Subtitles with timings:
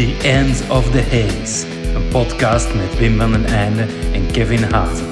[0.00, 5.06] The Ends of the Haze, een podcast met Wim van den Einde en Kevin Hazen.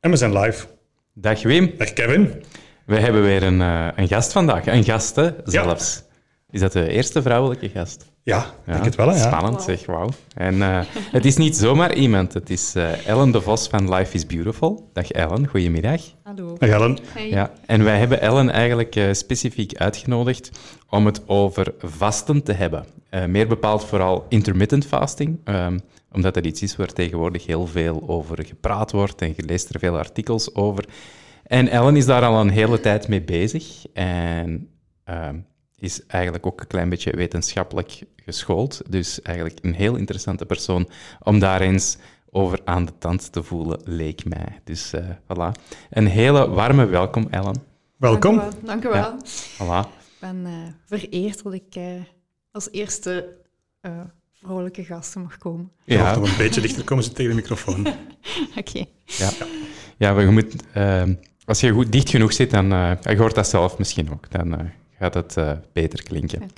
[0.00, 0.66] En we zijn live.
[1.14, 2.44] Dag Wim, Dag Kevin.
[2.86, 4.66] we hebben weer een, eh, een gast vandaag.
[4.66, 6.02] Een gast, hè, zelfs.
[6.50, 8.12] Is dat de eerste vrouwelijke gast?
[8.28, 9.08] Ja, ik denk het wel.
[9.08, 9.26] Hè, ja.
[9.26, 10.08] Spannend, zeg, wauw.
[10.34, 14.14] En eh, het is niet zomaar iemand, het is eh, Ellen de Vos van Life
[14.14, 14.90] is Beautiful.
[14.92, 16.00] Dag Ellen, goedemiddag.
[16.22, 16.56] Hallo.
[16.58, 16.98] Dag Ellen.
[17.06, 17.28] Hey.
[17.28, 20.50] Ja, en wij hebben Ellen eigenlijk eh, specifiek uitgenodigd
[20.88, 22.86] om het over vasten te hebben.
[23.10, 25.78] Eh, meer bepaald vooral intermittent fasting, ehm,
[26.12, 29.78] omdat dat iets is waar tegenwoordig heel veel over gepraat wordt en je leest er
[29.78, 30.84] veel artikels over.
[31.42, 34.68] En Ellen is daar al een hele tijd mee bezig en
[35.04, 35.34] ehm,
[35.78, 38.82] is eigenlijk ook een klein beetje wetenschappelijk geschoold.
[38.88, 40.88] Dus eigenlijk een heel interessante persoon
[41.22, 41.96] om daar eens
[42.30, 44.60] over aan de tand te voelen, leek mij.
[44.64, 45.62] Dus eh, voilà.
[45.90, 47.62] Een hele warme welkom, Ellen.
[47.96, 48.36] Welkom.
[48.36, 48.64] Dank u wel.
[48.64, 48.96] Dank u wel.
[48.96, 49.16] Ja.
[49.54, 49.88] Voilà.
[49.88, 50.52] Ik ben eh,
[50.84, 51.84] vereerd dat ik eh,
[52.50, 53.36] als eerste
[53.80, 54.00] eh,
[54.32, 55.70] vrouwelijke gasten mag komen.
[55.84, 55.96] Ja.
[55.96, 57.86] Ja, Nog een beetje dichter komen ze tegen de microfoon.
[58.60, 58.84] Oké.
[59.04, 59.30] ja.
[59.96, 63.34] ja maar je moet, ehm, als je goed dicht genoeg zit, dan uh, je hoort
[63.34, 64.30] dat zelf misschien ook.
[64.30, 64.66] Dan eh,
[64.98, 66.50] gaat het eh, beter klinken.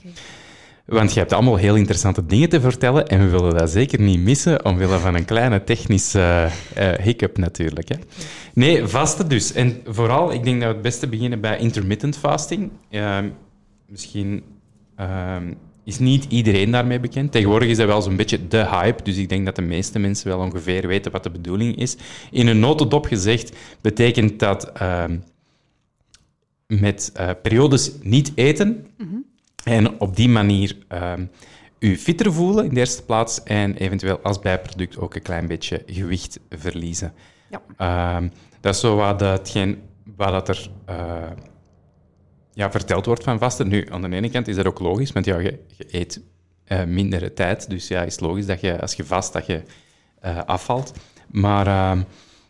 [0.84, 4.20] Want je hebt allemaal heel interessante dingen te vertellen en we willen dat zeker niet
[4.20, 7.88] missen omwille van een kleine technische eh, hiccup natuurlijk.
[7.88, 7.94] Hè.
[8.54, 9.52] Nee, vasten dus.
[9.52, 12.70] En vooral, ik denk dat we het beste beginnen bij intermittent fasting.
[12.90, 13.28] Ehm,
[13.86, 14.42] misschien
[14.96, 15.52] ehm,
[15.84, 17.32] is niet iedereen daarmee bekend.
[17.32, 20.28] Tegenwoordig is dat wel zo'n beetje de hype, dus ik denk dat de meeste mensen
[20.28, 21.96] wel ongeveer weten wat de bedoeling is.
[22.30, 25.16] In een notendop gezegd betekent dat ehm,
[26.70, 28.86] met eh, periodes niet eten
[29.64, 31.24] en op die manier ehm,
[31.78, 35.82] u fitter voelen in de eerste plaats en eventueel als bijproduct ook een klein beetje
[35.86, 37.12] gewicht verliezen.
[37.50, 37.62] Ja.
[37.76, 38.28] Ehm,
[38.60, 39.82] dat is zo wat hetgeen
[40.16, 41.30] dat er eh,
[42.52, 43.68] ja, verteld wordt van vasten.
[43.68, 46.20] Nu, aan de ene kant is dat ook logisch, want ja, je, je eet
[46.64, 49.62] eh, mindere tijd, dus ja, is logisch dat je als je vast dat je
[50.46, 50.92] afvalt.
[51.30, 52.02] Maar ehm,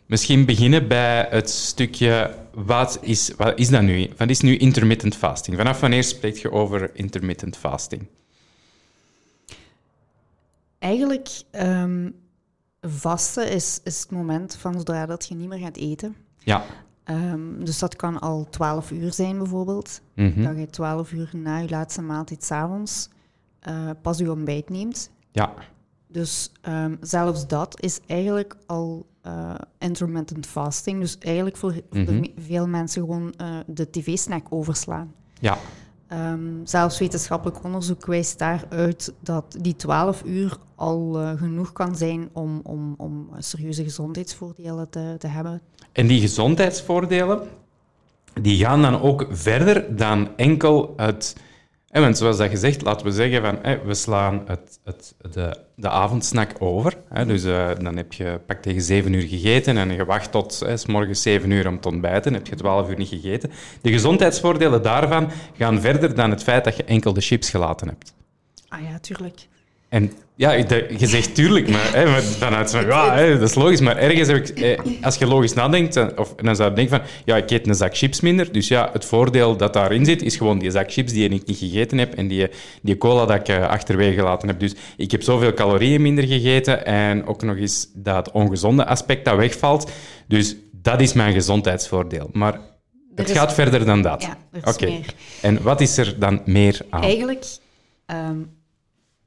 [0.05, 4.09] misschien beginnen bij het stukje, wat is, wat is dat nu?
[4.17, 5.57] Wat is nu intermittent fasting?
[5.57, 8.07] Vanaf wanneer spreek je over intermittent fasting?
[10.79, 12.09] Eigenlijk, ehm,
[12.81, 16.15] vasten is, is het moment van zodra dat je niet meer gaat eten.
[16.39, 16.63] Ja.
[17.03, 20.01] Ehm, dus dat kan al 12 uur zijn bijvoorbeeld.
[20.15, 20.43] Mhm.
[20.43, 23.09] Dat je 12 uur na je laatste maaltijd 's avonds
[23.59, 25.11] eh, pas je ontbijt neemt.
[25.31, 25.53] Ja.
[26.07, 30.99] Dus ehm, zelfs dat is eigenlijk al eh, intermittent fasting.
[30.99, 32.23] Dus eigenlijk voor, Mhm.
[32.37, 35.13] veel mensen gewoon eh, de tv-snack overslaan.
[35.39, 35.57] Ja.
[36.07, 42.29] Ehm, zelfs wetenschappelijk onderzoek wijst daaruit dat die 12 uur al eh, genoeg kan zijn
[42.33, 45.61] om, om, om serieuze gezondheidsvoordelen te, te hebben.
[45.91, 47.41] En die gezondheidsvoordelen,
[48.41, 51.35] die gaan dan ook verder dan enkel het...
[51.91, 55.57] hè, want zoals dat gezegd, laten we zeggen van, hè, we slaan het, het, de,
[55.75, 56.97] de avondsnack over.
[57.09, 60.59] Hè, dus eh, dan heb je pak tegen zeven uur gegeten en je wacht tot
[60.59, 62.33] hè, 's morgens zeven uur om te ontbijten.
[62.33, 63.51] heb je twaalf uur niet gegeten.
[63.81, 68.13] De gezondheidsvoordelen daarvan gaan verder dan het feit dat je enkel de chips gelaten hebt.
[68.67, 69.47] Ah ja, tuurlijk.
[69.89, 70.51] En ja,
[70.97, 73.79] je zegt tuurlijk, maar, hè, maar vanuit ja, hè, dat is logisch.
[73.81, 76.97] Maar ergens heb ik, eh, als je logisch nadenkt, dan- of, dan zou je denken
[76.97, 78.51] van, ja, ik eet een zak chips minder.
[78.51, 81.57] Dus ja, het voordeel dat daarin zit, is gewoon die zak chips die ik niet
[81.57, 82.47] gegeten heb en die,
[82.81, 84.59] die cola dat ik eh, achterwege gelaten heb.
[84.59, 89.35] Dus ik heb zoveel calorieën minder gegeten en ook nog eens dat ongezonde aspect dat
[89.35, 89.91] wegvalt.
[90.27, 92.29] Dus dat is mijn gezondheidsvoordeel.
[92.33, 92.59] Maar
[93.15, 94.21] het is- gaat verder dan dat.
[94.21, 94.91] Ja, Oké.
[95.41, 97.01] En wat is er dan meer aan?
[97.03, 97.45] Eigenlijk,
[98.05, 98.37] ehm,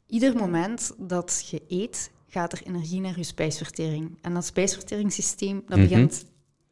[0.07, 4.19] ieder moment dat je eet, gaat er energie naar je spijsvertering.
[4.23, 5.89] En dat spijsverteringssysteem, dat Mhm.
[5.89, 6.25] begint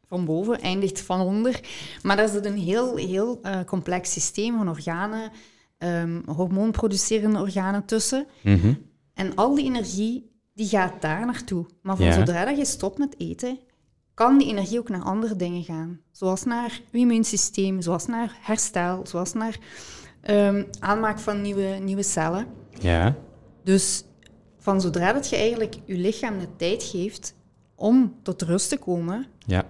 [0.07, 1.59] van boven, eindigt van onder.
[2.01, 5.31] Maar dat is een heel, heel eh, complex systeem van organen,
[5.77, 8.25] ehm hormoonproducerende organen tussen.
[8.43, 8.73] Mhm.
[9.13, 11.65] En al die energie, die gaat daar naartoe.
[11.81, 12.11] Maar van Ja.
[12.13, 13.59] zodra dat je stopt met eten,
[14.13, 15.99] kan die energie ook naar andere dingen gaan.
[16.11, 19.57] Zoals naar je immuunsysteem, zoals naar herstel, zoals naar
[20.21, 22.47] ehm, aanmaak van nieuwe, nieuwe cellen.
[22.79, 23.15] Ja.
[23.63, 24.03] Dus
[24.59, 27.35] van zodra dat je eigenlijk je lichaam de tijd geeft
[27.75, 29.63] om tot rust te komen, Ja.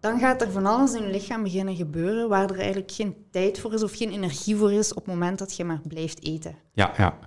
[0.00, 3.58] dan gaat er van alles in je lichaam beginnen gebeuren waar er eigenlijk geen tijd
[3.58, 6.54] voor is of geen energie voor is op het moment dat je maar blijft eten.
[6.72, 7.18] Ja, ja.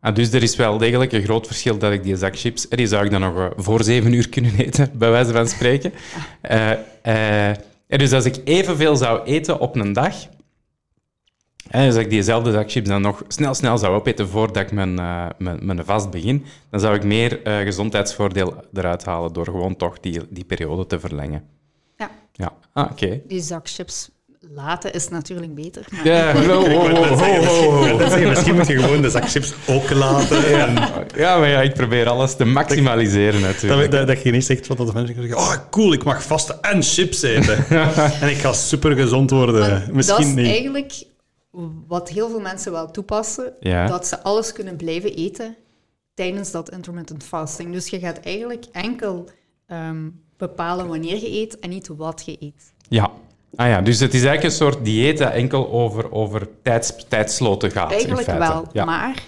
[0.00, 2.68] Ah, dus er is wel degelijk een groot verschil dat ik die zak chips...
[2.68, 5.48] eh, Die zou ik dan nog eh, voor zeven uur kunnen eten, bij wijze van
[5.48, 5.92] spreken.
[6.40, 6.70] Eh,
[7.02, 10.14] eh, eh, dus als ik evenveel zou eten op een dag...
[11.70, 14.98] dus als ik diezelfde zak chips dan nog snel, snel zou opeten voordat ik mijn,
[14.98, 19.76] eh, mijn, mijn vast begin, dan zou ik meer eh, gezondheidsvoordeel eruit halen door gewoon
[19.76, 21.42] toch die, die periode te verlengen.
[21.96, 22.10] Ja.
[22.32, 23.20] Ja, ah, oké.
[23.26, 24.10] Die zak chips
[24.54, 25.84] laten is natuurlijk beter.
[25.90, 30.60] maar- Ja, wow, wow, wow, misschien moet je gewoon de zak chips ook laten.
[30.60, 30.74] En
[31.16, 33.80] Ja, maar ja, ik probeer alles te maximaliseren natuurlijk.
[33.90, 35.36] dat, dat, dat je niet zegt wat de mensen zeggen.
[35.36, 37.64] Oh, cool, ik mag vasten en chips eten.
[38.20, 39.70] en ik ga super gezond worden.
[39.70, 40.46] Want Misschien dat is niet.
[40.46, 40.92] eigenlijk
[41.86, 43.86] wat heel veel mensen wel toepassen, Ja.
[43.86, 45.56] dat ze alles kunnen blijven eten
[46.14, 47.72] tijdens dat intermittent fasting.
[47.72, 49.28] Dus je gaat eigenlijk enkel
[49.66, 52.72] ehm, bepalen wanneer je eet en niet wat je eet.
[52.88, 53.10] Ja.
[53.56, 57.70] Ah ja, dus het is eigenlijk een soort dieet dat enkel over, over tijds, tijdsloten
[57.70, 57.90] gaat.
[57.90, 58.52] Eigenlijk in feite.
[58.52, 58.84] wel, Ja.
[58.84, 59.22] maar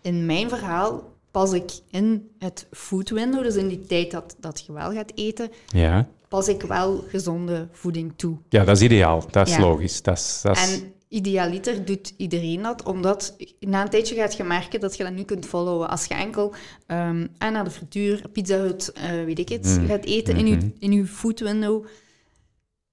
[0.00, 4.64] in mijn verhaal pas ik in het food window, dus in die tijd dat, dat
[4.66, 6.06] je wel gaat eten, Ja.
[6.28, 8.36] pas ik wel gezonde voeding toe.
[8.48, 9.24] ja, dat is ideaal.
[9.30, 9.60] Dat is Ja.
[9.60, 10.02] logisch.
[10.02, 10.80] Dat is, dat is...
[10.80, 15.12] En idealiter doet iedereen dat, omdat na een tijdje gaat je merken dat je dat
[15.12, 15.88] niet kunt volhouden.
[15.90, 16.54] Als je enkel
[16.86, 19.86] ehm, en naar de frituur, Pizza Hut, eh, weet ik het, Mm.
[19.86, 21.86] gaat eten in, je, in je food window,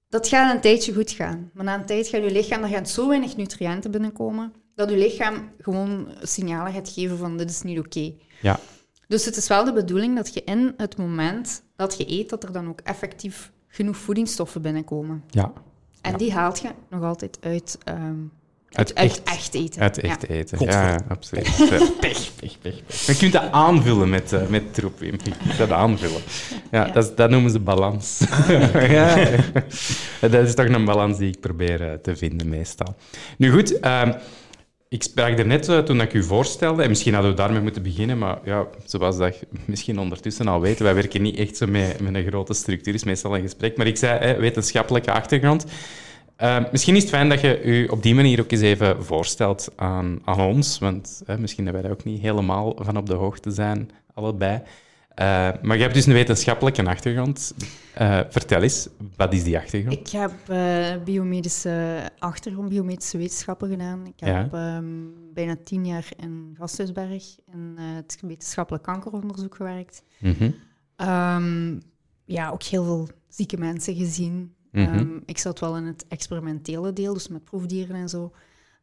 [0.08, 1.50] dat gaat een tijdje goed gaan.
[1.54, 4.96] Maar na een tijd gaat je lichaam, er gaan zo weinig nutriënten binnenkomen, dat je
[4.96, 8.12] lichaam gewoon signalen gaat geven van dit is niet oké.
[8.42, 8.58] Ja.
[9.08, 12.42] Dus het is wel de bedoeling dat je in het moment dat je eet, dat
[12.44, 15.24] er dan ook effectief genoeg voedingsstoffen binnenkomen.
[15.30, 15.52] ja.
[16.06, 18.14] En die haalt je nog altijd uit, ehm,
[18.72, 19.80] Uit uit, uit echt- eten.
[19.82, 20.02] Uit Ja.
[20.02, 20.58] echt eten.
[20.64, 21.44] Ja, absoluut.
[22.00, 25.00] Pech, pech, pech, je kunt dat aanvullen met, eh, met troep.
[25.00, 26.20] Je kunt dat aanvullen.
[26.70, 26.92] Ja, Ja.
[26.92, 28.18] Dat, is- dat noemen ze balans.
[28.96, 29.16] ja.
[30.20, 32.94] Dat is toch een balans die ik probeer eh, te vinden meestal.
[33.38, 34.12] Nu goed, ehm,
[34.88, 38.18] ik sprak er net toen ik u voorstelde, en misschien hadden we daarmee moeten beginnen,
[38.18, 42.14] maar ja, zoals dat misschien ondertussen al weet, wij werken niet echt zo met, met
[42.14, 43.76] een grote structuur, is meestal een gesprek.
[43.76, 45.66] Maar ik zei, wetenschappelijke achtergrond.
[46.42, 49.72] Uh, misschien is het fijn dat je u op die manier ook eens even voorstelt
[49.76, 53.50] aan, aan ons, want misschien dat wij daar ook niet helemaal van op de hoogte
[53.50, 54.62] zijn, allebei.
[55.20, 57.54] Uh, maar je hebt dus een wetenschappelijke achtergrond.
[58.00, 59.98] Uh, vertel eens, wat is die achtergrond?
[59.98, 64.06] Ik heb uh, biomedische achtergrond, biomedische wetenschappen gedaan.
[64.06, 64.76] Ik heb ja.
[64.76, 70.02] um, bijna tien jaar in Gasthuisberg in het wetenschappelijk kankeronderzoek gewerkt.
[70.18, 70.54] Mm -hmm.
[71.08, 71.82] um,
[72.24, 74.54] ja, ook heel veel zieke mensen gezien.
[74.72, 74.98] Mm -hmm.
[74.98, 78.32] um, ik zat wel in het experimentele deel, dus met proefdieren en zo.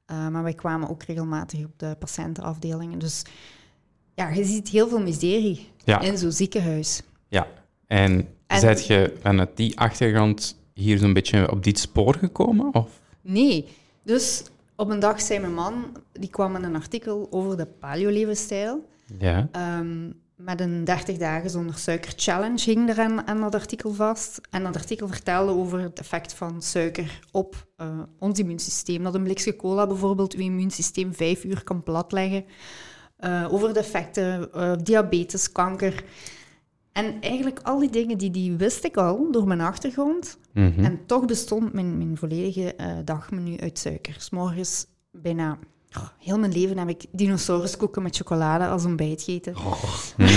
[0.06, 3.00] Maar wij kwamen ook regelmatig op de patiëntenafdelingen.
[3.00, 3.24] Dus
[4.15, 6.00] ja, je ziet heel veel miserie ja.
[6.00, 7.01] in zo'n ziekenhuis.
[7.27, 7.48] Ja,
[7.88, 12.74] en, en zijt je vanuit die achtergrond hier zo'n beetje op dit spoor gekomen?
[12.74, 13.01] Of?
[13.21, 13.68] Nee,
[14.04, 14.44] dus
[14.75, 18.86] op een dag zei mijn man, die kwam met een artikel over de paleo-levensstijl.
[19.19, 19.50] Ja.
[19.80, 24.42] Um, met een 30 dagen zonder suiker challenge hing er aan, aan, dat artikel vast.
[24.50, 29.04] En dat artikel vertelde over het effect van suiker op uh, ons immuunsysteem.
[29.04, 32.45] Dat een blikje cola bijvoorbeeld uw immuunsysteem vijf uur kan platleggen.
[33.25, 36.03] Uh, over de effecten, uh, diabetes, kanker.
[36.91, 40.37] En eigenlijk al die dingen, die, die wist ik al door mijn achtergrond.
[40.53, 40.65] Mhm.
[40.65, 40.85] Mm -hmm.
[40.85, 44.15] En toch bestond mijn, mijn volledige uh, dagmenu uit suiker.
[44.17, 45.57] S morgens bijna...
[45.97, 49.55] Oh, heel mijn leven heb ik dinosauruskoeken met chocolade als ontbijt gegeten.
[49.55, 49.83] Oh.
[50.17, 50.27] Mm.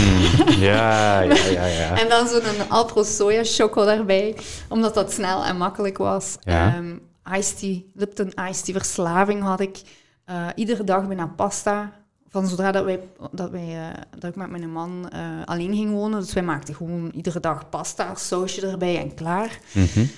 [0.59, 1.97] ja, ja, ja, ja.
[2.03, 4.37] en dan zo'n Alpro soja choco daarbij,
[4.69, 6.37] omdat dat snel en makkelijk was.
[6.41, 6.77] Ja.
[6.77, 7.01] Um,
[7.33, 9.83] iced tea, Lipton iced tea verslaving had ik.
[10.31, 11.93] Uh, iedere dag bijna pasta.
[12.37, 15.91] Van zodra dat, wij, dat, wij, uh, dat ik met mijn man uh, alleen ging
[15.91, 16.21] wonen.
[16.21, 19.61] Dus wij maakten gewoon iedere dag pasta, sausje erbij en klaar.
[19.73, 20.09] Mm -hmm.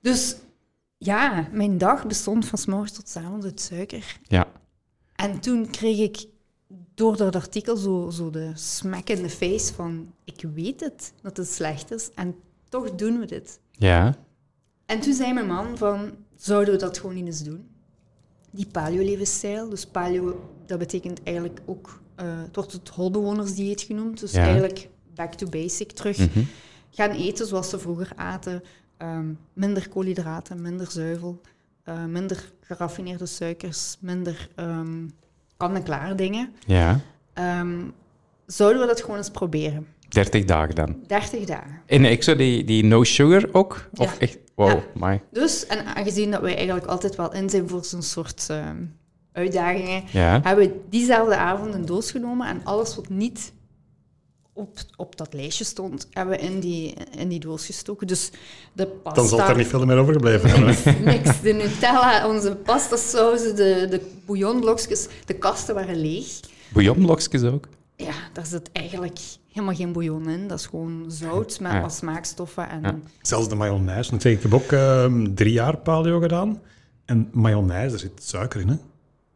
[0.00, 0.36] Dus
[0.98, 4.18] ja, mijn dag bestond van s morgens tot s avonds uit suiker.
[4.22, 4.46] Ja.
[5.14, 6.26] En toen kreeg ik
[6.94, 10.12] door dat artikel zo, zo de smack in the face van...
[10.24, 12.34] Ik weet het, dat het slecht is en
[12.68, 13.60] toch doen we dit.
[13.70, 14.14] Ja.
[14.86, 17.68] En toen zei mijn man van, zouden we dat gewoon niet eens doen?
[18.50, 22.00] Die paleo-levensstijl, dus paleo, dat betekent eigenlijk ook...
[22.20, 24.42] Uh, het wordt het holbewonersdieet genoemd, dus ja.
[24.42, 26.18] eigenlijk back to basic terug.
[26.18, 26.46] Mm -hmm.
[26.90, 28.62] Gaan eten zoals ze vroeger aten.
[28.98, 31.40] Um, minder koolhydraten, minder zuivel,
[31.88, 35.10] uh, minder geraffineerde suikers, minder um,
[35.56, 36.52] kan-en-klaar dingen.
[36.66, 37.00] Ja.
[37.34, 37.92] Um,
[38.46, 39.86] zouden we dat gewoon eens proberen?
[40.08, 40.96] 30 dagen dan?
[41.06, 41.82] 30 dagen.
[41.86, 43.88] En ik zou die, die no sugar ook?
[43.94, 44.18] Of ja.
[44.18, 44.38] echt?
[44.54, 44.82] Wow, ja.
[44.94, 45.22] my.
[45.32, 48.96] Dus, en aangezien dat wij eigenlijk altijd wel in zijn voor zo'n soort um,
[49.36, 50.40] uitdagingen, ja.
[50.42, 53.52] hebben we diezelfde avond een doos genomen en alles wat niet
[54.52, 58.06] op, op dat lijstje stond, hebben we in die, in die doos gestoken.
[58.06, 58.30] Dus
[58.72, 59.20] de pasta...
[59.20, 60.66] Dan zal er niet veel meer overgebleven hebben.
[60.66, 60.84] Niks,
[61.24, 61.40] niks.
[61.40, 66.40] De Nutella, onze pastasauzen, de, de bouillonblokjes, de kasten waren leeg.
[66.72, 67.68] Bouillonblokjes ook?
[67.96, 69.18] Ja, daar zit eigenlijk
[69.52, 70.48] helemaal geen bouillon in.
[70.48, 71.80] Dat is gewoon zout met Ja.
[71.80, 72.68] wat smaakstoffen.
[72.68, 72.82] En...
[72.82, 72.98] Ja.
[73.22, 74.10] Zelfs de mayonaise.
[74.10, 76.60] Want ik heb ook uh, drie jaar paleo gedaan.
[77.04, 78.76] En mayonaise, daar zit suiker in, hè?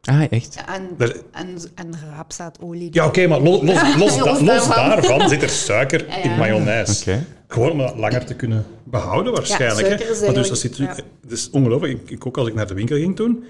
[0.02, 0.58] Ah, echt?
[0.66, 2.88] En, Daar- en, en raapzaadolie.
[2.92, 4.88] Ja, oké, maar los, los, los, Los da- los daarvan.
[4.88, 6.36] daarvan zit er suiker Ja, in ja.
[6.36, 7.00] mayonaise.
[7.10, 7.26] Oké.
[7.48, 9.88] Gewoon om dat langer te kunnen behouden, waarschijnlijk.
[9.88, 9.94] hè.
[9.94, 10.94] is Maar dus eigenlijk- dat zit, ja.
[11.22, 11.92] Het is ongelooflijk.
[11.92, 13.44] Ik, ik ook als ik naar de winkel ging toen.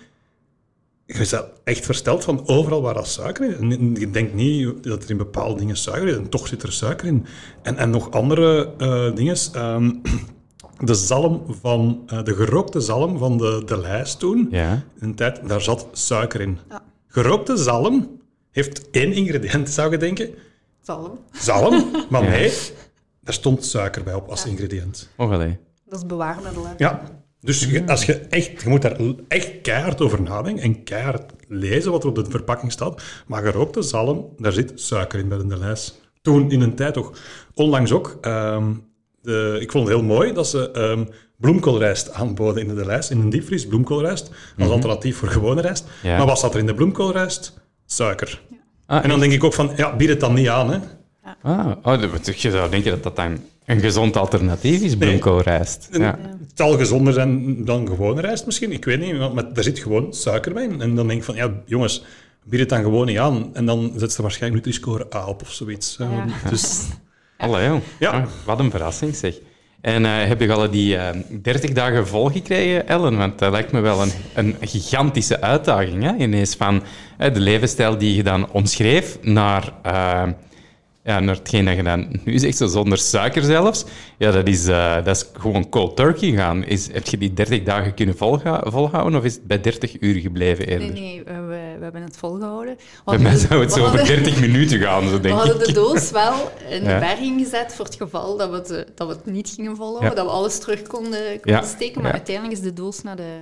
[1.06, 3.72] Je was echt versteld van overal waar dat suiker in.
[3.72, 6.72] En Je denkt niet dat er in bepaalde dingen suiker is, en toch zit er
[6.72, 7.26] suiker in.
[7.62, 9.36] En, en nog andere eh dingen.
[9.52, 9.90] ehm,
[10.80, 14.72] de zalm van, eh, de gerookte zalm van de, de lijst toen, Ja.
[14.72, 16.58] in een tijd, daar zat suiker in.
[16.68, 16.82] Ja.
[17.06, 18.20] Gerookte zalm
[18.50, 20.30] heeft één ingrediënt, zou je denken.
[20.82, 21.18] Zalm.
[21.32, 22.52] Zalm, maar nee,
[23.20, 25.08] daar stond suiker bij op als ingrediënt.
[25.16, 25.58] Oh, allee.
[25.88, 26.66] Dat is bewaarmiddel.
[26.66, 26.72] hè.
[26.76, 27.02] Ja,
[27.40, 31.90] dus je, als je, echt, je moet daar echt keihard over nadenken en keihard lezen
[31.92, 33.02] wat er op de verpakking staat.
[33.26, 36.00] Maar gerookte zalm, daar zit suiker in bij de lijst.
[36.22, 37.12] Toen in een tijd toch.
[37.54, 38.18] Onlangs ook.
[38.20, 38.72] ehm,
[39.22, 41.04] de, ik vond het heel mooi dat ze ehm,
[41.36, 43.10] bloemkoolrijst aanboden in de lijst.
[43.10, 44.30] In een diepvries, bloemkoolrijst.
[44.58, 45.84] Als alternatief voor gewone rijst.
[46.02, 46.16] Ja.
[46.16, 47.52] Maar wat zat er in de bloemkoolrijst?
[47.86, 48.42] Suiker.
[48.86, 50.78] Ah, En dan denk ik ook van, ja, bied het dan niet aan, hè.
[51.42, 55.88] Ah, oh, dat- je zou denken dat dat dan een gezond alternatief is, bloemkoolrijst.
[55.92, 56.18] Ja.
[56.40, 59.78] Het zal gezonder zijn dan gewone rijst misschien, ik weet niet, maar maar er zit
[59.78, 60.64] gewoon suiker bij.
[60.64, 60.80] in.
[60.80, 62.04] En dan denk ik van, ja, jongens,
[62.44, 63.50] bied het dan gewoon niet aan.
[63.52, 65.96] En dan zet ze waarschijnlijk Nutri-Score A op of zoiets.
[65.98, 66.24] Ja.
[66.50, 66.82] Dus
[67.40, 67.80] Allee.
[67.98, 68.10] Ja.
[68.10, 69.34] Ah, wat een verrassing, zeg.
[69.80, 73.16] En eh, heb je al die eh 30 dagen volgekregen, Ellen?
[73.16, 76.02] Want dat lijkt me wel een, een gigantische uitdaging.
[76.02, 76.14] Hè?
[76.16, 76.82] Ineens van
[77.18, 79.72] eh, de levensstijl die je dan omschreef naar,
[81.04, 83.84] ja, naar hetgeen dat je dan nu zegt, zo zonder suiker zelfs.
[84.18, 86.64] Ja, dat is, dat is gewoon cold turkey gaan.
[86.64, 90.20] Is, heb je die 30 dagen kunnen volga- volhouden of is het bij 30 uur
[90.20, 90.92] gebleven eerder?
[90.92, 91.24] Nee, nee,
[91.80, 92.76] we, we, we hebben het volgehouden.
[92.76, 95.20] We Bij hadden mij zou het we zo over hadden- 30 minuten gaan, zo We
[95.20, 95.64] denk hadden ik.
[95.66, 99.08] de doos wel in de berging gezet voor het geval dat we het, eh, dat
[99.08, 102.02] we het niet gingen volhouden, dat we alles terug konden, konden steken.
[102.02, 103.38] Maar uiteindelijk is de doos naar de,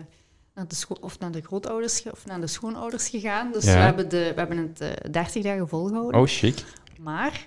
[0.55, 3.53] naar de, scho- of naar de grootouders of naar de schoonouders gegaan.
[3.53, 6.21] Dus we, hebben de, we hebben het eh 30 dagen volgehouden.
[6.21, 6.65] Oh, chic.
[7.01, 7.47] Maar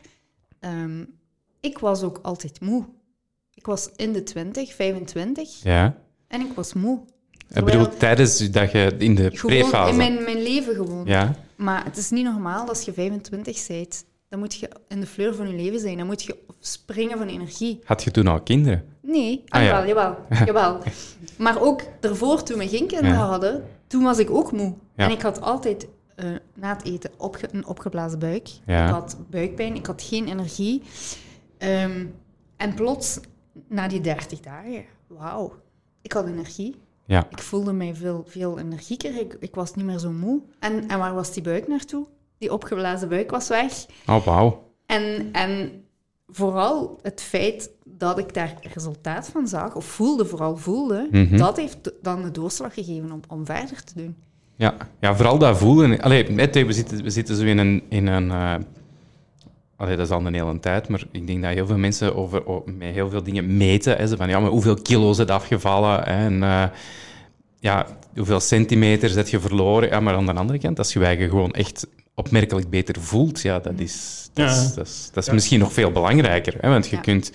[0.59, 1.03] ehm,
[1.59, 2.85] ik was ook altijd moe.
[3.53, 5.95] Ik was in de 20, 25 Ja.
[6.27, 6.99] en ik was moe.
[7.53, 9.91] Ik bedoel, tijdens dat je in de Gewoon prefase...
[9.91, 11.05] in mijn, mijn leven gewoon.
[11.05, 14.05] Ja, Maar het is niet normaal als je 25 bent.
[14.29, 15.97] Dan moet je in de fleur van je leven zijn.
[15.97, 17.79] Dan moet je springen van energie.
[17.83, 18.83] had je toen al kinderen?
[19.01, 19.85] Nee, Ah, ah, ja.
[19.87, 20.17] jawel, jawel,
[20.47, 20.79] jawel.
[21.37, 23.25] Maar ook daarvoor, toen we geen kinderen Ja.
[23.27, 24.73] hadden, toen was ik ook moe.
[24.95, 25.05] Ja.
[25.05, 28.47] En ik had altijd eh, na het eten opge- een opgeblazen buik.
[28.65, 30.81] Ik had buikpijn, ik had geen energie.
[31.57, 32.05] Ehm,
[32.57, 33.19] en plots,
[33.67, 35.53] na die 30 dagen, wauw,
[36.01, 36.75] ik had energie.
[37.05, 37.27] Ja.
[37.29, 39.19] Ik voelde mij veel, veel energieker.
[39.19, 40.41] Ik, ik was niet meer zo moe.
[40.59, 42.05] En, en waar was die buik naartoe?
[42.37, 43.85] Die opgeblazen buik was weg.
[44.07, 44.63] Oh, wauw.
[44.85, 45.83] En, en
[46.27, 51.37] vooral het feit dat ik daar resultaat van zag, of voelde, vooral voelde, Mhm.
[51.37, 54.15] dat heeft dan de doorslag gegeven om, om verder te doen.
[54.55, 54.75] Ja.
[54.99, 56.01] ja, vooral dat voelen.
[56.01, 57.83] Allee, net, we, zitten, we zitten zo in een...
[57.89, 58.55] In een eh,
[59.81, 62.47] allee, dat is al een hele tijd, maar ik denk dat heel veel mensen over,
[62.47, 63.97] o- met heel veel dingen meten.
[63.97, 65.95] Hè, van, ja, maar hoeveel kilo's het afgevallen?
[66.03, 66.63] Hè, en eh,
[67.59, 67.85] ja,
[68.15, 69.89] hoeveel centimeters heb je verloren?
[69.89, 73.41] Ja, maar aan de andere kant, als je je eigen gewoon echt opmerkelijk beter voelt,
[73.41, 74.75] ja, dat is, dat is, Ja.
[74.75, 76.55] dat is, dat is misschien nog veel belangrijker.
[76.59, 77.01] Hè, want je Ja.
[77.01, 77.31] kunt...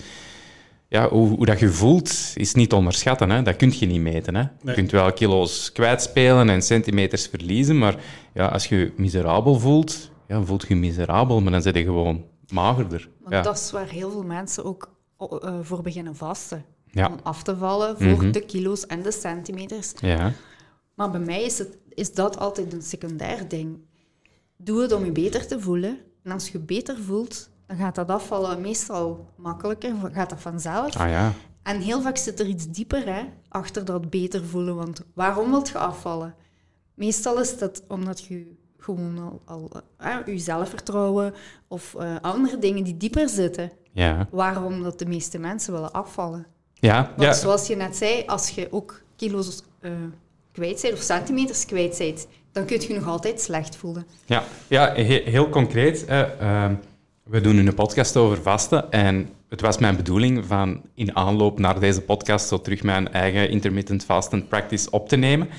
[0.89, 3.29] Ja, hoe, hoe dat je voelt, is niet onderschatten.
[3.29, 3.41] Hè?
[3.41, 4.35] Dat kun je niet meten.
[4.35, 4.41] Hè?
[4.63, 7.95] Je kunt wel kilo's kwijtspelen en centimeters verliezen, maar
[8.33, 11.83] ja, als je je miserabel voelt, ja, voelt je je miserabel, maar dan zit je
[11.83, 13.09] gewoon magerder.
[13.19, 13.41] Want Ja.
[13.41, 16.65] dat is waar heel veel mensen ook eh, voor beginnen vasten.
[16.91, 17.07] Ja.
[17.07, 18.31] Om af te vallen voor Mhm.
[18.31, 19.93] de kilo's en de centimeters.
[19.99, 20.31] Ja.
[20.93, 23.79] Maar bij mij is, het, is dat altijd een secundair ding.
[24.57, 25.97] Doe het om je beter te voelen.
[26.23, 30.95] En als je je beter voelt, dan gaat dat afvallen meestal makkelijker, gaat dat vanzelf.
[30.95, 31.33] Ah ja.
[31.63, 34.75] En heel vaak zit er iets dieper hè, achter dat beter voelen.
[34.75, 36.35] Want waarom wilt je afvallen?
[36.93, 41.33] Meestal is dat omdat je gewoon al, al eh, je zelfvertrouwen
[41.67, 43.71] of eh, andere dingen die dieper zitten.
[43.91, 44.27] Ja.
[44.31, 46.45] Waarom dat de meeste mensen willen afvallen.
[46.73, 47.03] Ja.
[47.15, 47.33] Want ja.
[47.33, 49.91] zoals je net zei, als je ook kilo's eh,
[50.51, 54.07] kwijt bent of centimeters kwijt bent, dan kun je je nog altijd slecht voelen.
[54.25, 56.05] Ja, ja he- heel concreet.
[56.05, 56.75] ehm,
[57.23, 58.91] we doen nu een podcast over vasten.
[58.91, 63.49] En het was mijn bedoeling van in aanloop naar deze podcast zo terug mijn eigen
[63.49, 65.49] intermittent fasting practice op te nemen.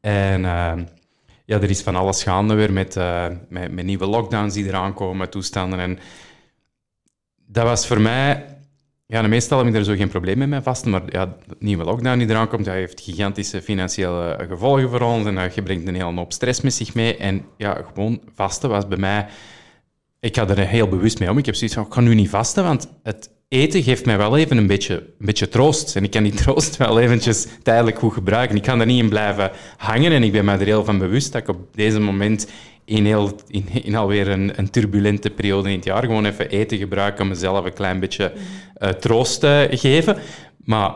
[0.00, 0.84] En ehm,
[1.48, 4.94] ja, er is van alles gaande weer met, eh, met, met nieuwe lockdowns die eraan
[4.94, 5.78] komen, toestanden.
[5.78, 5.98] En
[7.46, 8.46] dat was voor mij...
[9.06, 11.84] Ja, meestal heb ik er zo geen probleem mee met vasten, maar ja, de nieuwe
[11.84, 16.14] lockdown die eraan komt, heeft gigantische financiële gevolgen voor ons en dat brengt een hele
[16.14, 17.16] hoop stress met zich mee.
[17.16, 19.26] En ja, gewoon vasten was bij mij...
[20.20, 21.38] Ik ga er heel bewust mee om.
[21.38, 24.36] Ik heb zoiets van, ik ga nu niet vasten, want het, eten geeft mij wel
[24.36, 25.96] even een beetje, een beetje troost.
[25.96, 28.56] En ik kan die troost wel eventjes tijdelijk goed gebruiken.
[28.56, 31.32] Ik kan er niet in blijven hangen en ik ben me er heel van bewust
[31.32, 32.50] dat ik op deze moment
[32.84, 36.78] in, heel, in, in alweer een, een turbulente periode in het jaar gewoon even eten
[36.78, 38.32] gebruik om mezelf een klein beetje
[38.78, 40.16] uh, troost te geven.
[40.64, 40.94] Maar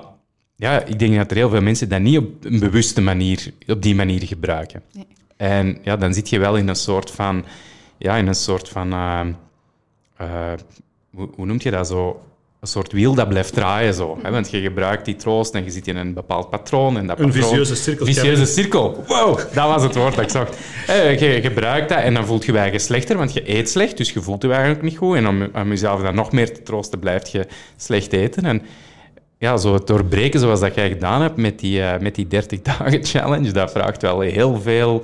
[0.56, 3.82] ja, ik denk dat er heel veel mensen dat niet op een bewuste manier, op
[3.82, 4.82] die manier gebruiken.
[4.92, 5.06] Nee.
[5.36, 7.44] En ja, dan zit je wel in een soort van,
[7.98, 9.20] ja, in een soort van, uh,
[11.10, 12.22] hoe, hoe noemt je dat zo?
[12.62, 13.94] Een soort wiel dat blijft draaien.
[13.94, 14.30] Zo, hè?
[14.30, 16.96] Want je gebruikt die troost en je zit in een bepaald patroon.
[16.96, 18.06] En dat een vicieuze cirkel.
[18.06, 19.04] Vicieuze cirkel.
[19.06, 20.48] Wow, dat was het woord dat ik zag.
[21.18, 24.10] Je gebruikt dat en dan voelt je je eigen slechter, want je eet slecht, dus
[24.10, 25.16] je voelt je eigenlijk niet goed.
[25.16, 28.44] En om, om jezelf dan nog meer te troosten, blijft je slecht eten.
[28.44, 28.62] En
[29.38, 32.62] ja, zo het doorbreken zoals dat jij gedaan hebt met die, uh, met die 30
[32.78, 35.02] dagen challenge, dat vraagt wel heel veel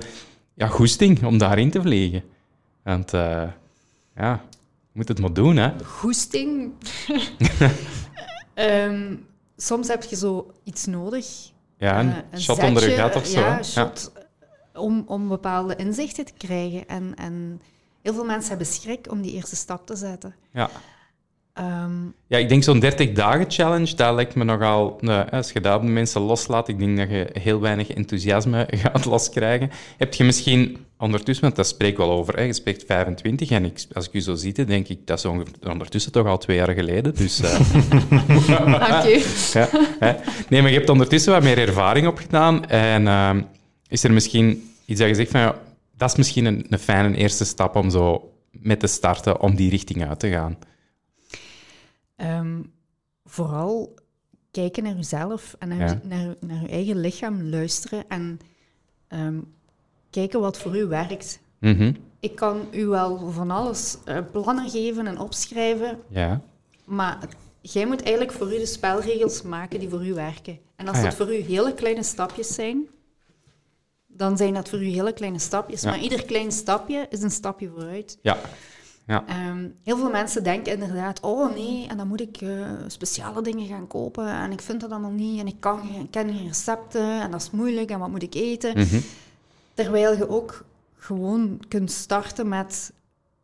[0.54, 2.22] ja, goesting om daarin te vliegen.
[2.82, 3.42] Want uh,
[4.16, 4.42] ja,
[4.98, 5.84] moet het maar doen, hè?
[5.84, 6.72] Goesting.
[8.54, 9.26] um,
[9.56, 11.50] soms heb je zo iets nodig.
[11.76, 13.40] Ja, een, uh, een shot zetje, onder je gat of zo.
[13.40, 14.80] Ja, shot, ja.
[14.80, 16.88] Om, om bepaalde inzichten te krijgen.
[16.88, 17.60] En, en
[18.02, 20.34] heel veel mensen hebben schrik om die eerste stap te zetten.
[20.52, 20.70] Ja.
[21.60, 24.98] Um, ja, ik denk zo'n 30 dagen challenge, dat lijkt me nogal...
[25.00, 29.04] Nou, als je daar de mensen loslaat, ik denk dat je heel weinig enthousiasme gaat
[29.04, 29.70] loskrijgen.
[29.96, 33.84] Heb je misschien ondertussen, want dat spreek wel over, hè, je spreekt 25 en ik,
[33.92, 35.24] als ik u zo zie, denk ik dat is
[35.68, 37.14] ondertussen toch al twee jaar geleden.
[37.14, 37.60] Dus, uh...
[38.88, 39.22] Dank u.
[39.58, 40.14] ja, hè.
[40.48, 43.30] Nee, maar je hebt ondertussen wat meer ervaring opgedaan en uh,
[43.88, 45.54] is er misschien iets dat je zegt van, ja,
[45.96, 49.70] dat is misschien een, een fijne eerste stap om zo met te starten, om die
[49.70, 50.58] richting uit te gaan?
[52.20, 52.72] Um,
[53.24, 53.94] vooral
[54.50, 56.00] kijken naar jezelf en naar, ja.
[56.02, 58.40] naar, naar je eigen lichaam luisteren en
[59.08, 59.54] um,
[60.10, 61.40] kijken wat voor u werkt.
[61.58, 61.96] Mm -hmm.
[62.20, 66.40] Ik kan u wel van alles uh, plannen geven en opschrijven, ja.
[66.84, 67.18] maar
[67.60, 70.58] jij moet eigenlijk voor u de spelregels maken die voor u werken.
[70.76, 72.88] En als ah, dat voor u hele kleine stapjes zijn,
[74.06, 75.84] dan zijn dat voor u hele kleine stapjes.
[75.84, 78.18] Maar ieder klein stapje is een stapje vooruit.
[78.22, 78.38] Ja.
[79.08, 79.48] Ja.
[79.48, 83.66] Um, heel veel mensen denken inderdaad, oh nee, en dan moet ik uh, speciale dingen
[83.66, 87.30] gaan kopen en ik vind dat allemaal niet en ik, kan, ken geen recepten en
[87.30, 88.78] dat is moeilijk en wat moet ik eten.
[88.78, 89.02] Mm -hmm.
[89.74, 90.64] Terwijl je ook
[90.96, 92.92] gewoon kunt starten met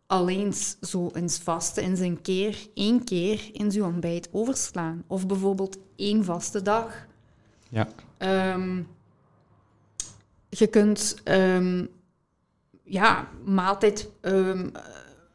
[0.06, 5.04] alleen zo eens vaste, eens een keer, één keer in je ontbijt overslaan.
[5.06, 7.06] Of bijvoorbeeld één vaste dag.
[7.68, 7.88] Ja.
[8.52, 8.88] Um,
[10.48, 11.88] je kunt um,
[12.82, 14.10] ja, maaltijd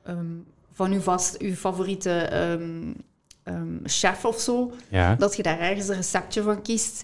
[0.09, 2.95] um, van uw, vast, uw favoriete um,
[3.43, 5.15] um, chef of zo, ja.
[5.15, 7.03] dat je daar ergens een receptje van kiest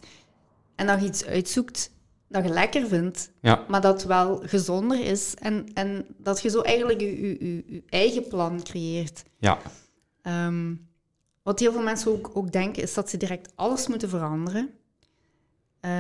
[0.76, 1.92] en dat je iets uitzoekt
[2.28, 3.66] dat je lekker vindt, ja.
[3.68, 8.28] maar dat wel gezonder is en, en dat je zo eigenlijk je, je, je eigen
[8.28, 9.24] plan creëert.
[9.38, 9.58] Ja.
[11.44, 14.70] wat heel veel mensen ook, ook denken, is dat ze direct alles moeten veranderen.
[15.86, 15.92] Um,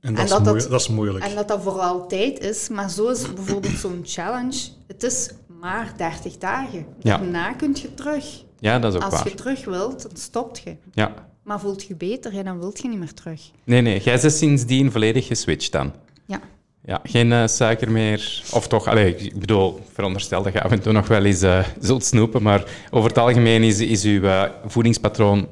[0.00, 1.24] en, dat, en dat, dat, dat, is moeilijk.
[1.24, 2.68] En dat dat voor altijd is.
[2.68, 4.68] Maar zo is bijvoorbeeld zo'n challenge.
[4.86, 5.30] Het is
[5.66, 6.86] maar 30 dagen.
[6.98, 7.18] Ja.
[7.18, 8.44] Daarna kun je terug.
[8.58, 9.28] Ja, dat is ook Als waar.
[9.28, 10.76] je terug wilt, dan stopt je.
[10.92, 11.14] Ja.
[11.42, 13.50] Maar voelt je beter, ja, dan wilt je niet meer terug.
[13.64, 14.00] Nee, nee.
[14.00, 15.92] Jij bent sindsdien volledig geswitcht dan?
[16.26, 16.40] Ja.
[16.84, 18.42] Ja, geen uh, suiker meer.
[18.52, 21.64] Of toch, allez, ik bedoel, veronderstel dat je af en toe nog wel eens uh,
[21.80, 25.48] zult snoepen, maar over het algemeen is, is uw uh, voedingspatroon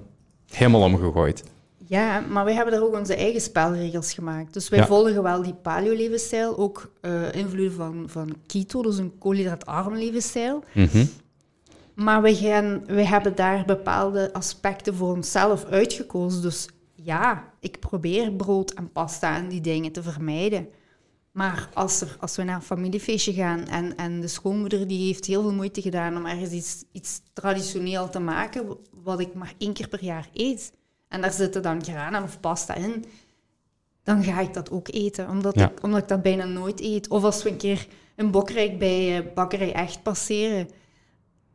[0.50, 1.44] helemaal omgegooid.
[1.94, 4.52] Ja, maar wij hebben daar ook onze eigen spelregels gemaakt.
[4.52, 4.86] Dus wij Ja.
[4.86, 10.64] volgen wel die paleo-levensstijl, ook eh invloeden van, van keto, dus een koolhydraatarm levensstijl.
[10.74, 11.04] Mhm.
[11.94, 16.42] Maar we, gaan, we hebben daar bepaalde aspecten voor onszelf uitgekozen.
[16.42, 20.68] Dus ja, ik probeer brood en pasta en die dingen te vermijden.
[21.32, 25.24] Maar als, er, als we naar een familiefeestje gaan en, en de schoonmoeder die heeft
[25.26, 29.72] heel veel moeite gedaan om ergens iets, iets traditioneel te maken, wat ik maar één
[29.72, 30.72] keer per jaar eet,
[31.14, 33.04] en daar zitten dan granen of pasta in,
[34.02, 35.70] dan ga ik dat ook eten, omdat, Ja.
[35.70, 37.08] ik, omdat ik dat bijna nooit eet.
[37.08, 40.68] Of als we een keer een bokrijk bij eh, Bakkerij Echt passeren,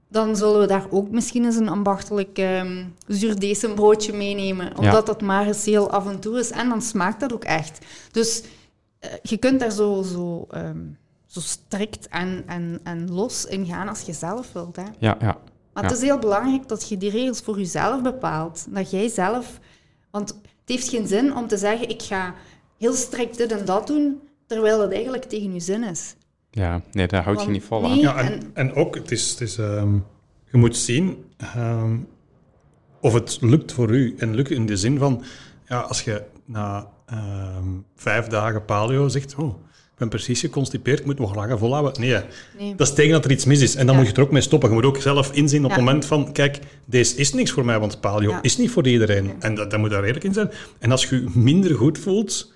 [0.07, 5.47] dan zullen we daar ook misschien eens een ambachtelijk ehm zuurdesembroodje meenemen, omdat dat maar
[5.47, 6.51] eens heel af en toe is.
[6.51, 7.85] En dan smaakt dat ook echt.
[8.11, 8.43] Dus
[8.99, 10.81] eh, je kunt daar zo, zo, ehm,
[11.25, 14.75] zo strikt en, en, en los in gaan als je zelf wilt.
[14.75, 14.83] Hè.
[14.99, 15.37] Ja, ja.
[15.73, 15.89] Maar Ja.
[15.89, 18.65] het is heel belangrijk dat je die regels voor jezelf bepaalt.
[18.69, 19.59] Dat jij zelf...
[20.11, 22.33] Want het heeft geen zin om te zeggen, ik ga
[22.77, 26.15] heel strikt dit en dat doen, terwijl het eigenlijk tegen je zin is.
[26.51, 26.81] ja.
[26.91, 27.97] Nee, daar houd je Want niet vol nee, aan.
[27.99, 29.93] Ja, en, En- en ook, het is, het is, ehm,
[30.51, 31.97] je moet zien ehm,
[33.01, 34.15] of het lukt voor u.
[34.17, 35.23] En lukt in de zin van,
[35.67, 39.53] ja, als je na ehm, vijf dagen paleo zegt, oh,
[39.99, 42.01] ben precies geconstipeerd, ik moet nog langer volhouden.
[42.01, 42.15] Nee,
[42.59, 42.75] Nee.
[42.75, 43.75] dat is tegen dat er iets mis is.
[43.75, 44.01] En dan Ja.
[44.01, 44.69] moet je er ook mee stoppen.
[44.69, 47.79] Je moet ook zelf inzien op het moment van, kijk, deze is niks voor mij,
[47.79, 48.41] want paleo Ja.
[48.41, 49.31] is niet voor iedereen.
[49.39, 50.51] En dat, dat moet daar eerlijk in zijn.
[50.79, 52.53] En als je je minder goed voelt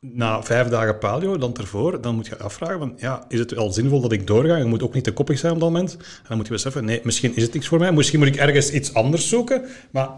[0.00, 3.72] na vijf dagen paleo dan ervoor, dan moet je afvragen van, ja, is het wel
[3.72, 4.56] zinvol dat ik doorga?
[4.56, 5.92] Je moet ook niet te koppig zijn op dat moment.
[5.96, 7.92] En dan moet je beseffen, nee, misschien is het niks voor mij.
[7.92, 9.64] Misschien moet ik ergens iets anders zoeken.
[9.90, 10.08] Maar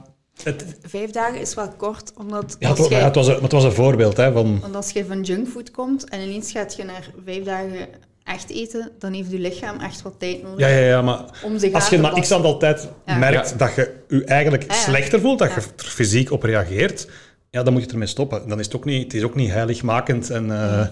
[0.42, 3.52] het, Vijf dagen is wel kort, omdat ja, het, ja, jij, het, was een, het
[3.52, 4.60] was een voorbeeld hè, van...
[4.60, 7.88] want als je van junkfood komt en ineens gaat je naar vijf dagen
[8.24, 11.58] echt eten, dan heeft je lichaam echt wat tijd nodig Ja, ja, ja, maar om
[11.58, 13.16] zich als je na x aantal tijd Ja.
[13.16, 13.56] merkt Ja.
[13.56, 14.80] dat je je eigenlijk Ja, ja.
[14.80, 15.54] slechter voelt, dat Ja.
[15.54, 17.08] je er fysiek op reageert,
[17.50, 18.48] ja, dan moet je ermee stoppen.
[18.48, 20.30] Dan is het ook niet, het is ook niet heiligmakend.
[20.30, 20.86] En, eh,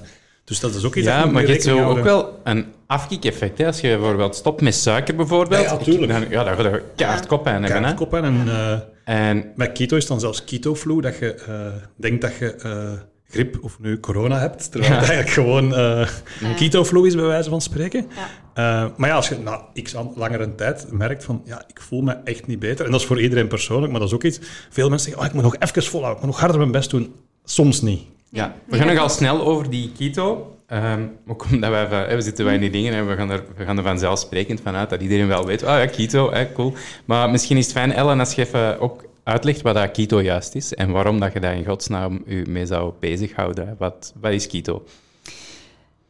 [0.45, 3.59] dus dat is ook iets dat Ja, maar je hebt zo ook wel een afkick-effect.
[3.59, 3.67] hè.
[3.67, 6.13] Als je bijvoorbeeld stopt met suiker, bijvoorbeeld, Ja, ja, tuurlijk.
[6.13, 7.77] dan, ja, dan ga je kaart koppijn hebben.
[7.79, 7.83] Hè?
[7.85, 8.79] Kaartkoppen en eh,
[9.29, 11.55] En met keto is dan zelfs keto-flu, dat je eh,
[11.97, 12.93] denkt dat je eh,
[13.29, 16.09] griep of nu corona hebt, terwijl het eigenlijk gewoon eh
[16.57, 18.07] keto-flu is, bij wijze van spreken.
[18.55, 18.85] Ja.
[18.85, 22.01] Eh, maar ja, als je na x aan- langere tijd merkt van, ja, ik voel
[22.01, 24.41] me echt niet beter, en dat is voor iedereen persoonlijk, maar dat is ook iets,
[24.71, 26.91] veel mensen zeggen, oh, ik moet nog even volhouden, ik moet nog harder mijn best
[26.91, 27.15] doen.
[27.45, 28.03] Soms niet.
[28.35, 30.57] Ja, we gaan nogal snel over die keto.
[31.27, 33.77] Ook omdat wij, we zitten wij in die dingen en we gaan, er, we gaan
[33.77, 35.63] er vanzelfsprekend vanuit dat iedereen wel weet.
[35.63, 36.73] Oh ja, keto, hè, cool.
[37.05, 40.55] Maar misschien is het fijn, Ellen, als je even ook uitlegt wat dat keto juist
[40.55, 43.75] is en waarom dat je daar in godsnaam u mee zou bezighouden.
[43.79, 44.83] Wat, wat is keto?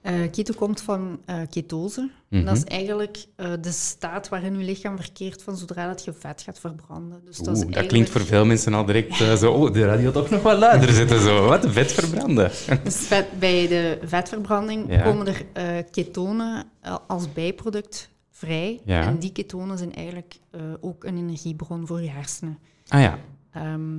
[0.04, 2.10] Eh, keto komt van eh, ketose.
[2.28, 2.44] Mhm.
[2.44, 6.42] Dat is eigenlijk eh, de staat waarin je lichaam verkeert van zodra dat je vet
[6.42, 7.20] gaat verbranden.
[7.24, 9.52] Dus dat, is dat klinkt voor veel mensen al direct zo...
[9.52, 11.20] Oh, de radio toch nog wat luider zetten.
[11.20, 11.46] Zo.
[11.46, 11.66] Wat?
[11.68, 12.50] Vet verbranden.
[12.84, 15.02] Dus vet, bij de vetverbranding Ja.
[15.02, 16.64] komen er ketonen
[17.06, 18.80] als bijproduct vrij.
[18.84, 19.02] Ja.
[19.02, 20.34] En die ketonen zijn eigenlijk
[20.80, 22.58] ook een energiebron voor je hersenen.
[22.88, 23.18] Ah ja.
[23.52, 23.96] Ehm,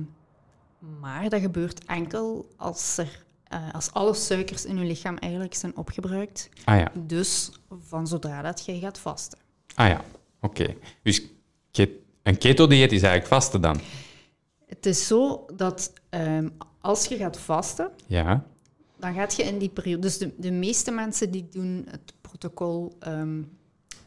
[1.00, 5.76] maar dat gebeurt enkel als, er, eh, als alle suikers in je lichaam eigenlijk zijn
[5.76, 6.48] opgebruikt.
[6.64, 6.92] Ah ja.
[6.94, 9.38] Dus van zodra dat je gaat vasten.
[9.74, 10.04] Ah ja.
[10.40, 10.74] Oké.
[11.02, 11.22] Dus
[12.22, 13.80] een keto-dieet is eigenlijk vasten dan?
[14.66, 16.48] Het is zo dat ehm,
[16.80, 18.44] als je gaat vasten, Ja.
[18.98, 20.00] dan gaat je in die periode...
[20.02, 23.42] Dus de, de meeste mensen die doen het protocol ehm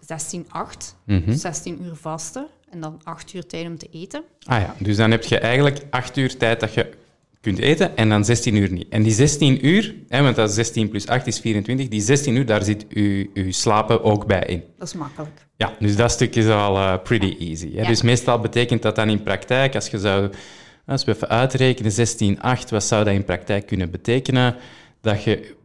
[0.06, 1.34] 16-8, Mhm.
[1.34, 4.24] 16 uur vasten en dan 8 uur tijd om te eten.
[4.46, 6.92] Ah ja, dus dan heb je eigenlijk acht uur tijd dat je
[7.42, 8.90] kunt eten en dan 16 uur niet.
[8.90, 12.36] En die 16 uur, hè, want dat is 16 plus 8 is 24, die 16
[12.36, 14.64] uur, daar zit uw, uw slapen ook bij in.
[14.78, 15.48] Dat is makkelijk.
[15.58, 17.76] Ja, dus dat stuk is al eh, pretty easy.
[17.76, 17.82] Hè?
[17.82, 17.88] Ja.
[17.88, 20.30] Dus meestal betekent dat dan in praktijk, als je zou,
[20.86, 24.56] als we even uitrekenen, 16, 8, wat zou dat in praktijk kunnen betekenen?
[25.02, 25.56] Dat je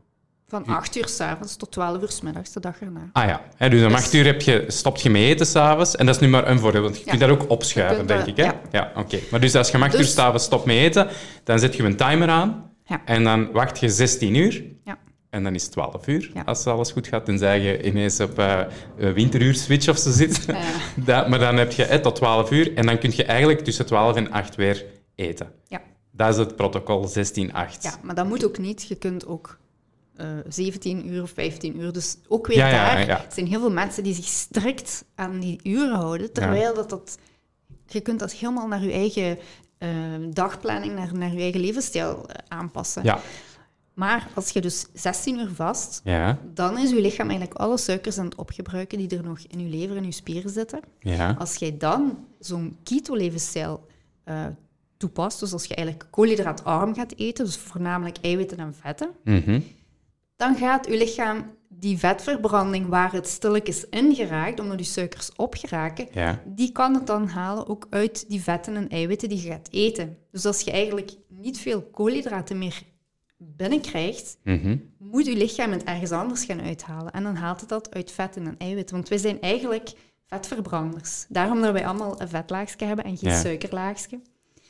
[0.49, 3.01] Van 8 uur s'avonds tot 12 uur s middags de dag erna.
[3.13, 5.97] Ah ja, hè, dus om Dus- acht uur heb je, stopt je met eten s'avonds.
[5.97, 7.09] En dat is nu maar een voordeel, want je Ja.
[7.11, 8.37] kunt dat ook opschuiven, denk ik.
[8.37, 8.43] Hè?
[8.45, 8.61] ja.
[8.73, 9.19] Ja, oké.
[9.31, 11.09] Maar dus als je om acht uur Dus- s'avonds stopt met eten,
[11.45, 12.71] dan zet je een timer aan.
[12.85, 13.03] Ja.
[13.05, 14.65] En dan wacht je 16 uur.
[14.85, 14.99] Ja.
[15.31, 16.43] En dan is het 12 uur, Ja.
[16.45, 17.25] als alles goed gaat.
[17.25, 18.61] Tenzij je ineens op eh,
[18.97, 20.45] winteruur switch of zo zit.
[20.47, 20.55] Ja.
[21.05, 22.75] Dat- maar dan heb je eh, tot 12 uur.
[22.77, 25.49] En dan kun je eigenlijk tussen 12 en 8 weer eten.
[25.69, 25.81] Ja.
[26.13, 27.83] Dat is het protocol 16-8.
[27.83, 28.89] ja, maar dat moet ook niet.
[28.89, 29.59] Je kunt ook
[30.17, 31.93] eh 17 uur of 15 uur.
[31.93, 33.25] Dus ook weer Ja, daar ja.
[33.33, 36.33] zijn heel veel mensen die zich strikt aan die uren houden.
[36.33, 37.19] Terwijl dat, dat...
[37.87, 39.39] Je kunt dat helemaal naar je eigen
[39.79, 39.91] eh,
[40.31, 43.05] dagplanning, naar, naar je eigen levensstijl eh, aanpassen.
[43.05, 43.21] Ja.
[43.95, 46.39] Maar als je dus 16 uur vast, Ja.
[46.55, 49.69] dan is je lichaam eigenlijk alle suikers aan het opgebruiken die er nog in je
[49.77, 50.81] lever en je spieren zitten.
[50.99, 51.35] Ja.
[51.39, 53.87] Als jij dan zo'n keto-levensstijl
[54.25, 54.47] eh,
[54.97, 59.61] toepast, dus als je eigenlijk koolhydraatarm gaat eten, dus voornamelijk eiwitten en vetten, Mhm.
[60.47, 66.07] Dan gaat je lichaam die vetverbranding waar het stilletjes in geraakt, omdat die suikers opgeraken,
[66.13, 66.43] Ja.
[66.47, 70.17] die kan het dan halen ook uit die vetten en eiwitten die je gaat eten.
[70.31, 72.83] Dus als je eigenlijk niet veel koolhydraten meer
[73.39, 74.77] binnenkrijgt, Mhm.
[74.99, 77.13] moet je lichaam het ergens anders gaan uithalen.
[77.13, 78.95] En dan haalt het dat uit vetten en eiwitten.
[78.97, 79.93] Want wij zijn eigenlijk
[80.27, 81.27] vetverbranders.
[81.29, 83.41] Daarom dat wij allemaal een vetlaagje hebben en geen Ja.
[83.41, 84.21] suikerlaagje.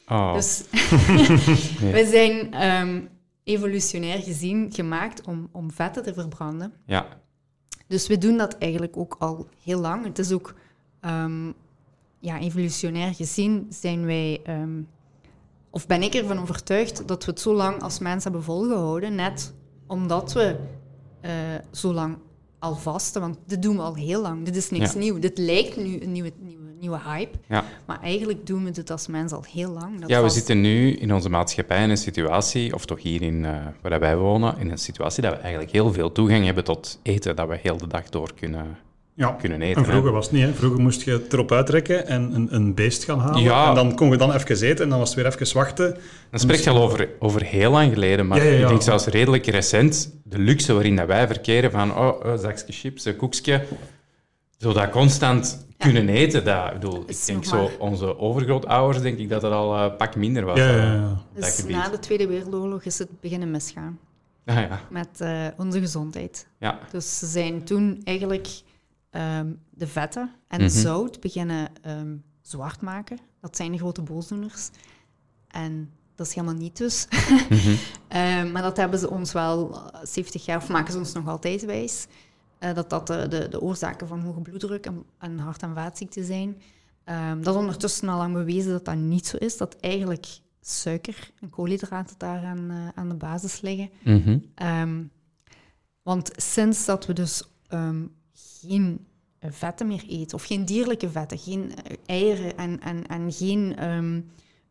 [0.09, 0.35] Oh.
[0.35, 0.63] Dus
[1.97, 3.01] wij zijn ehm,
[3.45, 6.73] evolutionair gezien gemaakt om, om vetten te verbranden.
[6.87, 7.07] Ja.
[7.87, 10.05] Dus we doen dat eigenlijk ook al heel lang.
[10.05, 10.55] Het is ook,
[11.01, 11.47] ehm,
[12.19, 14.81] ja, evolutionair gezien zijn wij, ehm,
[15.71, 19.55] of ben ik ervan overtuigd dat we het zo lang als mens hebben volgehouden, net
[19.87, 20.57] omdat we
[21.21, 21.31] eh,
[21.71, 22.19] zo lang
[22.59, 23.21] al vasten.
[23.21, 24.45] Want dit doen we al heel lang.
[24.45, 24.99] Dit is niks Ja.
[24.99, 25.19] nieuw.
[25.19, 27.39] Dit lijkt nu een nieuwe, nieuwe, nieuwe hype.
[27.49, 27.65] Ja.
[27.85, 30.01] Maar eigenlijk doen we dit als mens al heel lang.
[30.01, 33.45] Dat Ja, we zitten nu in onze maatschappij in een situatie, of toch hier in,
[33.45, 36.99] eh, waar wij wonen, in een situatie dat we eigenlijk heel veel toegang hebben tot
[37.03, 38.77] eten dat we heel de dag door kunnen
[39.17, 39.37] Ja.
[39.41, 39.77] kunnen eten.
[39.77, 39.91] En hè.
[39.91, 40.45] vroeger was het niet.
[40.45, 40.55] Hè.
[40.55, 43.43] Vroeger moest je het erop uitrekken en een, een beest gaan halen.
[43.43, 43.69] Ja.
[43.69, 45.97] En dan kon je dan even eten en dan was het weer even wachten.
[46.31, 48.63] Dan spreek je al over, over heel lang geleden, maar Ja, ja, ja.
[48.63, 52.73] ik denk zelfs redelijk recent, de luxe waarin dat wij verkeren van oh, een zakje
[52.73, 53.63] chips, een koekje,
[54.59, 59.19] zo dat constant kunnen eten, dat, ik bedoel, ik denk zo, maar- onze overgrootouders, denk
[59.19, 60.59] ik dat dat al een pak minder was.
[60.59, 61.09] Ja, ja, eh, ja.
[61.09, 61.77] dat Dus gebied.
[61.77, 63.99] na de Tweede Wereldoorlog is het beginnen misgaan
[64.45, 64.81] Ah, ja.
[64.91, 66.47] met eh, onze gezondheid.
[66.59, 66.79] ja.
[66.91, 68.49] Dus ze zijn toen eigenlijk
[69.11, 70.69] ehm, de vetten en Mhm.
[70.71, 73.19] zout beginnen ehm, zwart maken.
[73.41, 74.71] Dat zijn de grote boosdoeners.
[75.49, 77.07] En dat is helemaal niet dus.
[77.49, 77.75] Mhm.
[78.09, 81.29] Ehm, maar dat hebben ze ons wel eh, 70 jaar, of maken ze ons nog
[81.29, 82.07] altijd wijs,
[82.65, 86.25] eh, dat dat de, de, de oorzaken van hoge bloeddruk en, en hart- en vaatziekten
[86.25, 86.61] zijn.
[87.05, 90.27] Ehm, dat is ondertussen al lang bewezen dat dat niet zo is, dat eigenlijk
[90.61, 93.91] suiker en koolhydraten daar aan, eh, aan de basis liggen.
[94.05, 94.39] Mhm.
[94.55, 95.03] Ehm,
[96.03, 99.07] want sinds dat we dus ehm, geen
[99.41, 103.77] vetten meer eten, of geen dierlijke vetten, geen eh, eieren en, en, en geen,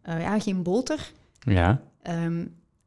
[0.03, 1.81] ja, geen boter, ja.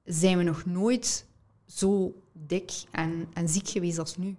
[0.05, 1.27] zijn we nog nooit
[1.67, 4.37] zo dik en, en ziek geweest als nu.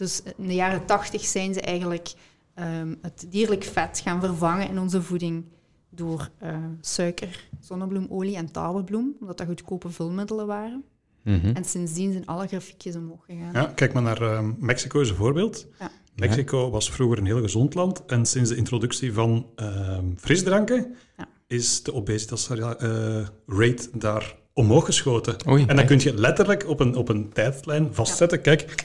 [0.00, 2.12] Dus in de jaren tachtig zijn ze eigenlijk
[2.54, 5.44] ehm, het dierlijk vet gaan vervangen in onze voeding
[5.90, 10.84] door eh, suiker, zonnebloemolie en tarwebloem, omdat dat goedkope vulmiddelen waren.
[11.22, 11.46] Mhm.
[11.46, 13.52] En sindsdien zijn alle grafiekjes omhoog gegaan.
[13.52, 15.66] Ja, kijk maar naar ehm, Mexico is een voorbeeld.
[15.78, 15.90] Ja.
[16.14, 21.28] Mexico was vroeger een heel gezond land en sinds de introductie van ehm, frisdranken Ja.
[21.46, 25.36] is de obesitas-rate daar omhoog geschoten.
[25.48, 25.86] Oei, en dan echt?
[25.86, 28.40] kun je letterlijk op een, op een tijdlijn vastzetten.
[28.40, 28.84] Kijk,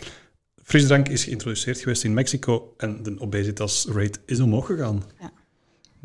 [0.66, 5.04] frisdrank is geïntroduceerd geweest in Mexico en de obesitas-rate is omhoog gegaan.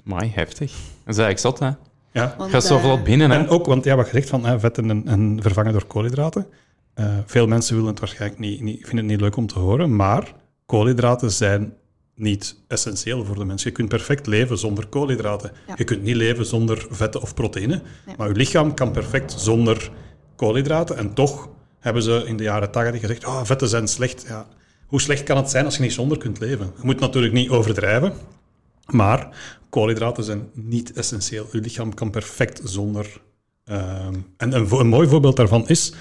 [0.06, 0.70] Amai, heftig.
[1.04, 1.70] Dat is eigenlijk zot, hè?
[2.12, 2.34] Ja.
[2.38, 3.38] Want, Gaat zo eh, binnen, hè?
[3.38, 6.46] En ook, want ja, wat je zegt van hè, vetten en, en vervangen door koolhydraten.
[6.94, 9.96] Eh, veel mensen willen het waarschijnlijk niet, niet, vinden het niet leuk om te horen,
[9.96, 10.34] maar
[10.66, 11.74] koolhydraten zijn
[12.14, 13.62] niet essentieel voor de mens.
[13.62, 15.52] Je kunt perfect leven zonder koolhydraten.
[15.66, 15.74] Ja.
[15.76, 18.12] Je kunt niet leven zonder vetten of proteïne, Ja.
[18.16, 19.90] maar je lichaam kan perfect zonder
[20.36, 20.96] koolhydraten.
[20.96, 21.48] En toch
[21.80, 24.24] hebben ze in de jaren 80 gezegd, oh, vetten zijn slecht.
[24.28, 24.46] Ja,
[24.86, 26.72] hoe slecht kan het zijn als je niet zonder kunt leven?
[26.76, 28.12] Je moet natuurlijk niet overdrijven,
[28.86, 29.28] maar
[29.70, 31.48] koolhydraten zijn niet essentieel.
[31.52, 33.20] Je lichaam kan perfect zonder.
[33.64, 35.92] ehm, en een, mooi voorbeeld daarvan is.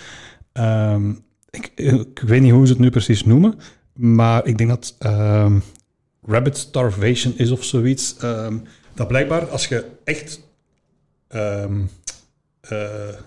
[0.51, 1.13] ehm,
[1.49, 3.59] ik, ik weet niet hoe ze het nu precies noemen,
[3.93, 5.59] maar ik denk dat ehm,
[6.21, 8.15] rabbit starvation is of zoiets.
[8.93, 10.41] dat blijkbaar als je echt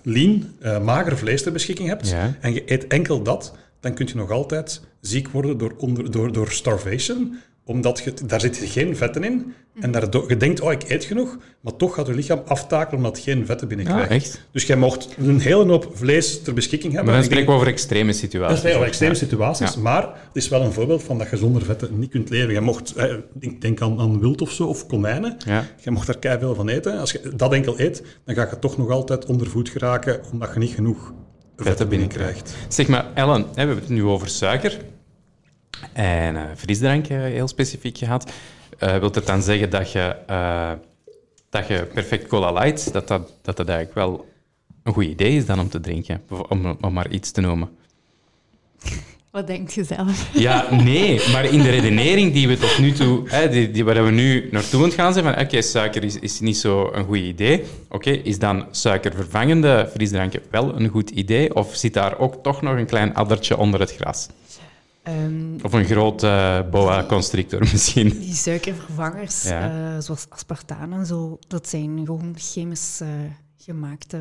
[0.03, 2.35] lean, eh, mager vlees ter beschikking hebt Ja.
[2.41, 6.31] en je eet enkel dat, dan kun je nog altijd ziek worden door, onder, door,
[6.33, 9.53] door starvation omdat je, daar zitten geen vetten in.
[9.79, 13.19] En daardoor, je denkt, oh, ik eet genoeg, maar toch gaat je lichaam aftakelen omdat
[13.19, 14.11] geen vetten Ja, binnenkrijgt.
[14.11, 14.41] echt.
[14.51, 17.11] Dus jij mocht een hele hoop vlees ter beschikking hebben.
[17.11, 18.63] Maar dan spreken we over extreme dat situaties.
[18.63, 19.79] is wel extreme situaties, Ja.
[19.81, 22.53] maar het is wel een voorbeeld van dat je zonder vetten niet kunt leven.
[22.53, 25.35] Je mocht, eh, ik denk aan, aan wild of zo, of konijnen.
[25.45, 25.65] Ja.
[25.83, 26.99] Je mocht daar keihard van eten.
[26.99, 30.49] Als je dat enkel eet, dan ga je toch nog altijd onder voet geraken, omdat
[30.53, 31.13] je niet genoeg
[31.57, 32.55] vetten binnenkrijgt.
[32.67, 34.77] Zeg maar, Ellen, we hebben het nu over suiker
[35.93, 38.31] en eh, frisdrank eh, heel specifiek gehad.
[38.77, 40.15] Eh wilt het dan zeggen dat je,
[41.49, 44.25] dat je perfect cola light, dat dat, dat dat eigenlijk wel
[44.83, 47.69] een goed idee is dan om te drinken, om, om maar iets te noemen?
[49.33, 50.29] Wat denkt je zelf?
[50.33, 54.05] Ja, nee, maar in de redenering die we tot nu toe, hè, die, die, waar
[54.05, 57.17] we nu naartoe aan gaan zijn, van oké, suiker is, is niet zo een goed
[57.17, 57.63] idee.
[57.89, 61.55] Oké, is dan suikervervangende frisdranken wel een goed idee?
[61.55, 64.27] Of zit daar ook toch nog een klein addertje onder het gras?
[65.03, 68.09] Ehm, Of een groot eh, boa constrictor misschien?
[68.09, 69.93] die suikervervangers, Ja.
[69.95, 73.07] eh, zoals aspartaan en zo, dat zijn gewoon chemisch eh,
[73.57, 74.19] gemaakte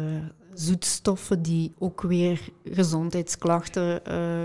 [0.54, 4.00] zoetstoffen die ook weer gezondheidsklachten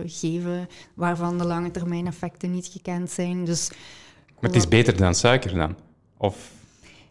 [0.06, 3.46] geven, waarvan de lange termijn effecten niet gekend zijn.
[3.46, 3.70] Dus
[4.40, 5.76] Maar het is beter dan suiker dan?
[6.18, 6.52] Of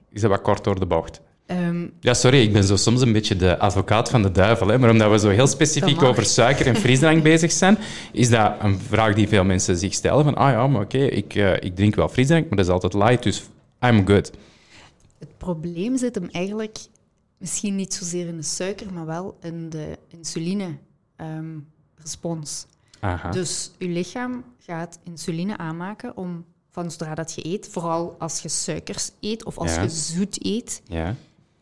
[0.08, 1.20] is dat wat kort door de bocht?
[1.46, 4.68] Ehm, Ja, sorry, ik ben zo soms een beetje de advocaat van de duivel.
[4.68, 4.78] Hè?
[4.78, 7.78] Maar omdat we zo heel specifiek over suiker en frisdrank bezig zijn,
[8.12, 10.24] is dat een vraag die veel mensen zich stellen.
[10.24, 12.94] Van, ah ja, maar oké, ik, eh, ik drink wel frisdrank, maar dat is altijd
[12.94, 13.42] light, dus
[13.80, 14.32] I'm good.
[15.18, 16.78] het probleem zit hem eigenlijk
[17.38, 22.66] misschien niet zozeer in de suiker, maar wel in de insuline-respons.
[23.00, 23.30] Aha.
[23.30, 28.48] Dus je lichaam gaat insuline aanmaken om van zodra dat je eet, vooral als je
[28.48, 29.82] suikers eet of als Ja.
[29.82, 30.82] je zoet eet.
[30.88, 31.14] Ja.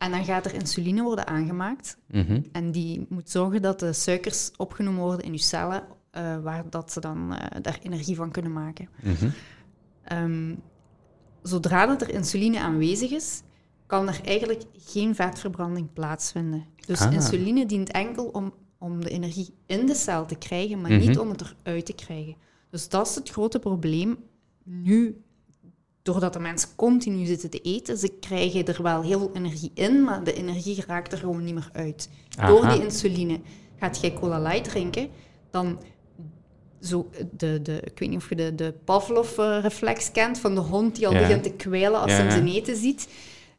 [0.04, 1.96] En dan gaat er insuline worden aangemaakt.
[2.10, 2.40] Mhm.
[2.52, 6.92] En die moet zorgen dat de suikers opgenomen worden in je cellen, eh, waar dat
[6.92, 8.88] ze dan eh, daar energie van kunnen maken.
[9.02, 9.28] Mhm.
[10.04, 10.54] Ehm,
[11.42, 13.42] zodra dat er insuline aanwezig is,
[13.86, 16.64] kan er eigenlijk geen vetverbranding plaatsvinden.
[16.86, 17.12] Dus Ah.
[17.12, 21.00] insuline dient enkel om, om de energie in de cel te krijgen, maar Mhm.
[21.08, 22.36] niet om het eruit te krijgen.
[22.70, 24.16] Dus dat is het grote probleem
[24.64, 25.22] nu,
[26.04, 30.02] doordat de mensen continu zitten te eten, ze krijgen er wel heel veel energie in,
[30.02, 32.08] maar de energie raakt er gewoon niet meer uit.
[32.46, 33.40] Door die insuline.
[33.78, 35.08] Gaat jij cola light drinken,
[35.50, 35.80] dan
[36.80, 40.96] zo de, de, ik weet niet of je de, de Pavlov-reflex kent van de hond
[40.96, 41.18] die al Ja.
[41.20, 43.08] begint te kwijlen als Ja, hij zijn eten ziet.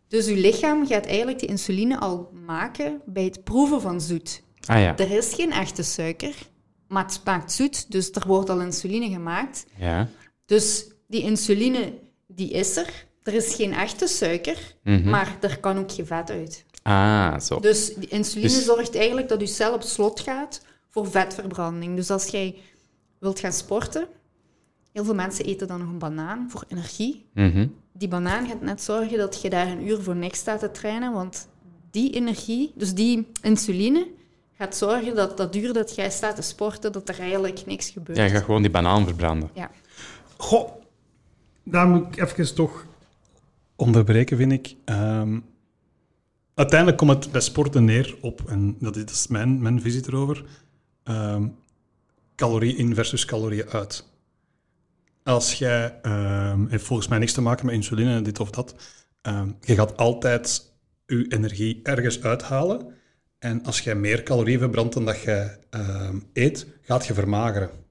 [0.08, 4.44] Dus je lichaam gaat eigenlijk die insuline al maken bij het proeven van zoet.
[4.66, 4.98] Ah ja.
[4.98, 6.36] Er is geen echte suiker,
[6.88, 9.66] maar het smaakt zoet, dus er wordt al insuline gemaakt.
[9.78, 10.08] ja.
[10.46, 11.94] Dus die insuline,
[12.36, 13.06] die is er.
[13.24, 15.10] Er is geen echte suiker, Mhm.
[15.10, 16.66] maar er kan ook geen vet uit.
[16.84, 17.60] Ah, zo.
[17.60, 21.96] Dus die insuline Dus- zorgt eigenlijk dat je cel op slot gaat voor vetverbranding.
[21.96, 22.56] Dus als jij
[23.20, 24.08] wilt gaan sporten,
[24.92, 27.26] heel veel mensen eten dan nog een banaan voor energie.
[27.34, 27.68] Mhm.
[27.94, 31.14] Die banaan gaat net zorgen dat je daar een uur voor niks staat te trainen,
[31.14, 31.48] want
[31.92, 34.08] die energie, dus die insuline,
[34.58, 38.18] gaat zorgen dat dat uur dat jij staat te sporten, dat er eigenlijk niks gebeurt.
[38.18, 39.50] Ja, je gaat gewoon die banaan verbranden.
[39.54, 39.72] Ja.
[40.38, 40.70] Goh,
[41.66, 42.86] daar moet ik even toch
[43.76, 44.76] onderbreken, vind ik.
[44.86, 45.40] Ehm,
[46.54, 50.46] uiteindelijk komt het bij sporten neer op, en dat is, mijn, mijn visie erover,
[51.04, 51.48] ehm,
[52.36, 54.10] calorie in versus calorieën uit.
[55.24, 58.76] Als jij, ehm, heeft volgens mij niks te maken met insuline, dit of dat,
[59.62, 60.74] je gaat altijd
[61.06, 62.94] je energie ergens uithalen.
[63.40, 65.58] En als jij meer calorieën verbrandt dan dat je
[66.34, 67.85] eet, gaat je vermageren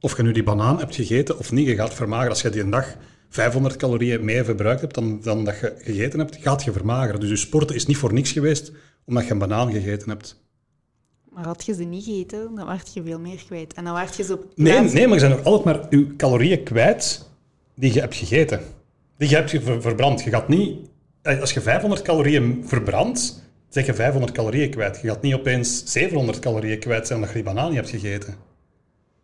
[0.00, 2.30] of je nu die banaan hebt gegeten of niet, je gaat vermageren.
[2.30, 2.96] Als je die een dag
[3.28, 7.20] 500 calorieën meer verbruikt hebt dan, dan dat je gegeten hebt, gaat je vermageren.
[7.20, 8.72] Dus je sporten is niet voor niks geweest
[9.04, 10.44] omdat je een banaan gegeten hebt.
[11.30, 13.74] Maar had je ze niet gegeten, dan werd je veel meer kwijt.
[13.74, 14.32] En dan werd je zo...
[14.32, 17.28] op Nee, nee maar je bent nog altijd maar je calorieën kwijt
[17.74, 18.60] die je hebt gegeten.
[19.18, 19.50] Die je hebt
[19.82, 20.22] verbrand.
[20.22, 20.78] Je gaat niet...
[21.22, 24.98] eh, Als je 500 calorieën verbrandt, zeg je 500 calorieën kwijt.
[25.02, 28.34] Je gaat niet opeens 700 calorieën kwijt zijn omdat je die banaan niet hebt gegeten.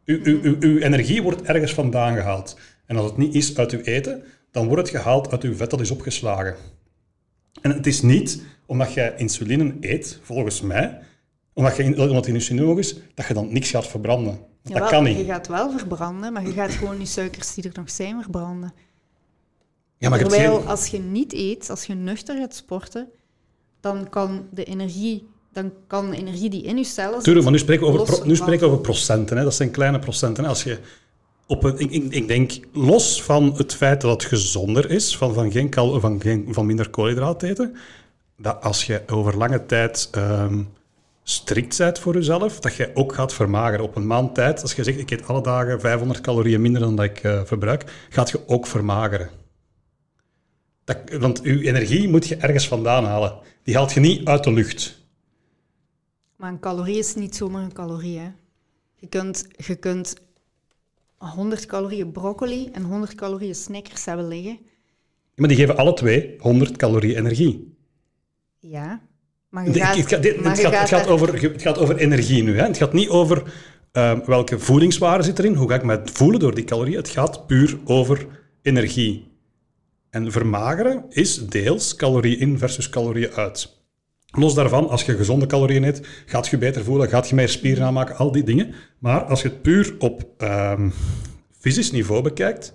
[0.04, 2.58] Uw, uw, uw, uw energie wordt ergens vandaan gehaald.
[2.86, 5.70] En als het niet is uit uw eten, dan wordt het gehaald uit uw vet
[5.70, 6.56] dat is opgeslagen.
[7.60, 10.98] En het is niet omdat je insuline eet, volgens mij,
[11.52, 14.38] omdat, je, omdat het insuline is, dat je dan niks gaat verbranden.
[14.62, 15.16] Dat kan niet.
[15.18, 18.72] Je gaat wel verbranden, maar je gaat gewoon die suikers die er nog zijn verbranden.
[19.98, 23.08] Ja, maar Terwijl geen- als je niet eet, als je nuchter gaat sporten,
[23.80, 27.22] dan kan de energie, dan kan de energie die in je cellen.
[27.22, 29.36] Tuurlijk, maar nu spreken we over, pro- nu spreken we over procenten.
[29.36, 29.44] Hè.
[29.44, 30.44] Dat zijn kleine procenten.
[30.44, 30.48] Hè.
[30.48, 30.78] Als je
[31.46, 35.52] op een, ik, ik, denk, los van het feit dat het gezonder is, van, van,
[35.52, 37.76] geen cal, van, geen, van minder koolhydraten eten,
[38.36, 40.62] dat als je over lange tijd ehm,
[41.22, 43.84] strikt bent voor jezelf, dat je ook gaat vermageren.
[43.84, 46.96] Op een maand tijd, als je zegt, ik eet alle dagen 500 calorieën minder dan
[46.96, 49.30] dat ik eh, verbruik, gaat je ook vermageren.
[50.84, 53.34] Dat, want je energie moet je ergens vandaan halen.
[53.62, 55.01] Die haalt je niet uit de lucht.
[56.42, 58.18] Maar een calorie is niet zomaar een calorie.
[58.18, 58.30] Hè.
[58.94, 60.14] Je, kunt, je kunt
[61.16, 64.58] 100 calorieën broccoli en 100 calorieën Snickers hebben liggen.
[65.34, 67.76] Maar die geven alle twee 100 calorieën energie.
[68.58, 69.00] Ja,
[69.48, 69.94] maar je Nee, gaat...
[69.94, 72.58] het, gaat, over, het gaat over energie nu.
[72.58, 72.66] Hè?
[72.66, 73.52] Het gaat niet over
[73.92, 76.96] ehm, welke voedingswaarde zit erin, hoe ga ik me voelen door die calorieën.
[76.96, 78.26] Het gaat puur over
[78.62, 79.30] energie.
[80.10, 83.81] En vermageren is deels calorie in versus calorieën uit.
[84.32, 87.84] Los daarvan, als je gezonde calorieën eet, gaat je beter voelen, gaat je meer spieren
[87.84, 88.74] aanmaken, al die dingen.
[88.98, 90.90] Maar als je het puur op ehm,
[91.58, 92.72] fysisch niveau bekijkt,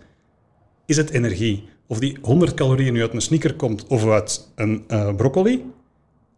[0.85, 1.69] is het energie.
[1.87, 5.65] Of die 100 calorieën nu uit een sneaker komt of uit een eh, broccoli,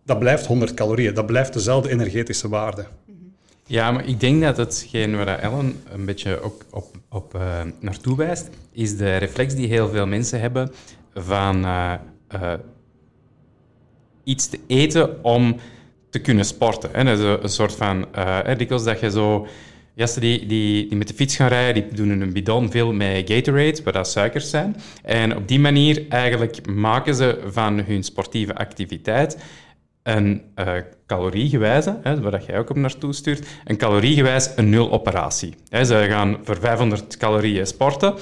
[0.06, 1.14] dat blijft 100 calorieën.
[1.14, 2.86] Dat blijft dezelfde energetische waarde.
[3.66, 8.18] Ja, maar ik denk dat hetgeen waar Ellen een beetje ook op, op eh, naartoe
[8.18, 10.72] wijst, is de reflex die heel veel mensen hebben
[11.14, 11.94] van eh,
[14.30, 15.56] iets te eten om
[16.10, 16.90] te kunnen sporten.
[16.94, 17.04] Hè.
[17.04, 18.06] Dat is een, soort van...
[18.14, 19.48] eh dikwijls dat je zo...
[19.96, 22.94] Gasten die, die, die met de fiets gaan rijden, die doen in een bidon veel
[22.94, 24.76] met Gatorade, waar dat suikers zijn.
[25.04, 29.38] En op die manier eigenlijk maken ze van hun sportieve activiteit
[30.04, 30.74] een uh,
[31.08, 35.54] caloriegewijze, hè, waar dat jij ook op naartoe stuurt, een caloriegewijs een nul operatie.
[35.72, 38.14] Ze gaan voor 500 calorieën sporten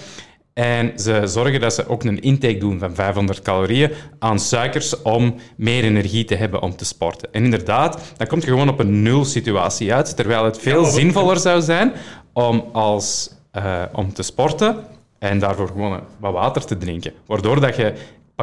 [0.57, 5.35] en ze zorgen dat ze ook een intake doen van 500 calorieën aan suikers om
[5.57, 7.33] meer energie te hebben om te sporten.
[7.33, 10.89] En inderdaad, dan komt je gewoon op een nul situatie uit, terwijl het veel Ja,
[10.89, 11.93] zinvoller zou zijn
[12.33, 14.77] om, als, uh, om te sporten
[15.19, 17.13] en daarvoor gewoon wat water te drinken.
[17.25, 17.93] Waardoor dat je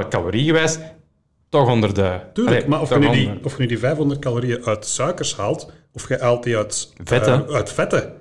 [0.09, 0.79] caloriegewijs
[1.49, 2.19] toch onder de...
[2.33, 5.37] Tuurlijk, Allee, maar of je, nu die, of je nu die 500 calorieën uit suikers
[5.37, 7.49] haalt, of je haalt die uit Vetten.
[7.49, 8.13] eh, uit vetten.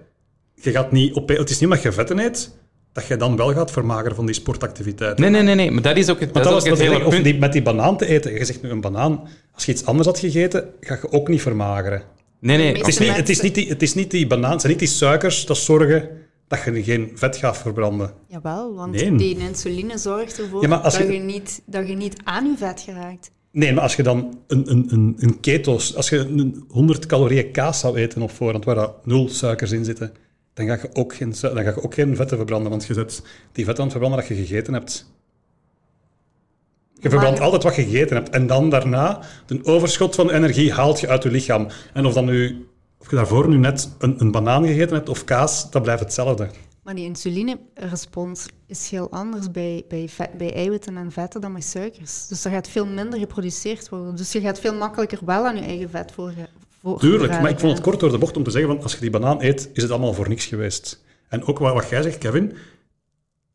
[0.56, 2.62] Je gaat niet op, het is niet omdat je vetten eet,
[2.94, 5.18] dat je dan wel gaat vermageren van die sportactiviteit.
[5.18, 6.88] Nee, nee, nee, nee, maar dat is ook het, dat dat ook is het dat
[6.88, 7.24] hele of punt.
[7.24, 8.34] die, met die banaan te eten.
[8.34, 11.42] Je zegt nu een banaan, als je iets anders had gegeten, ga je ook niet
[11.42, 12.02] vermageren.
[12.40, 14.62] Nee, nee, Het is niet, het is niet, die, het is niet die banaan, het
[14.62, 16.10] zijn niet die suikers dat zorgen
[16.48, 18.14] dat je geen vet gaat verbranden.
[18.28, 19.16] Jawel, want Nee.
[19.16, 21.20] die insuline zorgt ervoor Ja, maar als dat, je- je...
[21.20, 23.32] niet, dat je niet aan je vet geraakt.
[23.52, 27.52] Nee, maar als je dan een, een, een, een keto's, als je een 100 calorieën
[27.52, 30.14] kaas zou eten op voorhand, waar dat nul suikers in zitten,
[30.54, 33.22] dan ga je ook geen, dan ga je ook geen vetten verbranden, want je zet
[33.52, 35.12] die vetten aan het verbranden dat je gegeten hebt.
[36.94, 38.30] Je verbrandt Maar- altijd wat je gegeten hebt.
[38.30, 41.68] En dan daarna, de overschot van energie haalt je uit je lichaam.
[41.94, 42.68] En of, dan nu,
[43.00, 46.50] of je daarvoor nu net een, een banaan gegeten hebt of kaas, dat blijft hetzelfde.
[46.84, 51.62] Maar die insulinerespons is heel anders bij, bij, vet, bij eiwitten en vetten dan bij
[51.62, 52.28] suikers.
[52.28, 54.16] Dus er gaat veel minder geproduceerd worden.
[54.16, 56.34] Dus je gaat veel makkelijker wel aan je eigen vet voor,
[56.84, 58.94] voor Tuurlijk, maar ik vond het kort door de bocht om te zeggen van als
[58.94, 61.04] je die banaan eet, is het allemaal voor niks geweest.
[61.30, 62.54] En ook wat, wat jij zegt, Kevin,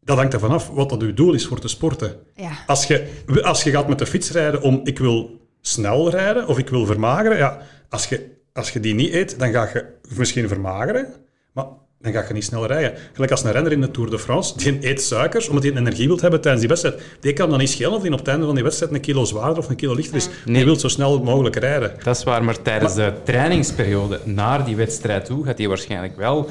[0.01, 2.17] dat hangt ervan af wat dat uw doel is voor te sporten.
[2.35, 6.47] Ja, Als je, als je gaat met de fiets rijden om ik wil snel rijden
[6.47, 9.85] of ik wil vermageren, ja, als je, als je die niet eet, dan ga je
[10.17, 11.15] misschien vermageren,
[11.53, 11.67] maar
[12.01, 12.93] dan ga je niet snel rijden.
[13.13, 16.07] Gelijk als een renner in de Tour de France, die eet suikers omdat hij energie
[16.07, 17.03] wil hebben tijdens die wedstrijd.
[17.21, 19.25] Die kan dan niet schelen of die op het einde van die wedstrijd een kilo
[19.25, 20.29] zwaarder of een kilo lichter is.
[20.45, 21.93] Die wil zo snel mogelijk rijden.
[22.03, 26.49] Dat is waar, maar tijdens de trainingsperiode naar die wedstrijd toe gaat hij waarschijnlijk wel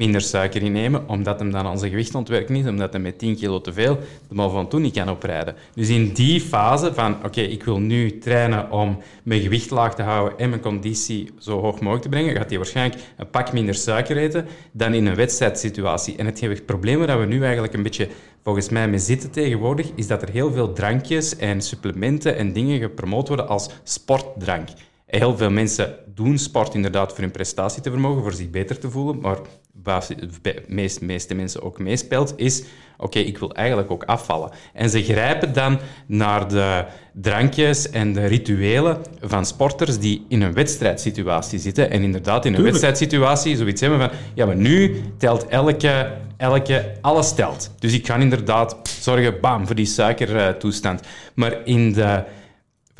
[0.00, 3.60] minder suiker innemen, omdat hem dan zijn gewicht ontwerken is, omdat hij met 10 kilo
[3.60, 3.98] te veel
[4.28, 5.54] de Mont Ventoux niet kan oprijden.
[5.74, 10.02] Dus in die fase van, oké, ik wil nu trainen om mijn gewicht laag te
[10.02, 13.74] houden en mijn conditie zo hoog mogelijk te brengen, gaat hij waarschijnlijk een pak minder
[13.74, 16.16] suiker eten dan in een wedstrijdsituatie.
[16.16, 18.08] En het probleem waar we nu eigenlijk een beetje
[18.42, 22.80] volgens mij mee zitten tegenwoordig, is dat er heel veel drankjes en supplementen en dingen
[22.80, 24.68] gepromoot worden als sportdrank.
[25.10, 28.90] Heel veel mensen doen sport inderdaad voor hun prestatie te vermogen, voor zich beter te
[28.90, 29.38] voelen, maar
[29.82, 32.62] wat de meest, meeste mensen ook meespeelt, is
[32.96, 34.50] oké, ik wil eigenlijk ook afvallen.
[34.72, 40.52] En ze grijpen dan naar de drankjes en de rituelen van sporters die in een
[40.52, 41.90] wedstrijdsituatie zitten.
[41.90, 42.82] En inderdaad, in een Tuurlijk.
[42.82, 47.70] wedstrijdsituatie zoiets hebben van, ja, maar nu telt elke, elke, alles telt.
[47.78, 51.00] Dus ik ga inderdaad zorgen, bam, voor die suikertoestand.
[51.34, 52.24] Maar in de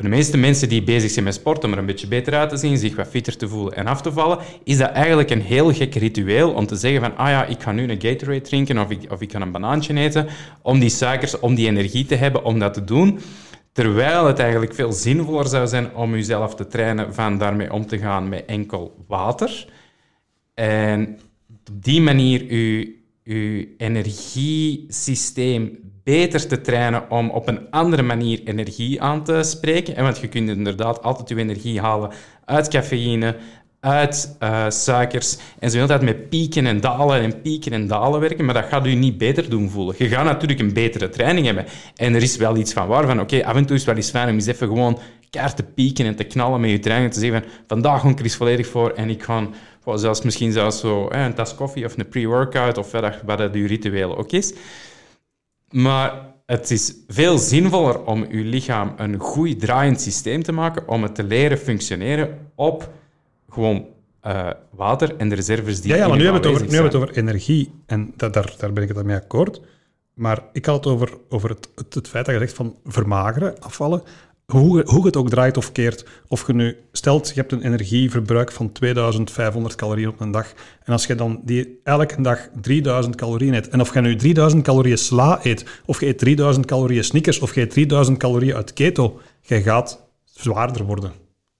[0.01, 2.49] voor de meeste mensen die bezig zijn met sport, om er een beetje beter uit
[2.49, 5.41] te zien, zich wat fitter te voelen en af te vallen, is dat eigenlijk een
[5.41, 8.77] heel gek ritueel om te zeggen van, ah ja, ik ga nu een Gatorade drinken
[8.77, 10.27] of ik, of ik ga een banaantje eten,
[10.61, 13.19] om die suikers, om die energie te hebben om dat te doen.
[13.71, 17.97] Terwijl het eigenlijk veel zinvoller zou zijn om jezelf te trainen van daarmee om te
[17.97, 19.67] gaan met enkel water.
[20.53, 22.85] En op die manier uw,
[23.23, 29.95] uw energiesysteem beter te trainen om op een andere manier energie aan te spreken.
[29.95, 32.11] En want je kunt inderdaad altijd je energie halen
[32.45, 33.35] uit cafeïne,
[33.79, 35.37] uit eh, suikers.
[35.59, 38.65] En de hele tijd met pieken en dalen en pieken en dalen werken, maar dat
[38.65, 39.95] gaat u niet beter doen voelen.
[39.97, 41.65] Je gaat natuurlijk een betere training hebben.
[41.95, 43.95] En er is wel iets van waar, van oké, af en toe is het wel
[43.95, 44.99] eens fijn om eens even gewoon
[45.29, 47.09] keihard te pieken en te knallen met je training.
[47.09, 49.47] En te zeggen van, vandaag ga ik er eens volledig voor en ik ga
[49.95, 53.37] zelfs misschien zelfs zo eh, een tas koffie of een pre-workout of wat, dat- wat
[53.37, 54.53] dat uw ritueel ook is.
[55.71, 61.03] Maar het is veel zinvoller om uw lichaam een goed draaiend systeem te maken, om
[61.03, 62.89] het te leren functioneren op
[63.49, 63.85] gewoon
[64.21, 66.73] eh, water en de reserves die Ja, ja maar nu hebben we het over, nu
[66.73, 67.71] hebben we het over energie.
[67.85, 69.61] En dat, daar, daar ben ik het mee akkoord.
[70.13, 73.59] Maar ik had het over, over het, het, het feit dat je zegt van vermageren,
[73.59, 74.03] afvallen.
[74.45, 76.05] Hoe, hoe het ook draait of keert.
[76.27, 80.53] Of je nu stelt, je hebt een energieverbruik van 2500 calorieën op een dag.
[80.83, 83.69] En als je dan die elke dag 3000 calorieën eet.
[83.69, 85.65] En of je nu 3000 calorieën sla eet.
[85.85, 87.39] Of je eet 3000 calorieën snickers.
[87.39, 89.19] Of je eet 3000 calorieën uit keto.
[89.41, 91.11] Je gaat zwaarder worden.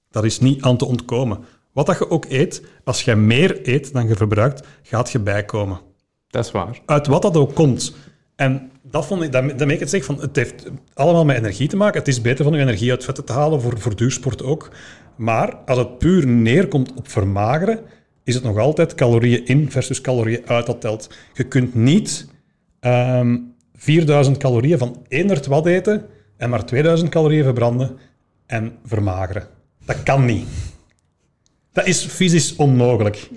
[0.09, 1.39] Dat is niet aan te ontkomen.
[1.71, 5.79] Wat dat je ook eet, als je meer eet dan je verbruikt, gaat je bijkomen.
[6.27, 6.81] Dat is waar.
[6.85, 7.95] Uit wat dat ook komt.
[8.35, 11.99] En dat vond ik, het zeg, van, het heeft allemaal met energie te maken.
[11.99, 14.71] Het is beter van je energie uit vetten te halen, voor, voor duursport ook.
[15.15, 17.79] Maar als het puur neerkomt op vermageren,
[18.23, 21.09] is het nog altijd calorieën in versus calorieën uit dat telt.
[21.33, 22.27] Je kunt niet
[22.79, 23.37] ehm
[23.75, 26.05] 4000 calorieën van 100 wat eten
[26.37, 27.97] en maar 2000 calorieën verbranden
[28.45, 29.47] en vermageren.
[29.85, 30.47] Dat kan niet.
[31.71, 33.29] Dat is fysisch onmogelijk.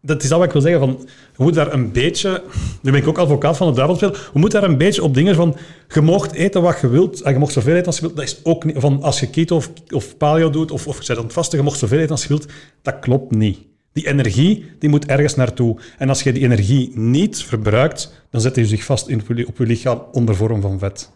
[0.00, 0.80] Dat is dat wat ik wil zeggen.
[0.80, 0.98] Van,
[1.36, 2.42] je moet daar een beetje...
[2.82, 4.12] Nu ben ik ook advocaat van het duivelspel.
[4.12, 5.56] Je moet daar een beetje op dingen van...
[5.88, 7.20] Je mag eten wat je wilt.
[7.20, 8.16] En je mag zoveel eten als je wilt.
[8.16, 8.76] Dat is ook niet...
[8.78, 11.76] Van als je keto of, of paleo doet, of, of je bent vasten, je mag
[11.76, 12.46] zoveel eten als je wilt.
[12.82, 13.58] Dat klopt niet.
[13.92, 15.78] Die energie, die moet ergens naartoe.
[15.98, 19.66] En als je die energie niet verbruikt, dan zet je zich vast in, op je-
[19.66, 21.10] lichaam onder vorm van vet.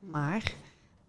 [0.00, 0.52] Maar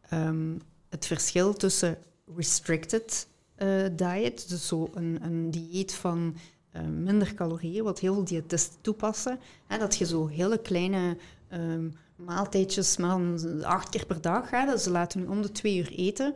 [0.09, 0.51] ehm,
[0.89, 1.97] het verschil tussen
[2.35, 6.35] restricted eh, diet, dus zo een, een dieet van
[6.81, 9.39] minder calorieën, wat heel veel diëtisten toepassen,
[9.79, 11.17] dat je zo hele kleine
[11.47, 13.19] ehm, maaltijdjes, maar
[13.63, 16.35] acht keer per dag, hè, dat ze laten nu om de twee uur eten,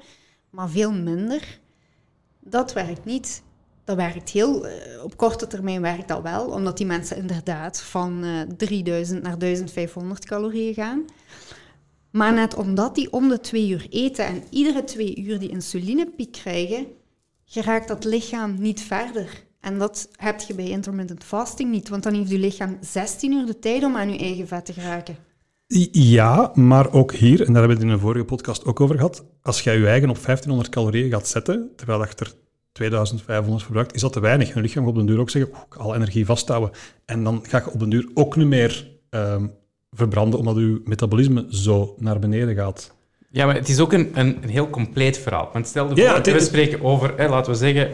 [0.50, 1.60] maar veel minder,
[2.40, 3.44] dat werkt niet.
[3.84, 4.68] dat werkt heel...
[4.68, 9.38] eh, op korte termijn werkt dat wel, omdat die mensen inderdaad van eh 3000 naar
[9.38, 11.06] 1500 calorieën gaan.
[12.12, 16.32] Maar net omdat die om de twee uur eten en iedere twee uur die insulinepiek
[16.32, 16.88] krijgen,
[17.46, 19.47] geraakt dat lichaam niet verder.
[19.68, 23.46] En dat heb je bij intermittent fasting niet, want dan heeft je lichaam 16 uur
[23.46, 25.16] de tijd om aan je eigen vet te geraken.
[25.92, 28.96] Ja, maar ook hier, en daar hebben we het in een vorige podcast ook over
[28.96, 32.34] gehad, als jij je eigen op 1500 calorieën gaat zetten, terwijl dat je er
[32.72, 34.50] 2500 verbruikt, is dat te weinig.
[34.50, 36.72] En je lichaam gaat op den duur ook zeggen, "Oeh, ik ga al energie vasthouden.
[37.06, 39.48] En dan ga je op den duur ook niet meer ehm,
[39.92, 42.96] verbranden, omdat je metabolisme zo naar beneden gaat.
[43.30, 45.50] Ja, maar het is ook een, een, een heel compleet verhaal.
[45.54, 47.90] Want stel je Ja, voor, het- we spreken over, hè, laten we zeggen,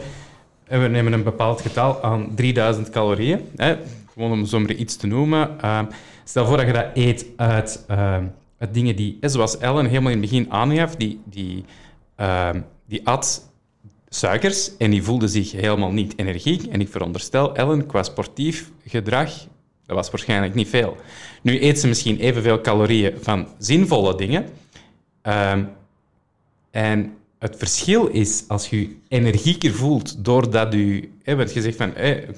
[0.80, 3.40] we nemen een bepaald getal aan 3000 calorieën.
[3.56, 3.76] Hè,
[4.12, 5.60] gewoon om zomaar iets te noemen.
[5.60, 5.84] Ehm,
[6.24, 8.24] stel voor dat je dat eet uit, ehm,
[8.72, 11.64] dingen die, zoals Ellen helemaal in het begin aangaf, die, die,
[12.16, 13.52] ehm, die at
[14.08, 16.62] suikers en die voelde zich helemaal niet energiek.
[16.66, 19.30] En ik veronderstel, Ellen, qua sportief gedrag,
[19.86, 20.96] dat was waarschijnlijk niet veel.
[21.42, 24.46] Nu eet ze misschien evenveel calorieën van zinvolle dingen.
[26.70, 31.08] En het verschil is, als je je energieker voelt doordat je...
[31.22, 31.92] Hè, want je zegt van,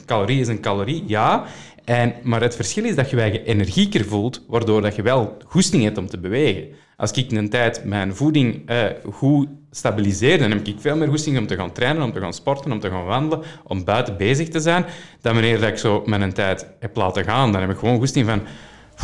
[0.06, 1.44] calorie is een calorie, ja.
[1.84, 5.82] En, maar het verschil is dat je je energieker voelt, waardoor dat je wel goesting
[5.82, 6.68] hebt om te bewegen.
[6.96, 11.38] Als ik een tijd mijn voeding eh, goed stabiliseer, dan heb ik veel meer goesting
[11.38, 14.48] om te gaan trainen, om te gaan sporten, om te gaan wandelen, om buiten bezig
[14.48, 14.84] te zijn,
[15.20, 17.52] dan wanneer ik zo mijn tijd heb laten gaan.
[17.52, 18.40] Dan heb ik gewoon goesting van,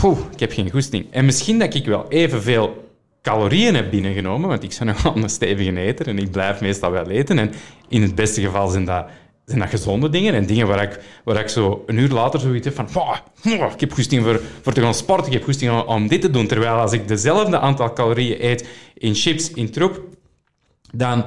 [0.05, 1.07] "Oeh, ik heb geen goesting.
[1.11, 2.91] En misschien dat ik wel evenveel
[3.23, 7.11] calorieën heb binnengenomen, want ik ben nogal een stevige eter en ik blijf meestal wel
[7.11, 7.39] eten.
[7.39, 7.53] En
[7.89, 9.07] in het beste geval zijn dat,
[9.45, 12.65] zijn dat gezonde dingen en dingen waar ik, waar ik zo een uur later zoiets
[12.65, 15.71] heb van "Wauw, wauw, ik heb goesting voor, voor te gaan sporten, ik heb goesting
[15.71, 16.47] om, om dit te doen.
[16.47, 20.01] Terwijl als ik dezelfde aantal calorieën eet in chips, in troep,
[20.93, 21.25] dan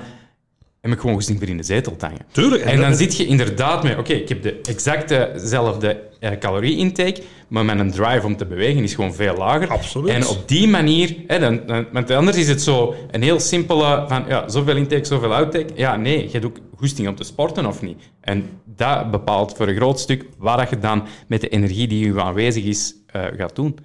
[0.82, 2.26] heb ik gewoon goesting voor in de zetel te hangen.
[2.32, 2.64] Tuurlijk.
[2.64, 6.02] En dan zit je inderdaad met, oké, ik heb de exactezelfde
[6.40, 9.70] calorie-intake, maar mijn drive om te bewegen is gewoon veel lager.
[9.70, 10.10] Absoluut.
[10.10, 14.06] En op die manier, hè, dan, dan, want anders is het zo een heel simpele
[14.08, 15.74] van, ja, zoveel intake, zoveel outtake.
[15.76, 17.98] Ja, nee, je hebt ook goesting om te sporten of niet.
[18.22, 22.22] En dat bepaalt voor een groot stuk wat je dan met de energie die je
[22.22, 23.78] aanwezig is, eh, gaat doen.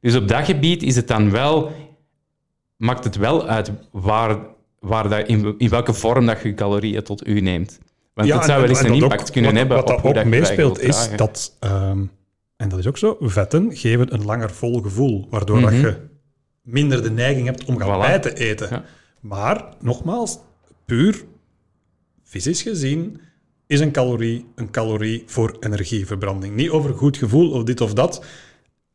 [0.00, 1.72] Dus op dat gebied is het dan wel,
[2.76, 4.38] maakt het wel uit waar,
[4.78, 7.78] waar dat, in, in welke vorm dat je calorieën tot u neemt.
[8.20, 9.76] Want Ja, het zou en- wel eens en een dat impact ook- kunnen wat, hebben
[9.76, 11.16] Wat dat ook dat meespeelt is dragen.
[11.16, 12.02] dat, ehm,
[12.56, 15.80] en dat is ook zo, vetten geven een langer vol gevoel, waardoor dat Mhm.
[15.80, 15.96] je
[16.62, 18.00] minder de neiging hebt om gaan Voilà.
[18.06, 18.68] bij te eten.
[18.70, 18.84] Ja.
[19.20, 20.38] Maar, nogmaals,
[20.86, 21.24] puur
[22.24, 23.20] fysisch gezien
[23.66, 26.54] is een calorie een calorie voor energieverbranding.
[26.54, 28.24] Niet over goed gevoel of dit of dat.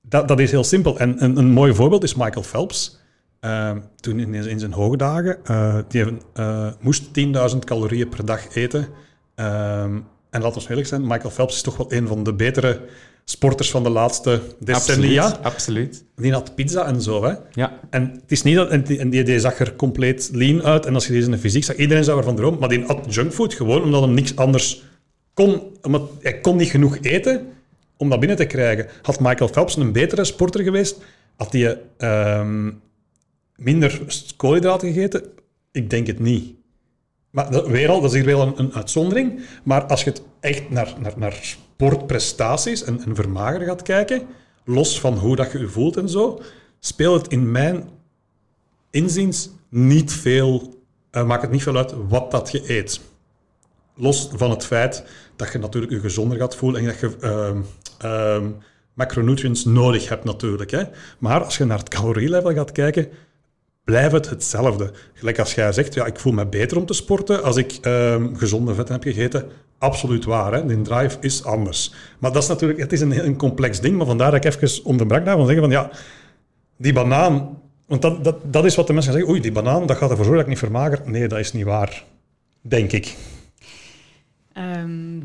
[0.02, 1.00] Dat, dat is heel simpel.
[1.00, 3.00] En een, een mooi voorbeeld is Michael Phelps.
[3.40, 8.26] Ehm, toen in, in zijn hoge dagen, eh, die heeft, eh, moest 10.000 calorieën per
[8.26, 8.88] dag eten.
[9.36, 12.82] Ehm, en laten we eerlijk zijn, Michael Phelps is toch wel een van de betere
[13.24, 15.24] sporters van de laatste decennia.
[15.24, 16.04] Absoluut, absoluut.
[16.16, 17.24] Die had pizza en zo.
[17.24, 17.34] Hè?
[17.52, 20.64] Ja, En het is niet dat, en die, en die, die zag er compleet lean
[20.64, 20.86] uit.
[20.86, 22.60] En als je deze in de fysiek zag, iedereen zou ervan dromen.
[22.60, 24.84] Maar die at junkfood gewoon omdat hem niks anders
[25.34, 25.62] kon.
[25.82, 27.48] Omdat hij kon niet genoeg eten
[27.98, 28.88] om dat binnen te krijgen.
[29.02, 30.98] Had Michael Phelps een betere sporter geweest,
[31.36, 32.72] had hij ehm,
[33.56, 34.02] minder
[34.36, 35.24] koolhydraten gegeten?
[35.72, 36.54] Ik denk het niet.
[37.36, 39.40] Maar dat, dat is hier wel een, een uitzondering.
[39.64, 44.22] Maar als je het echt naar, naar, naar sportprestaties en, en vermageren gaat kijken,
[44.66, 46.42] los van hoe dat je je voelt en zo,
[46.80, 47.90] speelt het in mijn
[48.90, 50.80] inziens niet veel,
[51.12, 53.00] eh, maakt het niet veel uit wat dat je eet.
[53.96, 55.06] Los van het feit
[55.36, 57.62] dat je natuurlijk je gezonder gaat voelen en dat je ehm,
[57.98, 58.50] ehm,
[58.94, 60.72] macronutrients nodig hebt natuurlijk.
[60.72, 60.84] Hè.
[61.20, 63.10] Maar als je naar het calorielevel gaat kijken,
[63.86, 64.92] blijft het hetzelfde.
[65.14, 68.36] Gelijk als jij zegt, ja, ik voel me beter om te sporten als ik ehm,
[68.36, 69.46] gezonde vetten heb gegeten.
[69.78, 70.66] Absoluut waar, hè?
[70.66, 71.94] die drive is anders.
[72.20, 74.86] Maar dat is natuurlijk, het is een, een complex ding, maar vandaar dat ik even
[74.86, 75.90] onderbrak daarvan zeggen van, ja,
[76.78, 79.98] die banaan, want dat, dat, dat is wat de mensen zeggen, oei, die banaan, dat
[79.98, 81.02] gaat ervoor zorgen dat ik niet vermager.
[81.06, 82.04] Nee, dat is niet waar,
[82.62, 83.16] denk ik.
[84.54, 85.20] Ehm,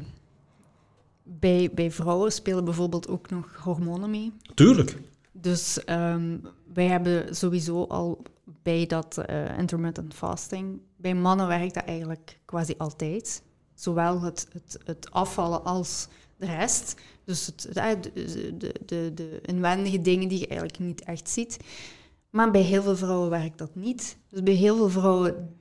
[1.22, 4.32] bij, bij vrouwen spelen bijvoorbeeld ook nog hormonen mee.
[4.54, 4.96] Tuurlijk.
[5.32, 6.36] Dus ehm,
[6.74, 8.22] wij hebben sowieso al
[8.86, 13.42] dat eh, intermittent fasting, bij mannen werkt dat eigenlijk quasi altijd.
[13.74, 17.00] Zowel het, het, het afvallen als de rest.
[17.24, 18.12] Dus het, eh, de,
[18.56, 21.56] de, de, de inwendige dingen die je eigenlijk niet echt ziet.
[22.30, 24.16] Maar bij heel veel vrouwen werkt dat niet.
[24.28, 25.56] Dus bij heel veel vrouwen,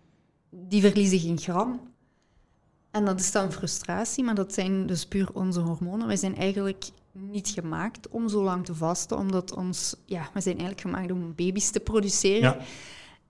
[0.49, 1.79] die verliezen geen gram.
[2.91, 6.07] En dat is dan frustratie, maar dat zijn dus puur onze hormonen.
[6.07, 10.57] Wij zijn eigenlijk niet gemaakt om zo lang te vasten, omdat ons, ja, we zijn
[10.57, 12.41] eigenlijk gemaakt om baby's te produceren.
[12.41, 12.57] Ja.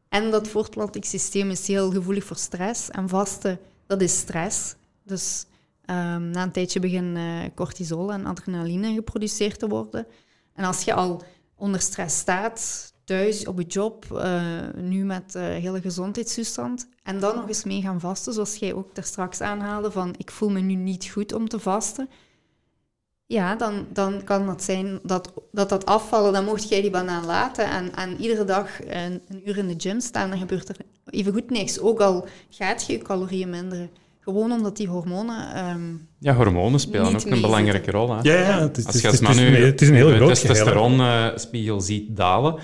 [0.10, 2.90] En dat voortplantingssysteem is heel gevoelig voor stress.
[2.90, 4.76] En vasten, dat is stress.
[5.04, 5.46] Dus
[5.90, 10.08] Ehm, na een tijdje beginnen cortisol en adrenaline geproduceerd te worden.
[10.54, 11.24] En als je al
[11.56, 14.42] onder stress staat, thuis, op je job, uh,
[14.76, 18.96] nu met uh, hele gezondheidstoestand, en dan nog eens mee gaan vasten, zoals jij ook
[18.96, 22.10] daar straks aanhaalde, van ik voel me nu niet goed om te vasten,
[23.32, 27.26] ja, dan, dan kan het zijn dat, dat dat afvallen, dan mocht jij die banaan
[27.26, 30.76] laten en, en iedere dag een, een uur in de gym staan, dan gebeurt er
[31.10, 31.80] even goed niks.
[31.80, 33.90] Ook al gaat je je calorieën minderen.
[34.20, 35.70] Gewoon omdat die hormonen.
[35.70, 38.16] Um, ja, hormonen spelen ook een belangrijke rol.
[38.16, 38.22] Hè?
[38.22, 40.30] Ja, ja, het is, Als je het, is, nu het is een heel je groot
[40.30, 42.60] testosteronspiegel ziet dalen,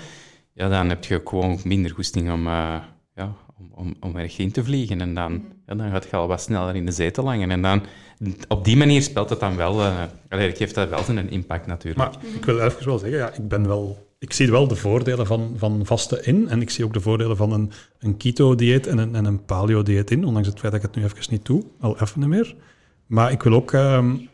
[0.52, 2.76] ja, dan heb je gewoon minder goesting om, uh,
[3.14, 5.00] ja, om, om, om erg in te vliegen.
[5.00, 7.50] En dan, ja, dan gaat je al wat sneller in de zee te langen.
[7.50, 7.82] En dan,
[8.48, 9.80] op die manier speelt het dan wel...
[9.80, 12.04] Uh, allee, geeft dat wel een impact natuurlijk.
[12.04, 15.26] Maar ik wil even wel zeggen, ja, ik ben wel ik zie wel de voordelen
[15.26, 16.48] van, van vasten in.
[16.48, 20.10] En ik zie ook de voordelen van een, een keto-dieet en een, en een paleo-dieet
[20.10, 20.24] in.
[20.24, 21.64] Ondanks het feit dat ik het nu even niet doe.
[21.80, 22.54] Al even meer.
[23.06, 24.28] Maar ik wil ook um,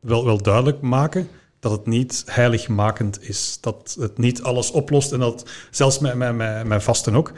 [0.00, 1.28] wel, wel duidelijk maken
[1.60, 3.58] dat het niet heiligmakend is.
[3.60, 5.12] Dat het niet alles oplost.
[5.12, 7.32] En dat zelfs met, met, met vasten ook.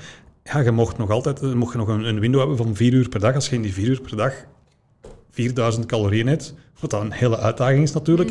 [0.53, 3.09] Ja, je mocht nog altijd mocht je nog een, een window hebben van vier uur
[3.09, 3.35] per dag.
[3.35, 4.35] Als je in die vier uur per dag
[5.31, 8.31] 4000 calorieën eet, wat dan een hele uitdaging is natuurlijk,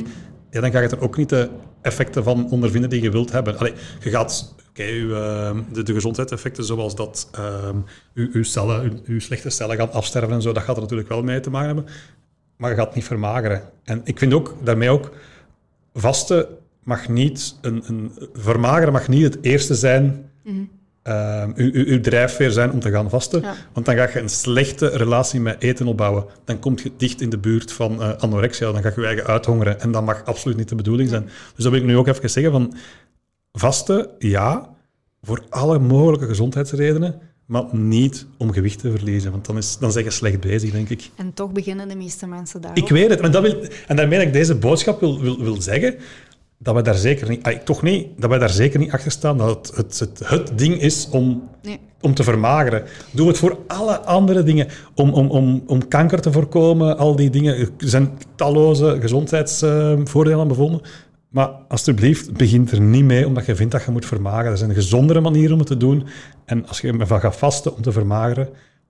[0.51, 1.49] ja, dan ga je er ook niet de
[1.81, 3.57] effecten van ondervinden die je wilt hebben.
[3.57, 7.69] Allee, je gaat okay, uw, uh, de, de gezondheidseffecten zoals dat uh,
[8.13, 11.09] uw, uw, cellen, uw, uw, slechte cellen gaan afsterven en zo, dat gaat er natuurlijk
[11.09, 11.85] wel mee te maken hebben.
[12.57, 13.61] Maar je gaat niet vermageren.
[13.83, 15.11] En ik vind ook, daarmee ook,
[15.93, 16.47] vasten
[16.83, 20.77] mag niet, een, een vermageren mag niet het eerste zijn mm
[21.09, 23.41] uh, uw, uw, uw, drijfveer zijn om te gaan vasten.
[23.41, 23.55] Ja.
[23.73, 26.25] Want dan ga je een slechte relatie met eten opbouwen.
[26.45, 28.71] Dan kom je dicht in de buurt van uh, anorexia.
[28.71, 29.79] Dan ga je je eigen uithongeren.
[29.79, 31.23] En dat mag absoluut niet de bedoeling zijn.
[31.23, 32.73] Dus dat wil ik nu ook even zeggen van...
[33.51, 34.69] Vasten, ja,
[35.21, 37.21] voor alle mogelijke gezondheidsredenen.
[37.45, 40.89] Maar niet om gewicht te verliezen, want dan, is, dan zijn je slecht bezig, denk
[40.89, 41.09] ik.
[41.15, 42.71] En toch beginnen de meeste mensen daar.
[42.77, 45.61] Ik weet het, maar dat wil, en daarmee dat ik deze boodschap wil, wil, wil
[45.61, 45.95] zeggen
[46.61, 49.37] dat wij daar zeker niet, ay, toch niet, dat wij daar zeker niet achter staan
[49.37, 51.79] dat het het, het, het ding is om, nee.
[52.01, 52.83] om te vermageren.
[53.11, 54.67] Doe het voor alle andere dingen.
[54.95, 57.57] Om, om, om, om kanker te voorkomen, al die dingen.
[57.57, 60.81] Er zijn talloze gezondheidsvoordelen bevonden.
[61.29, 64.51] Maar alsjeblieft, begin er niet mee omdat je vindt dat je moet vermageren.
[64.51, 66.07] Er zijn gezondere manieren om het te doen.
[66.45, 68.49] En als je ervan gaat vasten om te vermageren,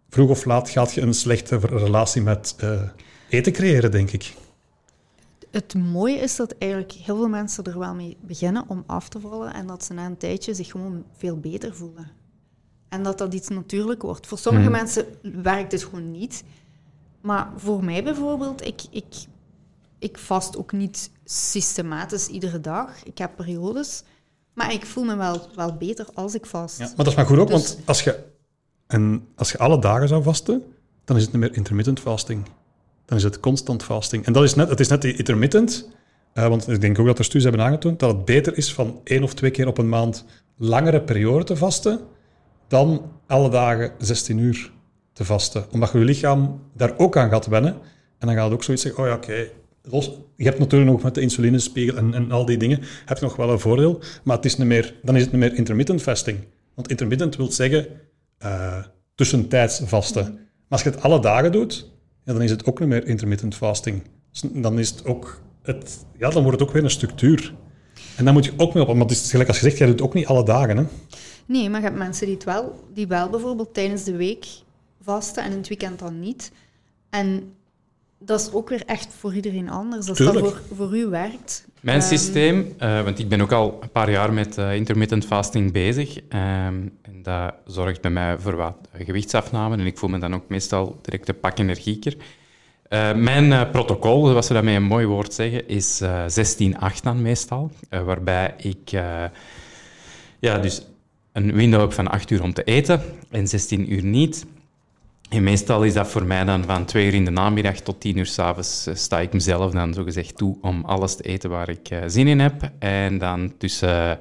[0.09, 2.82] vroeg of laat gaat je een slechte relatie met uh,
[3.30, 4.34] eten creëren, denk ik
[5.52, 9.20] het mooie is dat eigenlijk heel veel mensen er wel mee beginnen om af te
[9.20, 12.12] vallen en dat ze na een tijdje zich gewoon veel beter voelen.
[12.89, 14.28] En dat dat iets natuurlijk wordt.
[14.28, 14.72] Voor sommige mm.
[14.72, 16.43] mensen werkt het gewoon niet.
[17.22, 19.16] Maar voor mij bijvoorbeeld, ik, ik,
[20.00, 23.04] ik vast ook niet systematisch iedere dag.
[23.04, 24.04] Ik heb periodes.
[24.54, 26.78] Maar ik voel me wel, wel beter als ik vast.
[26.78, 28.24] Ja, maar dat is maar goed ook, dus, want als je,
[28.88, 30.64] en als je alle dagen zou vasten,
[31.06, 32.47] dan is het niet meer intermittent fasting
[33.10, 34.26] dan is het constant fasting.
[34.26, 35.89] En dat is net, het is net intermittent,
[36.34, 39.01] uh, want ik denk ook dat er studies hebben aangetoond dat het beter is van
[39.03, 40.26] één of twee keer op een maand
[40.57, 41.99] langere periode te vasten
[42.68, 44.72] dan alle dagen 16 uur
[45.14, 45.66] te vasten.
[45.72, 47.74] Omdat je lichaam daar ook aan gaat wennen.
[48.18, 49.47] En dan gaat het ook zoiets zeggen, oh ja, oké,
[50.36, 53.36] je hebt natuurlijk nog met de insulinespiegel en, en al die dingen, heb je nog
[53.36, 56.38] wel een voordeel, maar het is niet meer, dan is het niet meer intermittent fasting.
[56.76, 57.88] Want intermittent wil zeggen
[58.45, 58.84] uh,
[59.16, 60.24] tussentijds vasten.
[60.24, 61.91] Maar als je het alle dagen doet,
[62.30, 64.03] ja, dan is het ook niet meer intermittent fasting.
[64.53, 67.53] Dan is het ook het, ja, dan wordt het ook weer een structuur.
[68.15, 69.99] En dan moet je ook mee op, want het is gelijk als gezegd, jij doet
[69.99, 70.77] het ook niet alle dagen.
[70.77, 70.84] Hè?
[71.45, 74.47] Nee, maar je hebt mensen die het wel, die wel bijvoorbeeld tijdens de week
[75.01, 76.51] vasten en in het weekend dan niet.
[77.09, 77.53] En
[78.19, 80.07] dat is ook weer echt voor iedereen anders.
[80.09, 80.39] Als Tuurlijk.
[80.39, 81.65] dat voor, voor u werkt.
[81.82, 85.25] Mijn um, systeem, uh, want ik ben ook al een paar jaar met uh, intermittent
[85.25, 86.15] fasting bezig.
[86.17, 86.23] Um,
[87.01, 89.77] en dat zorgt bij mij voor wat gewichtsafname.
[89.77, 92.15] En ik voel me dan ook meestal direct een pak energieker.
[92.89, 96.05] Uh, mijn protocol, zoals ze dat met een mooi woord zeggen, is 16-8
[97.03, 97.71] dan meestal.
[97.89, 98.89] waarbij ik
[100.39, 100.86] ja, dus
[101.32, 104.45] een window heb van 8 uur om te eten en 16 uur niet.
[105.30, 108.17] En meestal is dat voor mij dan van twee uur in de namiddag tot tien
[108.17, 111.89] uur s'avonds uh, sta ik mezelf dan zogezegd toe om alles te eten waar ik
[111.89, 112.71] uh, zin in heb.
[112.80, 114.19] En dan tussen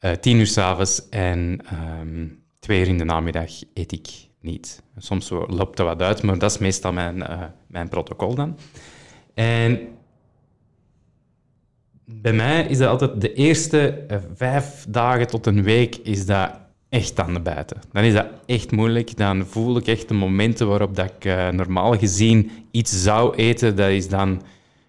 [0.00, 1.60] uh, tien uur s'avonds en
[2.00, 4.08] um, twee uur in de namiddag eet ik
[4.40, 4.82] niet.
[4.96, 7.24] Soms loopt dat wat uit, maar dat is meestal mijn,
[7.66, 8.58] mijn protocol dan.
[9.34, 9.80] En
[12.04, 16.50] bij mij is dat altijd de eerste vijf dagen tot een week is dat
[16.94, 17.76] echt aan de buiten.
[17.92, 19.16] Dan is dat echt moeilijk.
[19.16, 23.76] Dan voel ik echt de momenten waarop dat ik uh, normaal gezien iets zou eten.
[23.76, 24.42] Dat is dan,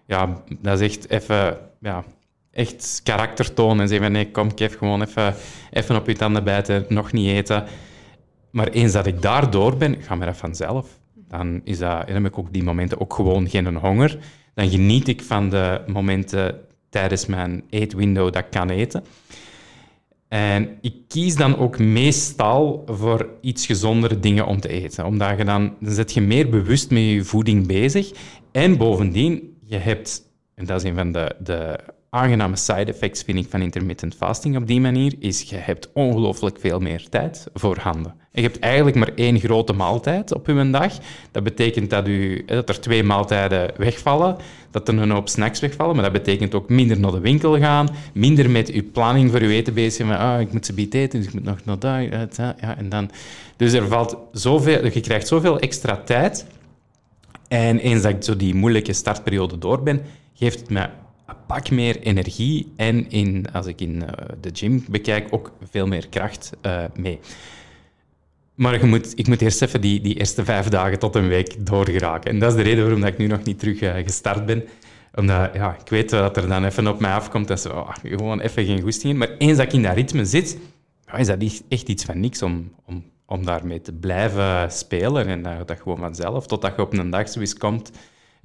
[0.06, 2.04] ja, dat is echt even, ja,
[2.50, 3.80] echt karaktertoon.
[3.80, 5.34] En zeggen van nee, kom, Kev, gewoon even,
[5.70, 7.64] even op je tanden bijten, nog niet eten.
[8.50, 10.98] Maar eens dat ik daar door ben, gaat me dat vanzelf.
[11.28, 14.18] dan, is dat, dan heb ik ook die momenten ook gewoon geen honger.
[14.54, 19.04] Dan geniet ik van de momenten tijdens mijn eetwindow dat ik kan eten.
[20.28, 25.04] En ik kies dan ook meestal voor iets gezondere dingen om te eten.
[25.04, 28.12] Omdat je dan, dan zit je meer bewust met je voeding bezig.
[28.52, 30.22] En bovendien, je hebt,
[30.54, 31.78] en dat is een van de, de
[32.10, 36.60] aangename side effects, vind ik, van intermittent fasting op die manier, is je hebt ongelooflijk
[36.60, 38.14] veel meer tijd voor handen.
[38.36, 40.92] Je hebt eigenlijk maar één grote maaltijd op je dag.
[41.30, 44.36] Dat betekent dat, u, dat er twee maaltijden wegvallen,
[44.70, 47.88] dat er een hoop snacks wegvallen, maar dat betekent ook minder naar de winkel gaan,
[48.14, 51.18] minder met uw planning voor uw eten bezig zijn, ah, ik moet ze biet eten,
[51.18, 53.10] dus ik moet nog naar daar, ja, en dan...
[53.56, 56.46] Dus er valt zoveel, je krijgt zoveel extra tijd.
[57.48, 60.02] En eens dat ik zo die moeilijke startperiode door ben,
[60.34, 60.88] geeft het me
[61.26, 65.86] een pak meer energie en in, als ik in eh, de gym bekijk, ook veel
[65.86, 67.18] meer kracht uh, mee.
[68.56, 71.66] Maar je moet, ik moet eerst even die, die eerste vijf dagen tot een week
[71.66, 72.30] doorgeraken.
[72.30, 74.64] En dat is de reden waarom dat ik nu nog niet terug uh, gestart ben.
[75.14, 78.40] Omdat ja, ik weet dat er dan even op mij afkomt dat ze oh, gewoon
[78.40, 79.18] even geen goesting in.
[79.18, 80.58] Maar eens dat ik in dat ritme zit,
[81.16, 85.26] is dat echt iets van niks om, om, om daarmee te blijven spelen.
[85.26, 87.90] En dat, dat gewoon vanzelf, totdat je op een dag zoiets komt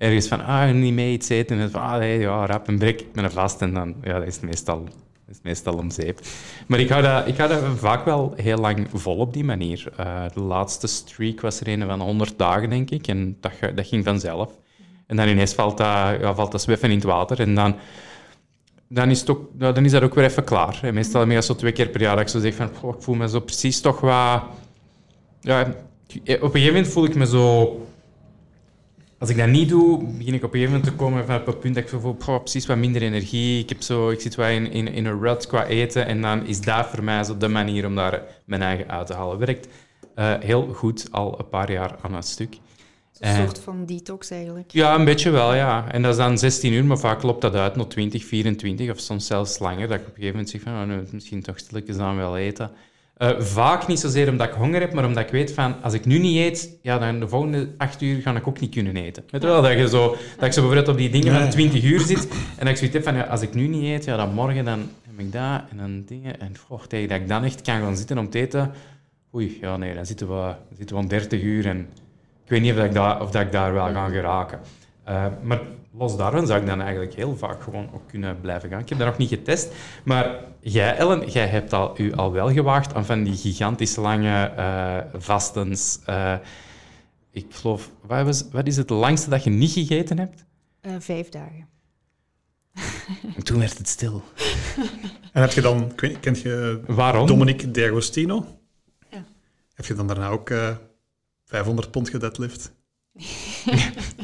[0.02, 1.60] ergens van, ah, niet mee iets eten.
[1.60, 3.62] En van, ah, nee, ja, rap een brik, ik ben er vast.
[3.62, 4.88] En dan, ja, dat is meestal,
[5.32, 6.20] is meestal om zeep.
[6.68, 9.94] Maar ik hou, dat, ik hou dat vaak wel heel lang vol op die manier.
[10.00, 13.08] Uh, de laatste streak was er een van 100 dagen, denk ik.
[13.08, 14.58] En dat, dat ging vanzelf.
[15.08, 17.40] En dan ineens valt dat, ja, valt dat zweffen in het water.
[17.40, 17.76] En dan,
[18.88, 20.80] dan, is, het ook, dan is dat ook weer even klaar.
[20.82, 23.02] En meestal heb ik zo twee keer per jaar dat ik zo zeg van, ik
[23.02, 24.44] voel me zo precies toch wat...
[25.42, 27.76] Ja, op een gegeven moment voel ik me zo
[29.22, 31.46] als ik dat niet doe, begin ik op een gegeven moment te komen van op
[31.46, 33.60] het punt dat ik zo voel, precies wat minder energie.
[33.60, 36.06] Ik, heb zo, ik zit wel in, in, in een rut qua eten.
[36.06, 39.14] En dan is dat voor mij zo de manier om daar mijn eigen uit te
[39.14, 39.38] halen.
[39.38, 39.68] Werkt
[40.16, 42.58] uh, heel goed al een paar jaar aan het stuk.
[43.20, 44.72] Een soort van detox eigenlijk.
[44.72, 45.92] Ja, een beetje wel, ja.
[45.92, 49.00] En dat is dan 16 uur, maar vaak loopt dat uit naar 20, 24 of
[49.00, 49.88] soms zelfs langer.
[49.88, 52.72] Dat ik op een gegeven moment zeg van, oh, misschien toch stilletjes dan wel eten.
[53.22, 56.06] Uh, vaak niet zozeer omdat ik honger heb, maar omdat ik weet van als ik
[56.06, 59.24] nu niet eet, ja, dan de volgende acht uur ga ik ook niet kunnen eten.
[59.30, 59.62] Weet je wel?
[59.62, 62.66] Dat, je zo, dat ik zo bijvoorbeeld op die dingen van 20 uur zit en
[62.66, 64.80] dat ik zoiets heb van ja, als ik nu niet eet, ja, dan morgen dan
[64.80, 66.40] heb ik dat en dan dingen.
[66.40, 68.72] En oh, tegen dat ik dan echt kan gaan zitten om te eten,
[69.36, 71.80] oei, ja nee, dan zitten we, zitten we om 30 uur en
[72.44, 74.60] ik weet niet of, dat ik, daar, of dat ik daar wel ga geraken.
[75.10, 75.60] Uh, maar
[75.94, 78.80] los daarvan zou ik dan eigenlijk heel vaak gewoon ook kunnen blijven gaan.
[78.80, 79.72] Ik heb dat nog niet getest,
[80.04, 84.54] maar jij, Ellen, jij hebt al, u al wel gewaagd aan van die gigantisch lange
[84.58, 86.00] uh, vastens.
[86.10, 86.36] Uh,
[87.32, 90.46] ik geloof, wat, was, wat is het langste dat je niet gegeten hebt?
[90.82, 91.70] Uh, vijf dagen.
[93.36, 94.24] En toen werd het stil.
[95.34, 97.28] En heb je dan, kent je Waarom?
[97.28, 98.46] Dominique D'Agostino?
[99.10, 99.26] Ja.
[99.74, 100.52] Heb je dan daarna ook
[101.46, 102.74] 500 pond gedeadlift?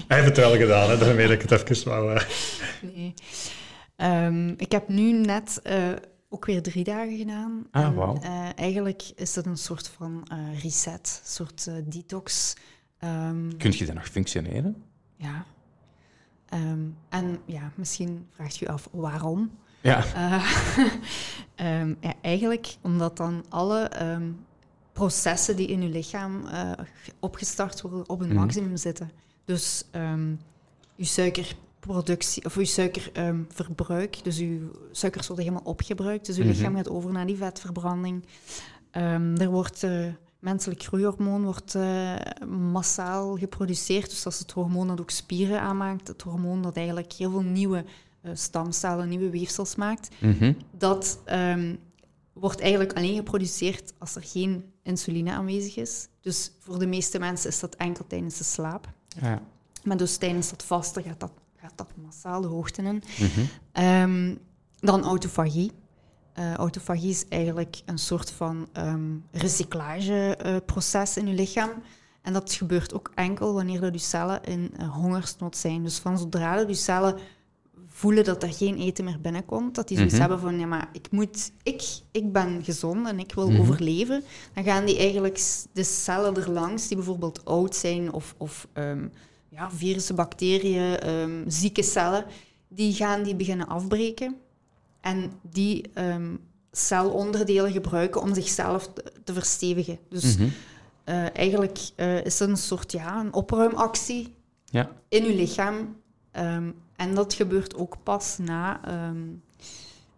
[0.07, 0.97] Hij heeft het wel gedaan, hè?
[0.97, 2.13] daarmee dat ik het even wou...
[2.13, 2.21] Uh...
[2.81, 3.13] Nee.
[3.97, 5.91] Um, ik heb nu net uh,
[6.29, 7.67] ook weer drie dagen gedaan.
[7.71, 8.23] Ah, wow.
[8.23, 10.27] Uh, eigenlijk is het een soort van
[10.61, 12.55] reset, een soort detox.
[12.99, 14.83] Um, Kunt je dan nog functioneren?
[15.15, 15.45] Ja.
[16.53, 19.51] Um, en ja, misschien vraagt je af waarom.
[19.81, 20.03] Ja.
[22.01, 23.91] ja eigenlijk omdat dan alle
[24.97, 26.71] processen die in je lichaam uh,
[27.19, 28.37] opgestart worden op een mhm.
[28.37, 29.11] maximum zitten.
[29.45, 30.39] Dus um,
[30.95, 36.51] je suikerproductie of je suikerverbruik, um, dus je suikers worden helemaal opgebruikt, dus je mhm.
[36.51, 38.25] lichaam gaat over naar die vetverbranding.
[38.91, 40.05] Um, er wordt uh,
[40.39, 42.15] menselijk groeihormoon wordt uh,
[42.71, 47.13] massaal geproduceerd, dus dat is het hormoon dat ook spieren aanmaakt, het hormoon dat eigenlijk
[47.13, 47.85] heel veel nieuwe
[48.33, 50.09] stamcellen, nieuwe weefsels maakt.
[50.19, 51.19] Mm Dat
[52.39, 56.07] wordt eigenlijk alleen geproduceerd als er geen insuline aanwezig is.
[56.21, 58.89] Dus voor de meeste mensen is dat enkel tijdens de slaap.
[59.21, 59.41] Ja.
[59.83, 63.03] Maar dus tijdens dat vasten gaat dat, gaat dat massaal de hoogte in.
[63.17, 63.47] Mm
[63.83, 64.39] um,
[64.79, 65.71] dan autofagie.
[66.39, 71.69] Uh, autofagie is eigenlijk een soort van um, recyclageproces uh, in je lichaam.
[72.21, 75.83] En dat gebeurt ook enkel wanneer dat je cellen in uh, hongersnood zijn.
[75.83, 77.17] Dus van zodra dat je cellen
[77.97, 79.75] voelen dat er geen eten meer binnenkomt.
[79.75, 83.19] Dat die zoiets mm hebben van, ja, maar ik, moet, ik, ik ben gezond en
[83.19, 83.61] ik wil mhm.
[83.61, 84.23] overleven.
[84.53, 89.11] Dan gaan die eigenlijk de cellen er langs, die bijvoorbeeld oud zijn of, of um,
[89.49, 92.25] ja, virussen, bacteriën, um, zieke cellen,
[92.67, 94.35] die gaan die beginnen afbreken.
[95.01, 96.39] En die um,
[96.71, 99.99] celonderdelen gebruiken om zichzelf te, te verstevigen.
[100.09, 100.51] Dus mm
[101.33, 104.35] eigenlijk uh, is het een soort ja, een opruimactie
[104.65, 104.91] ja.
[105.09, 105.95] in uw lichaam.
[106.31, 108.79] Um, en dat gebeurt ook pas na,
[109.09, 109.41] um,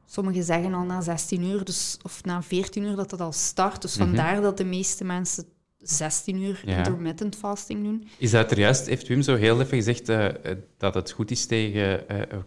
[0.06, 3.82] sommigen zeggen al na 16 uur, dus, of na 14 uur dat het al start.
[3.82, 5.46] Dus vandaar dat de meeste mensen
[5.78, 6.78] 16 uur Ja.
[6.78, 8.08] intermittent fasting doen.
[8.18, 11.32] Is dat er juist, heeft Wim zo heel even gezegd eh, eh, dat het goed
[11.32, 12.38] is tegen, eh,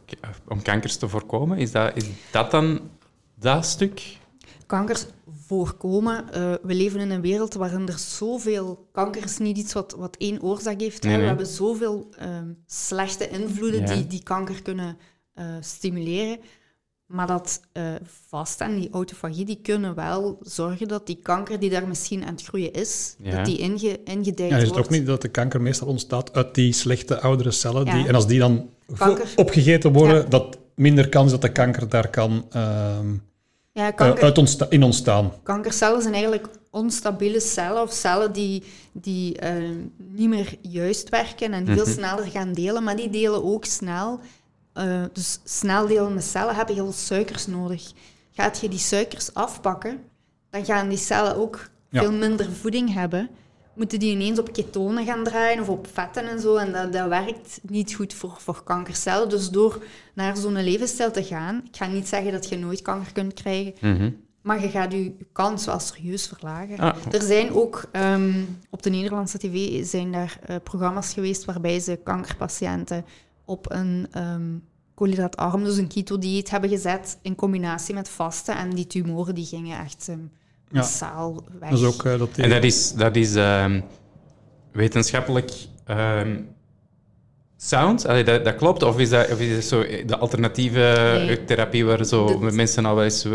[0.49, 1.59] om kankers te voorkomen?
[1.59, 2.81] Is dat, is dat dan
[3.35, 4.21] dat stuk?
[4.67, 5.07] kankers
[5.57, 6.33] voorkomen.
[6.33, 8.89] Eh, we leven in een wereld waarin er zoveel...
[8.93, 11.03] Kanker is niet iets wat, wat één oorzaak heeft.
[11.03, 11.21] Nee, nee.
[11.21, 13.95] We hebben zoveel ehm, slechte invloeden Ja.
[13.95, 14.97] die, die kanker kunnen
[15.35, 16.39] eh, stimuleren.
[17.07, 17.83] Maar dat eh
[18.29, 22.33] vasten en die autofagie, die kunnen wel zorgen dat die kanker die daar misschien aan
[22.35, 23.37] het groeien is, Ja.
[23.37, 24.85] dat die inge, ingedijkt Ja, is het wordt.
[24.87, 27.85] ook niet dat de kanker meestal ontstaat uit die slechte oudere cellen?
[27.85, 29.33] Die, en als die dan Kanker.
[29.37, 30.29] opgegeten worden, Ja.
[30.29, 33.15] dat minder kans dat de kanker daar kan ehm,
[33.73, 35.33] Ja, eh, kanker, uit ontsta- in ontstaan.
[35.43, 38.63] Kankercellen zijn eigenlijk onstabiele cellen of cellen die,
[38.93, 39.55] die eh,
[39.97, 41.91] niet meer juist werken en veel Mhm.
[41.93, 44.21] sneller gaan delen, maar die delen ook snel.
[44.73, 47.93] Eh, dus snel delende cellen hebben heel veel suikers nodig.
[48.33, 49.99] Gaat je die suikers afpakken,
[50.51, 52.01] dan gaan die cellen ook Ja.
[52.01, 53.29] veel minder voeding hebben.
[53.75, 56.57] Moeten die ineens op ketonen gaan draaien of op vetten en zo.
[56.57, 59.29] En dat, dat werkt niet goed voor, voor kankercellen.
[59.29, 59.83] Dus door
[60.15, 63.73] naar zo'n levensstijl te gaan, ik ga niet zeggen dat je nooit kanker kunt krijgen,
[63.81, 64.11] Mhm.
[64.43, 66.79] maar je gaat je je kans wel serieus verlagen.
[66.79, 68.33] Ah, Er zijn ook ehm,
[68.71, 73.05] op de Nederlandse tv zijn daar eh, programma's geweest waarbij ze kankerpatiënten
[73.45, 74.43] op een ehm
[74.95, 78.57] koolhydraatarm, dus een keto-dieet, hebben gezet in combinatie met vasten.
[78.57, 80.19] En die tumoren die gingen echt ehm.
[80.73, 81.71] Massaal weg.
[81.71, 83.81] Dat is ook eh, dat die- En dat is, dat is ehm,
[84.73, 85.51] wetenschappelijk
[85.87, 86.37] ehm,
[87.57, 88.07] sound?
[88.07, 88.83] Allee, dat, dat klopt?
[88.83, 91.45] Of is dat, of is dat zo de alternatieve Nee.
[91.45, 93.27] therapie waar zo Dit- mensen al wel eens...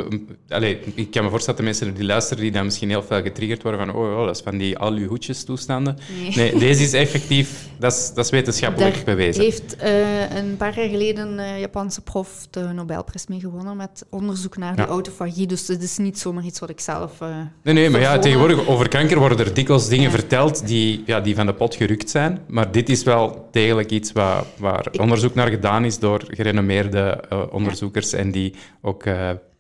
[0.49, 3.21] Allee, ik kan me voorstellen dat de mensen die luisteren, die dan misschien heel veel
[3.21, 5.97] getriggerd worden van oh, oh dat is van die al uw hoedjes toestanden.
[6.19, 6.35] Nee.
[6.35, 7.66] Nee, deze is effectief...
[7.79, 9.43] Dat is, dat is wetenschappelijk Daar bewezen.
[9.43, 14.05] heeft eh, een paar jaar geleden een eh, Japanse prof de Nobelprijs mee gewonnen met
[14.09, 14.75] onderzoek naar Ja.
[14.83, 15.47] die autofagie.
[15.47, 17.21] Dus het is niet zomaar iets wat ik zelf...
[17.21, 20.17] eh, Nee, nee, maar ja, tegenwoordig over kanker worden er dikwijls dingen Ja.
[20.17, 22.39] verteld die, ja, die van de pot gerukt zijn.
[22.47, 27.23] Maar dit is wel degelijk iets waar, waar Ik- onderzoek naar gedaan is door gerenommeerde
[27.51, 29.03] onderzoekers en die ook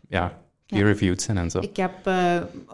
[0.09, 1.59] ja, peer-reviewed zijn en zo.
[1.59, 2.09] Ik heb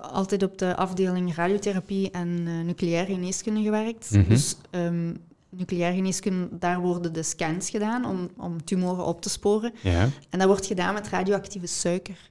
[0.01, 4.11] altijd op de afdeling radiotherapie en nucleaire geneeskunde gewerkt.
[4.11, 4.29] Mhm.
[4.29, 5.17] Dus um,
[5.57, 9.73] nucleaire geneeskunde, daar worden de scans gedaan om, om tumoren op te sporen.
[9.81, 10.09] Ja.
[10.29, 12.29] En dat wordt gedaan met radioactieve suiker.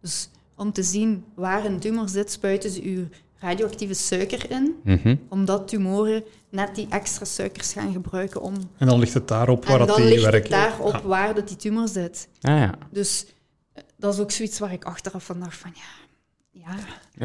[0.00, 3.04] Dus om te zien waar een tumor zit, spuiten ze uw
[3.38, 5.16] radioactieve suiker in, Mhm.
[5.28, 8.54] omdat tumoren net die extra suikers gaan gebruiken om...
[8.78, 11.02] En dan ligt het daarop waar en dat dan die ligt het daarop Ja.
[11.02, 12.28] waar dat die tumor zit.
[12.40, 12.74] Ah, ja.
[12.90, 13.26] Dus
[13.72, 16.04] eh, dat is ook zoiets waar ik achteraf van dacht van, ja...
[16.50, 16.74] Ja,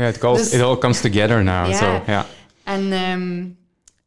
[0.02, 1.70] Ja, it, calls, Dus- it all comes together now.
[2.08, 2.26] Ja.
[2.64, 3.48] En ehm,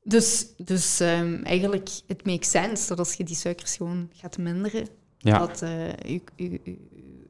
[0.05, 4.87] dus, dus ehm, eigenlijk, het makes sense dat als je die suikers gewoon gaat minderen,
[5.19, 5.39] Ja.
[5.39, 5.63] dat
[6.07, 6.79] u, u, u,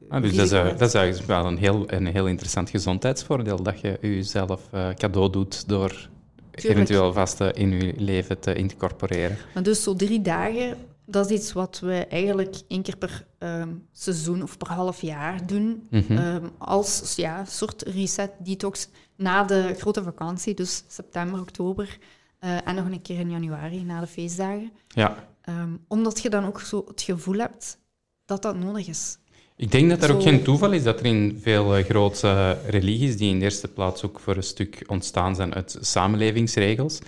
[0.09, 3.63] Ah, dus dat is, eh, dat is eigenlijk wel een heel, een heel interessant gezondheidsvoordeel
[3.63, 6.09] dat je jezelf eh, cadeau doet door
[6.51, 9.37] eventueel vasten in je leven te incorporeren.
[9.53, 13.69] Maar dus zo drie dagen, dat is iets wat we eigenlijk één keer per ehm,
[13.91, 15.87] seizoen of per half jaar doen.
[15.89, 16.17] Mhm.
[16.17, 21.97] Ehm, als ja, soort reset, detox na de grote vakantie, dus september, oktober.
[22.45, 24.71] Eh, en nog een keer in januari, na de feestdagen.
[24.87, 25.27] Ja.
[25.41, 27.77] Ehm, omdat je dan ook zo het gevoel hebt
[28.25, 29.17] dat dat nodig is.
[29.57, 33.17] Ik denk dat er ook geen toeval is dat er in veel eh, grote religies,
[33.17, 36.99] die in de eerste plaats ook voor een stuk ontstaan zijn uit samenlevingsregels,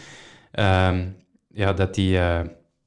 [0.52, 1.06] ehm,
[1.48, 2.40] ja, dat, die, eh,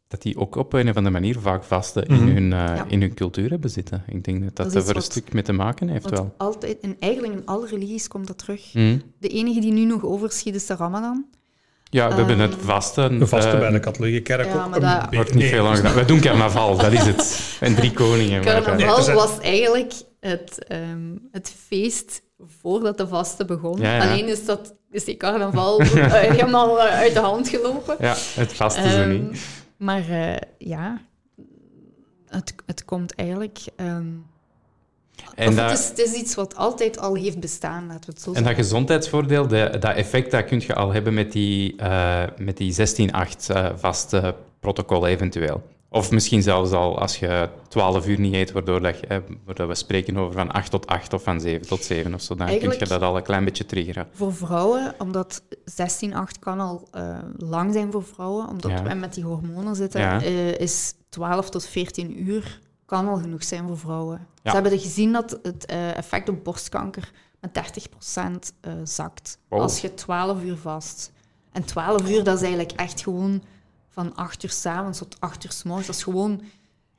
[0.09, 2.34] dat die ook op een of andere manier vaak vasten in, Mhm.
[2.34, 2.84] hun, eh, Ja.
[2.88, 4.03] in hun cultuur hebben zitten.
[4.07, 6.34] Ik denk dat dat, er iets voor een stuk mee te maken heeft wel.
[6.38, 8.74] altijd, en eigenlijk in alle religies komt dat terug.
[8.74, 8.98] Mhm.
[9.18, 11.24] De enige die nu nog overschiet is de Ramadan.
[11.91, 13.18] Ja, we hebben het Ehm, vasten.
[13.18, 14.70] De vasten bij de katholieke kerk ja, ook.
[14.70, 15.95] maar dat- wordt niet nee, veel aan gedaan.
[15.95, 17.41] We doen carnaval, dat is het.
[17.61, 18.43] En drie koningen.
[18.43, 22.22] Carnaval was eigenlijk het, ehm, het feest
[22.61, 23.78] voordat de vasten begon.
[23.80, 24.11] Ja, ja.
[24.11, 25.80] Alleen is, dat, is die carnaval
[26.12, 27.97] helemaal eh, uit de hand gelopen.
[28.01, 29.41] Ja, het vasten ze Ehm, niet.
[29.76, 31.01] Maar eh, ja,
[32.26, 33.59] het, het komt eigenlijk...
[33.76, 34.07] ehm,
[35.35, 38.23] En dat- het, is, het is iets wat altijd al heeft bestaan, laten we het
[38.23, 38.64] zo En dat zeggen.
[38.64, 43.51] gezondheidsvoordeel, de- dat effect, dat kun je al hebben met die, eh, met die 16-8
[43.51, 45.62] eh, vaste protocol eventueel.
[45.93, 49.75] Of misschien zelfs al als je 12 uur niet eet, waardoor dat eh, waardoor we
[49.75, 52.71] spreken over van 8 tot 8 of van 7 tot 7 of zo, dan kun
[52.79, 54.07] je dat al een klein beetje triggeren.
[54.12, 56.89] Voor vrouwen, omdat 16-8 kan al
[57.37, 58.83] lang zijn voor vrouwen, omdat Ja.
[58.83, 60.21] we met die hormonen zitten, Ja.
[60.59, 62.61] is 12 tot 14 uur
[62.91, 64.26] kan al genoeg zijn voor vrouwen.
[64.43, 64.51] Ja.
[64.51, 67.11] Ze hebben gezien dat het eh, effect op borstkanker
[67.41, 69.61] met 30% eh, zakt Wow.
[69.61, 71.12] als je 12 uur vast.
[71.53, 73.43] En 12 uur, dat is eigenlijk echt gewoon
[73.88, 75.86] van 8 uur s'avonds tot 8 uur s morgens.
[75.86, 76.43] Dat is gewoon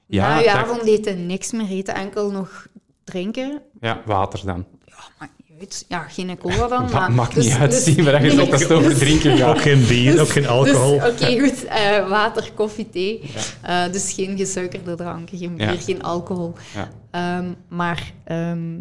[0.05, 2.67] Ja, na je avondeten niks meer eten, enkel nog
[3.03, 3.61] drinken.
[3.79, 4.65] Ja, water dan.
[4.85, 5.27] Ja,
[5.87, 6.83] Ja, geen cola dan.
[6.83, 9.55] Ma- maar, maakt dus- niet uit, dus- je nee, zult als het over drinken gaat.
[9.55, 10.99] Ook geen bier, ook geen alcohol.
[10.99, 11.65] Dus, Oké, goed.
[11.65, 13.21] eh, water, koffie, thee.
[13.61, 15.79] Eh, dus geen gesuikerde dranken, geen bier, Ja.
[15.79, 16.53] geen alcohol.
[16.73, 16.89] Ja.
[17.11, 18.77] Ehm, maar ehm,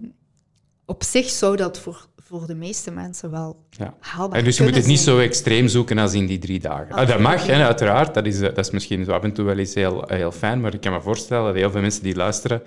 [0.87, 3.95] op zich zou dat voor, voor de meeste mensen wel Ja.
[4.01, 6.93] haalbaar En dus je moet het niet zo extreem zoeken als in die drie dagen.
[6.95, 8.15] Ah, dat mag, hè, uiteraard.
[8.15, 10.61] Dat is, eh, dat is misschien zo af en toe wel eens heel, heel fijn,
[10.61, 12.63] maar ik kan me voorstellen dat heel veel mensen die luisteren,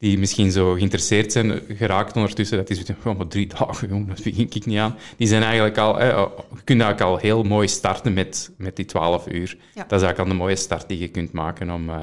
[0.00, 3.88] die misschien zo geïnteresseerd zijn geraakt ondertussen, dat is zoiets van, oh, maar drie dagen,
[3.88, 4.96] jong, dat begin ik niet aan.
[5.16, 8.76] Die zijn eigenlijk al, hè, oh, je kunt eigenlijk al heel mooi starten met, met
[8.76, 9.56] die 12 uur.
[9.74, 9.84] Ja.
[9.88, 11.96] Dat is eigenlijk al de mooie start die je kunt maken om, eh,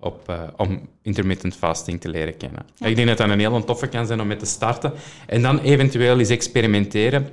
[0.00, 2.66] op, eh, om intermittent fasting te leren kennen.
[2.78, 4.92] Ik denk dat dat een heel toffe kan zijn om mee te starten.
[5.26, 7.28] En dan eventueel eens experimenteren.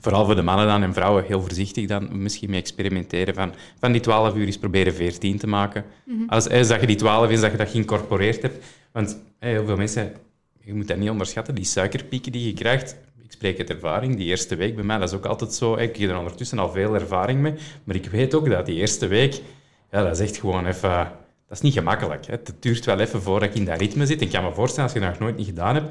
[0.00, 3.92] Vooral voor de mannen dan en vrouwen heel voorzichtig dan misschien mee experimenteren van, van
[3.92, 5.84] die 12 uur eens proberen 14 te maken.
[6.26, 8.64] Als, als dat je die 12 is, dat je dat geïncorporeerd hebt.
[8.92, 10.12] Want hè, heel veel mensen,
[10.60, 12.96] je moet dat niet onderschatten, die suikerpieken die je krijgt.
[13.22, 15.76] Ik spreek uit ervaring, die eerste week bij mij, dat is ook altijd zo.
[15.76, 17.54] Ik heb er ondertussen al veel ervaring mee.
[17.84, 19.40] Maar ik weet ook dat die eerste week,
[19.90, 21.12] ja, dat is echt gewoon even...
[21.48, 22.26] Dat is niet gemakkelijk.
[22.26, 22.32] Hè.
[22.32, 24.20] Het duurt wel even voordat ik in dat ritme zit.
[24.20, 25.88] Ik kan me voorstellen, als je dat nog nooit niet gedaan hebt,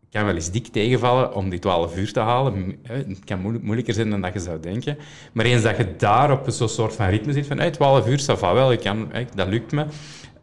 [0.00, 2.78] het kan wel eens dik tegenvallen om die 12 uur te halen.
[2.82, 4.98] Het kan moeilijk- moeilijker zijn dan dat je zou denken.
[5.32, 8.26] Maar eens dat je daar op zo'n soort van ritme zit, van hey, 12 uur,
[8.26, 9.86] dat va wel, ik kan, hey, dat lukt me.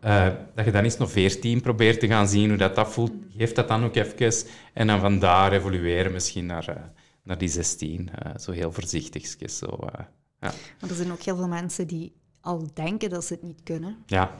[0.04, 3.12] Eh, dat je dan eens nog 14 probeert te gaan zien hoe dat, dat voelt.
[3.38, 4.48] Geef dat dan ook even.
[4.74, 6.76] En dan vandaar evolueren misschien naar, eh,
[7.24, 8.10] naar die 16.
[8.16, 9.50] eh, zo heel voorzichtig.
[9.50, 10.06] Zo, eh,
[10.40, 10.52] ja.
[10.82, 13.98] Maar er zijn ook heel veel mensen die al denken dat ze het niet kunnen.
[14.06, 14.32] Ja,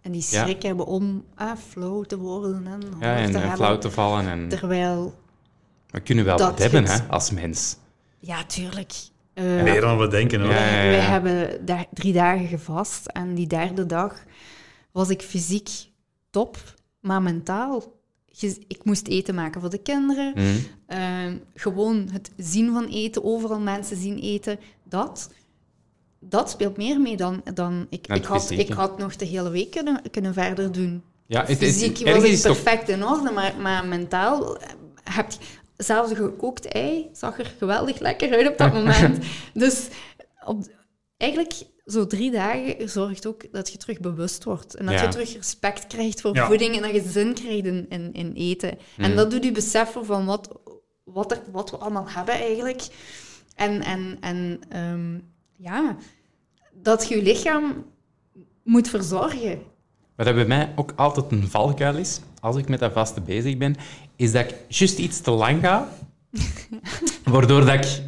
[0.00, 0.44] En die Ja.
[0.44, 4.28] schrik hebben om ah, flow te worden en ja, en, te en flauw te vallen.
[4.28, 5.14] En, Terwijl,
[5.90, 7.76] we kunnen wel dat wat hebben het- hè, als mens.
[8.18, 8.92] ja, tuurlijk.
[9.34, 10.40] Eh, Meer dan we denken.
[10.40, 10.50] Hoor.
[10.50, 10.58] Ja.
[10.58, 14.22] hebben drie dagen gevast en die derde dag
[14.92, 15.68] was ik fysiek
[16.30, 16.56] top,
[17.00, 18.00] maar mentaal.
[18.68, 20.32] Ik moest eten maken voor de kinderen.
[20.34, 20.48] Mhm.
[20.86, 25.30] Eh, gewoon het zien van eten, overal mensen zien eten, dat,
[26.20, 29.70] dat speelt meer mee dan, dan ik, ik, had, ik had nog de hele week
[29.70, 31.02] kunnen, kunnen verder doen.
[31.26, 34.68] Ja, het Fysiek was ik perfect in orde, maar, maar mentaal eh,
[35.04, 35.38] heb je...
[35.76, 39.24] Zelfs een gekookt ei zag er geweldig lekker uit op dat moment.
[39.54, 39.88] dus
[40.44, 40.66] op,
[41.16, 41.52] eigenlijk,
[41.86, 44.74] zo drie dagen zorgt ook dat je terug bewust wordt.
[44.74, 45.02] En dat Ja.
[45.02, 46.46] je terug respect krijgt voor Ja.
[46.46, 48.78] voeding en dat je zin krijgt in, in, in eten.
[48.96, 49.04] Mm.
[49.04, 50.48] En dat doet je beseffen van wat,
[51.04, 52.82] wat, er, wat we allemaal hebben eigenlijk.
[53.54, 55.18] En, en, en ehm,
[55.56, 55.96] ja,
[56.72, 57.84] dat je je lichaam
[58.62, 59.62] moet verzorgen.
[60.16, 63.76] Wat bij mij ook altijd een valkuil is, als ik met dat vaste bezig ben,
[64.16, 65.88] is dat ik juist iets te lang ga,
[67.24, 68.02] waardoor dat ik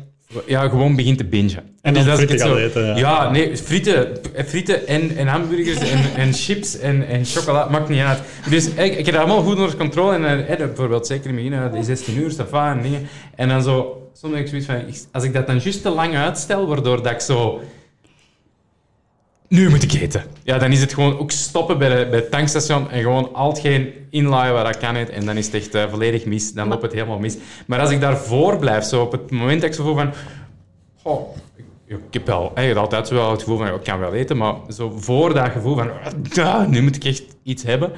[0.46, 1.62] ja, gewoon begin te bingen.
[1.82, 2.96] En Dus dan ik frieten eten, ja.
[2.96, 4.08] Ja, nee, frieten,
[4.46, 8.18] frieten en, en hamburgers en, en chips en, en chocola, maakt niet uit.
[8.50, 10.14] Dus ik, ik heb dat allemaal goed onder controle.
[10.14, 13.08] En eh, bijvoorbeeld zeker in het begin, eh, die 16 uur, ça en dingen.
[13.36, 16.16] En dan zo, soms denk ik zoiets van, als ik dat dan juist te lang
[16.16, 17.60] uitstel, waardoor dat ik zo
[19.48, 20.24] nu moet ik eten.
[20.42, 23.48] Ja, dan is het gewoon ook stoppen bij, de, bij het tankstation en gewoon al
[23.48, 24.96] hetgeen inlaaien waar dat kan.
[24.96, 26.52] En dan is het echt eh, volledig mis.
[26.52, 27.36] Dan loopt het helemaal mis.
[27.66, 30.12] Maar als ik daarvoor blijf, zo op het moment dat ik zo voel van...
[31.86, 34.92] Ik, heb wel eigenlijk altijd wel het gevoel van, ik kan wel eten, maar zo
[34.96, 35.90] voor dat gevoel van,
[36.40, 37.92] ah, nu moet ik echt iets hebben,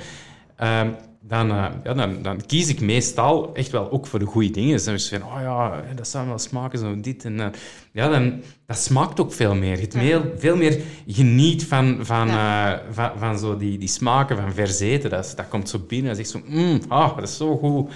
[0.57, 0.88] ehm,
[1.29, 4.72] dan, eh, ja, dan, dan kies ik meestal echt wel ook voor de goede dingen.
[4.72, 7.57] Dus dan is het van, oh ja, dat zou wel smaken, zo dit en dat.
[7.93, 9.74] Ja, dan, dat smaakt ook veel meer.
[9.74, 14.37] Je hebt veel, veel meer geniet van, van, eh, van, van zo die, die smaken
[14.37, 15.11] van verzeten.
[15.11, 16.16] Dat, dat komt zo binnen.
[16.16, 17.93] Dat is echt zo, mm, ah, dat is zo goed.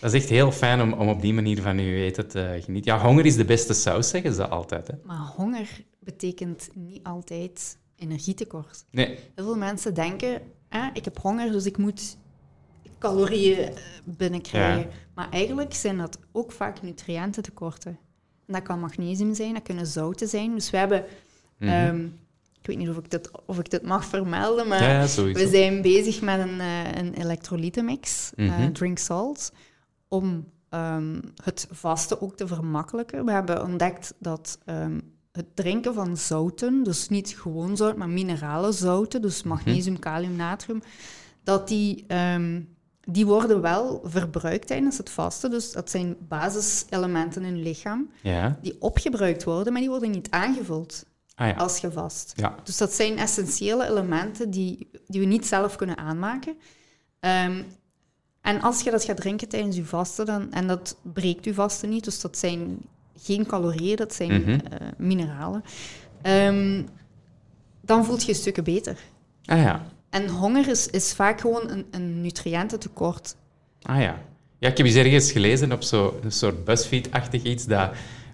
[0.00, 2.92] Dat is echt heel fijn om, om op die manier van je eten te genieten.
[2.92, 4.86] Ja, honger is de beste saus, zeggen ze altijd.
[4.86, 4.94] Hè?
[5.04, 5.68] Maar honger
[6.00, 8.84] betekent niet altijd energietekort.
[8.90, 12.16] Nee, Heel veel mensen denken, ah, ik heb honger, dus ik moet
[13.02, 13.74] calorieën eh,
[14.04, 14.80] binnenkrijgen.
[14.90, 14.96] Ja.
[15.14, 17.98] Maar eigenlijk zijn dat ook vaak nutriëntentekorten.
[18.46, 20.54] En dat kan magnesium zijn, dat kunnen zouten zijn.
[20.54, 21.04] Dus we hebben...
[21.58, 22.04] ehm,
[22.60, 24.90] ik weet niet of ik dit, of ik dit mag vermelden, maar Mhm.
[24.90, 28.72] Ja, we zijn bezig met een, eh, een elektrolytenmix, eh, Mhm.
[28.72, 29.52] Drink Salt,
[30.08, 33.24] om ehm, het vasten ook te vermakkelijken.
[33.24, 34.98] We hebben ontdekt dat ehm,
[35.32, 40.82] het drinken van zouten, dus niet gewoon zout, maar minerale zouten, dus magnesium, kalium, natrium,
[41.44, 42.04] dat die,
[43.06, 45.50] die worden wel verbruikt tijdens het vasten.
[45.50, 48.58] Dus dat zijn basiselementen in je lichaam Ja.
[48.60, 51.54] die opgebruikt worden, maar die worden niet aangevuld Ah ja.
[51.54, 52.32] als je vast.
[52.36, 52.54] Ja.
[52.64, 56.56] Dus dat zijn essentiële elementen die, die we niet zelf kunnen aanmaken.
[57.20, 57.62] Ehm,
[58.40, 61.88] en als je dat gaat drinken tijdens je vasten, dan, en dat breekt je vasten
[61.88, 62.78] niet, dus dat zijn
[63.16, 64.50] geen calorieën, dat zijn Mhm.
[64.50, 65.64] eh, mineralen,
[66.22, 66.82] ehm,
[67.80, 68.98] dan voelt je stukken beter.
[69.44, 69.86] Ah ja.
[70.12, 73.36] En honger is, is vaak gewoon een, een nutriëntentekort.
[73.82, 74.18] Ah ja.
[74.58, 77.90] Ja, ik heb eens ergens gelezen op zo'n soort BuzzFeed-achtig iets dat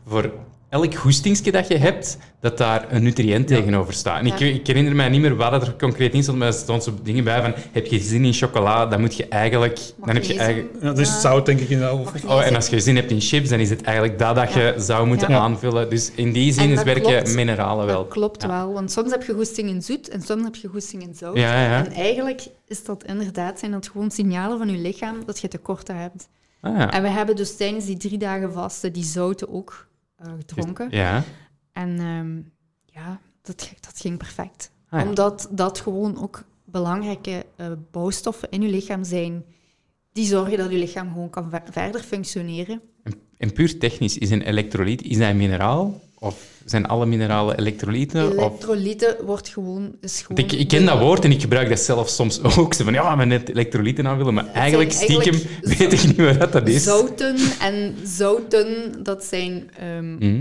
[0.07, 0.33] voor
[0.69, 4.19] elk goestingsje dat je hebt, dat daar een nutriënt tegenover staat.
[4.21, 4.47] En ik, Ja.
[4.47, 7.25] ik herinner mij niet meer wat er concreet in stond, maar er stonden zo dingen
[7.25, 9.79] bij van heb je zin in chocola, dan moet je eigenlijk...
[10.05, 11.69] Dan heb je eigenlijk Ja, dat is zout, denk ik.
[11.69, 14.35] In of, oh, en als je zin hebt in chips, dan is het eigenlijk dat
[14.37, 15.39] dat je zou moeten Ja.
[15.39, 15.91] aanvullen.
[15.91, 17.35] Dus in die zin dat werken klopt.
[17.35, 18.03] mineralen wel.
[18.03, 18.49] Dat klopt Ja.
[18.49, 21.37] wel, want soms heb je goesting in zoet en soms heb je goesting in zout.
[21.37, 21.85] Ja, ja.
[21.85, 25.97] En eigenlijk is dat inderdaad zijn dat gewoon signalen van je lichaam dat je tekorten
[25.97, 26.29] hebt.
[26.61, 26.91] Ah, ja.
[26.91, 29.87] En we hebben dus tijdens die drie dagen vasten die zouten ook
[30.19, 30.89] eh, gedronken.
[30.91, 31.25] Ja.
[31.73, 32.41] En ehm,
[32.85, 34.71] ja, dat, dat ging perfect.
[34.89, 35.09] Ah, ja.
[35.09, 39.45] Omdat dat gewoon ook belangrijke eh, bouwstoffen in je lichaam zijn
[40.13, 42.81] die zorgen dat je lichaam gewoon kan ver- verder functioneren.
[43.03, 46.01] En, en puur technisch, is een elektrolyt is dat een mineraal?
[46.21, 48.31] Of zijn alle mineralen elektrolyten?
[48.31, 48.37] Of...
[48.37, 49.95] Elektrolyten wordt gewoon...
[50.01, 52.75] Is gewoon Want ik, ik ken dat woord en ik gebruik dat zelf soms ook.
[52.75, 54.35] Zo van, ja, maar net elektrolyten aanvullen.
[54.35, 56.83] Maar eigenlijk, stiekem, eigenlijk weet ik niet wat dat is.
[56.83, 60.41] Zouten en zouten, dat zijn ehm, Mhm.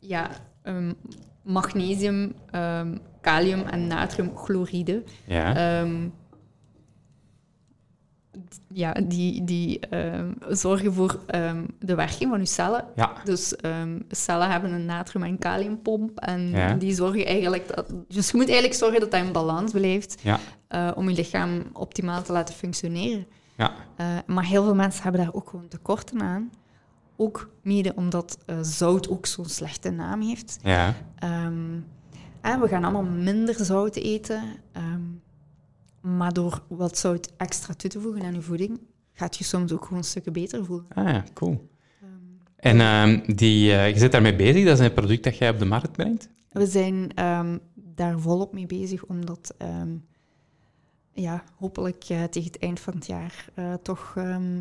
[0.00, 0.30] ja,
[0.62, 0.92] ehm,
[1.42, 5.02] magnesium, ehm, kalium en natriumchloride.
[5.26, 5.80] Ja.
[8.72, 12.84] Ja, die, die ehm, zorgen voor ehm, de werking van je cellen.
[12.94, 13.12] ja.
[13.24, 16.18] Dus ehm, cellen hebben een natrium- en kaliumpomp.
[16.18, 16.74] En Ja.
[16.74, 17.74] die zorgen eigenlijk...
[17.74, 20.38] Dat, dus je moet eigenlijk zorgen dat dat in balans blijft Ja.
[20.68, 23.26] eh, om je lichaam optimaal te laten functioneren.
[23.56, 23.72] Ja.
[23.96, 26.50] Eh, maar heel veel mensen hebben daar ook gewoon tekorten aan.
[27.16, 30.58] Ook mede omdat eh, zout ook zo'n slechte naam heeft.
[30.62, 30.94] Ja.
[32.40, 34.42] En we gaan allemaal minder zout eten.
[36.04, 38.80] Ehm, maar door wat zout extra toe te voegen aan je voeding,
[39.12, 40.86] gaat je soms ook gewoon stukken beter voelen.
[40.88, 41.72] Ah ja, cool.
[42.64, 45.58] En ehm, die, eh, je zit daarmee bezig, dat is een product dat jij op
[45.58, 46.28] de markt brengt?
[46.50, 49.96] We zijn ehm, daar volop mee bezig, omdat ehm,
[51.12, 54.60] ja, hopelijk eh, tegen het eind van het jaar eh, toch ehm,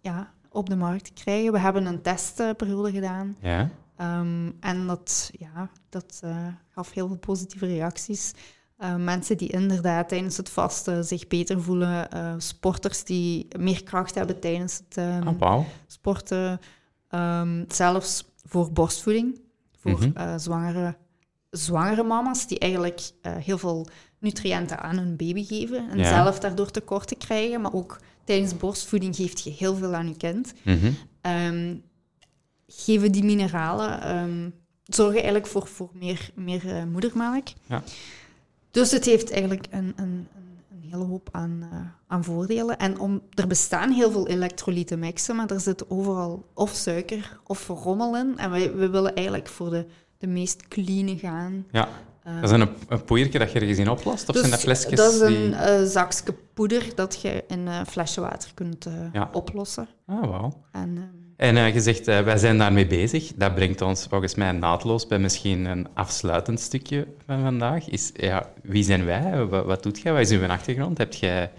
[0.00, 1.52] ja, op de markt krijgen.
[1.52, 3.36] We hebben een testperiode gedaan.
[3.40, 3.70] Ja.
[3.96, 6.22] Ehm, en dat, ja, dat
[6.68, 8.32] gaf heel veel positieve reacties.
[8.76, 12.10] Eh, mensen die inderdaad tijdens het vasten zich beter voelen.
[12.10, 16.60] eh, sporters die meer kracht hebben tijdens het ehm, Ah, sporten.
[17.08, 19.40] Ehm, zelfs voor borstvoeding.
[19.78, 20.10] Voor Mhm.
[20.16, 20.96] eh, zwangere,
[21.50, 23.86] zwangere mama's die eigenlijk heel veel
[24.18, 25.90] nutriënten aan hun baby geven.
[25.90, 26.04] En Ja.
[26.08, 27.60] zelf daardoor tekorten krijgen.
[27.60, 30.90] Maar ook tijdens borstvoeding geeft je heel veel aan je kind Mhm.
[31.20, 31.76] ehm,
[32.66, 34.52] geven die mineralen,
[34.84, 37.46] zorgen eigenlijk voor, voor meer, meer moedermelk.
[37.66, 37.82] Ja.
[38.74, 40.26] Dus het heeft eigenlijk een, een, een,
[40.70, 42.78] een hele hoop aan, eh, aan voordelen.
[42.78, 48.16] En om, er bestaan heel veel elektrolytenmixen, maar er zit overal of suiker of rommel
[48.16, 48.38] in.
[48.38, 49.86] En wij, we willen eigenlijk voor de,
[50.18, 51.66] de meest clean gaan.
[51.70, 51.88] Ja.
[52.22, 54.28] Eh, Dat is een, een poeiertje dat je ergens in oplost?
[54.28, 55.54] Of dus zijn dat flesjes dat is een die...
[55.54, 59.28] eh, zakje poeder dat je in een flesje water kunt Ja.
[59.32, 59.88] oplossen.
[60.06, 60.64] Ah, wauw.
[60.72, 63.32] En, ehm, En eh, je zegt, eh, wij zijn daarmee bezig.
[63.36, 67.88] Dat brengt ons volgens mij naadloos bij misschien een afsluitend stukje van vandaag.
[67.88, 69.44] Is, ja, wie zijn wij?
[69.46, 70.12] Wat, wat doet jij?
[70.12, 70.98] Wat is uw achtergrond?
[70.98, 71.50] Hebt jij,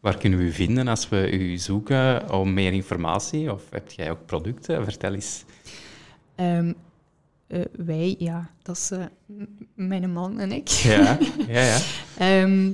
[0.00, 3.52] waar kunnen we u vinden als we u zoeken om meer informatie?
[3.52, 4.84] Of heb jij ook producten?
[4.84, 5.44] Vertel eens.
[6.34, 6.72] Ehm,
[7.46, 9.04] eh, wij, ja, dat is eh,
[9.74, 10.68] mijn man en ik.
[10.68, 11.18] Ja,
[11.48, 11.78] ja, ja.
[12.18, 12.72] Ehm,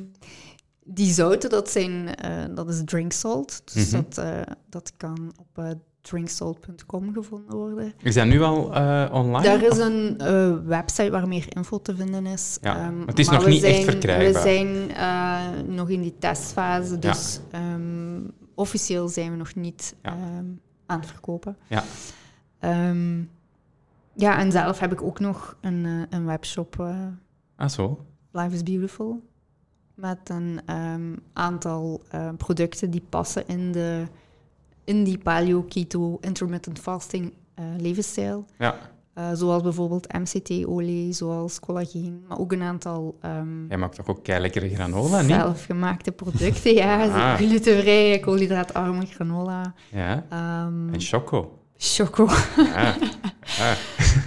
[0.85, 3.63] die zouten, dat, zijn, eh, dat is drink salt.
[3.75, 4.03] Dus Mhm.
[4.03, 5.71] dat, eh, dat kan op eh,
[6.01, 7.93] drinksalt.com gevonden worden.
[8.03, 9.43] Is dat nu al eh, online?
[9.43, 12.59] Daar is een eh, website waar meer info te vinden is.
[12.63, 14.33] Ja, Ehm, maar het is nog niet echt verkrijgbaar.
[14.43, 18.21] We zijn eh, nog in die testfase, dus ehm,
[18.55, 20.11] officieel zijn we nog niet Ja.
[20.11, 20.45] ehm,
[20.87, 21.57] aan het verkopen.
[21.67, 21.83] Ja.
[24.15, 26.85] Ja, en zelf heb ik ook nog een, een webshop,
[27.57, 28.05] Ah, zo.
[28.33, 29.23] Life is Beautiful,
[29.95, 30.61] met een
[31.33, 32.03] aantal
[32.37, 34.05] producten die passen in, de,
[34.91, 38.45] in die paleo, keto, intermittent fasting eh, levensstijl.
[38.59, 38.75] Ja.
[39.15, 44.27] Eh, zoals bijvoorbeeld MCT-olie, zoals collageen, maar ook een aantal ehm, Jij maakt toch ook
[44.27, 45.31] lekkere granola, niet?
[45.31, 46.75] zelfgemaakte producten.
[46.75, 47.35] ja, Ah.
[47.35, 50.25] glutenvrije, koolhydraatarme granola, Ja.
[50.31, 51.59] ehm, En choco.
[51.77, 52.95] choco Ja.
[53.61, 53.73] Ah.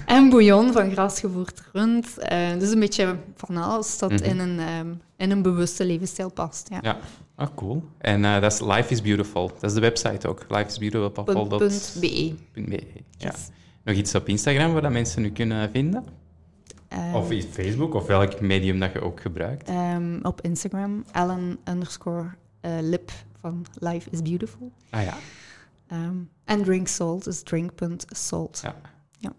[0.06, 2.18] en bouillon van grasgevoerd rund.
[2.18, 4.23] Eh, dus een beetje van alles dat Mhm.
[4.23, 6.69] in, een, ehm, in een bewuste levensstijl past.
[6.69, 6.80] Ja.
[6.81, 6.98] Ja.
[7.35, 7.84] Ah, cool.
[7.97, 9.47] En eh, dat is Life is Beautiful.
[9.47, 10.45] Dat is de website ook.
[10.49, 11.57] lifeisbeautiful.be.
[11.57, 12.84] Punt, .be.
[13.18, 13.30] Ja.
[13.30, 13.49] Yes.
[13.84, 16.03] Nog iets op Instagram waar dat mensen nu kunnen vinden?
[16.88, 19.68] Ehm, Of iets Facebook, of welk medium dat je ook gebruikt.
[19.69, 22.26] ehm, op Instagram, Ellen underscore
[22.61, 23.11] eh, lip
[23.41, 24.72] van Life is Beautiful.
[24.89, 25.18] Ah ja.
[25.88, 26.15] Ehm,
[26.45, 28.60] en drink salt is drink.salt.
[28.64, 28.76] Ja.
[29.18, 29.34] Ja.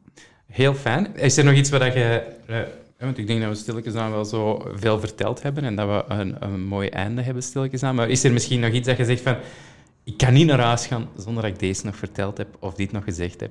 [0.47, 1.16] Heel fijn.
[1.16, 2.37] Is er nog iets waar dat je...
[2.47, 2.61] eh,
[2.99, 6.15] want ik denk dat we stilletjes aan wel zo veel verteld hebben en dat we
[6.15, 7.95] een, een mooi einde hebben stilletjes aan.
[7.95, 9.37] Maar is er misschien nog iets dat je zegt van...
[10.05, 12.93] ik kan niet naar huis gaan zonder dat ik deze nog verteld heb of dit
[12.93, 13.51] nog gezegd heb.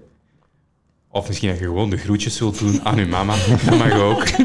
[1.09, 3.35] Of misschien dat je gewoon de groetjes zult doen aan uw mama.
[3.65, 4.37] Dat mag ook.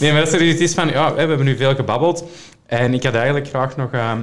[0.00, 0.88] nee, maar dat er iets is van...
[0.88, 2.24] Ja, we hebben nu veel gebabbeld.
[2.66, 3.92] En ik had eigenlijk graag nog...
[3.92, 4.18] eh,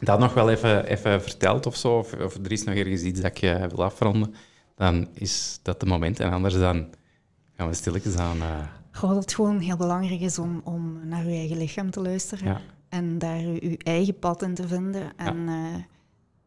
[0.00, 1.98] dat nog wel even, even verteld of zo.
[1.98, 4.34] Of, of er is nog ergens iets dat ik eh, wil afronden.
[4.76, 6.20] Dan is dat het moment.
[6.20, 6.86] En anders dan
[7.56, 8.40] gaan we stilletjes aan...
[8.42, 12.00] eh, Goh, dat het gewoon heel belangrijk is om, om naar je eigen lichaam te
[12.00, 12.44] luisteren.
[12.48, 12.60] Ja.
[12.88, 15.16] En daar je, je eigen pad in te vinden.
[15.16, 15.74] En, eh,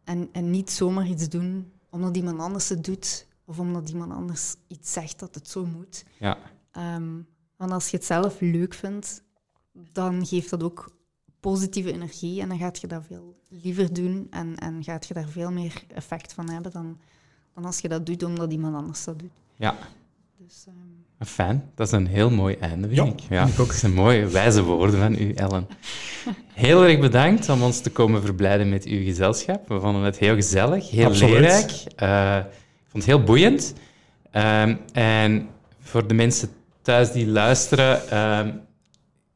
[0.03, 3.27] en, en niet zomaar iets doen omdat iemand anders het doet.
[3.45, 6.05] Of omdat iemand anders iets zegt dat het zo moet.
[6.19, 6.37] ja.
[6.71, 7.13] Ehm,
[7.57, 9.23] want als je het zelf leuk vindt,
[9.71, 10.95] dan geeft dat ook
[11.39, 12.41] positieve energie.
[12.41, 14.27] En dan gaat je dat veel liever doen.
[14.29, 16.97] En, en gaat je daar veel meer effect van hebben dan,
[17.53, 19.31] dan als je dat doet omdat iemand anders dat doet.
[19.55, 19.77] ja.
[20.37, 23.19] Dus, ehm, Fijn, dat is een heel mooi einde, vind Ja, ik.
[23.29, 23.67] Ja, vind ik ook.
[23.67, 25.67] Dat zijn mooie, wijze woorden van u, Ellen.
[26.53, 29.67] Heel erg bedankt om ons te komen verblijden met uw gezelschap.
[29.67, 31.33] We vonden het heel gezellig, heel Absoluut.
[31.33, 31.71] leerrijk.
[31.95, 33.73] Eh, ik vond het heel boeiend.
[34.31, 35.47] Ehm, en
[35.79, 36.49] voor de mensen
[36.81, 38.51] thuis die luisteren, ehm,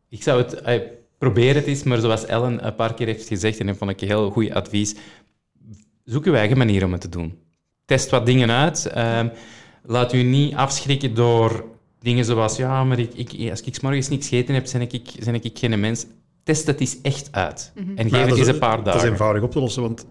[0.09, 0.53] ik zou het...
[0.53, 0.81] eh,
[1.17, 4.01] probeer het eens, maar zoals Ellen een paar keer heeft gezegd, en dat vond ik
[4.01, 4.95] een heel goed advies,
[6.05, 7.37] zoek uw eigen manier om het te doen.
[7.85, 8.85] Test wat dingen uit.
[8.85, 9.27] Ehm,
[9.89, 11.65] laat u niet afschrikken door
[11.99, 15.11] dingen zoals, ja, maar ik, ik, als ik 's morgens niks gegeten heb, ben ik,
[15.25, 16.05] ben ik geen mens.
[16.43, 17.71] Test het eens echt uit.
[17.75, 19.09] En geef Maar het eens een paar Dat is dagen.
[19.09, 20.05] eenvoudig op te lossen, want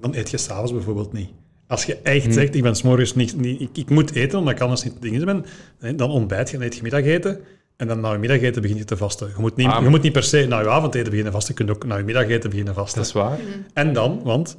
[0.00, 1.28] dan eet je s'avonds bijvoorbeeld niet.
[1.66, 2.32] Als je echt Hm.
[2.32, 5.24] zegt, ik ben s'morgens niet, niet ik, ik moet eten, omdat ik anders niet dingen
[5.24, 5.44] ben,
[5.78, 7.40] hè, dan ontbijt je en eet je middageten.
[7.76, 9.28] En dan na je middageten begin je te vasten.
[9.28, 9.82] Je moet niet, Ah.
[9.82, 12.04] je moet niet per se na je avondeten beginnen vasten, je kunt ook na je
[12.04, 12.98] middageten beginnen vasten.
[12.98, 13.38] Dat is waar.
[13.72, 14.58] En dan, want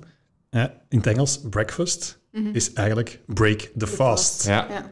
[0.89, 2.18] in het Engels, breakfast
[2.53, 4.45] is eigenlijk break the fast.
[4.47, 4.67] Ja.
[4.69, 4.91] ja.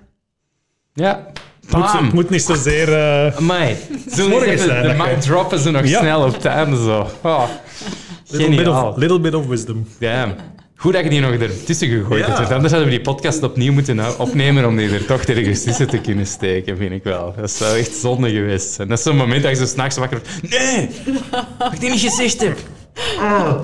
[0.94, 1.32] Ja.
[1.68, 2.94] Het moet, het moet niet zozeer...
[2.94, 3.76] eh, Amai.
[4.16, 6.00] Zo Morgen even zijn de mic droppen ze nog Ja.
[6.00, 7.08] snel op einde zo.
[7.24, 7.50] Oh.
[8.30, 9.88] little, bit of, little bit of wisdom.
[10.00, 10.36] Damn.
[10.76, 12.36] Goed dat je die nog ertussen gegooid Ja.
[12.38, 12.52] hebt.
[12.52, 15.88] Anders hadden we die podcast opnieuw moeten uh, opnemen om die er toch ergens tussen
[15.88, 17.34] te kunnen steken, vind ik wel.
[17.38, 18.88] Dat zou echt zonde geweest zijn.
[18.88, 20.52] Dat is zo'n moment dat je zo s'nachts wakker wordt.
[20.60, 20.90] Nee!
[21.60, 22.58] Wat ik die niet gezegd heb.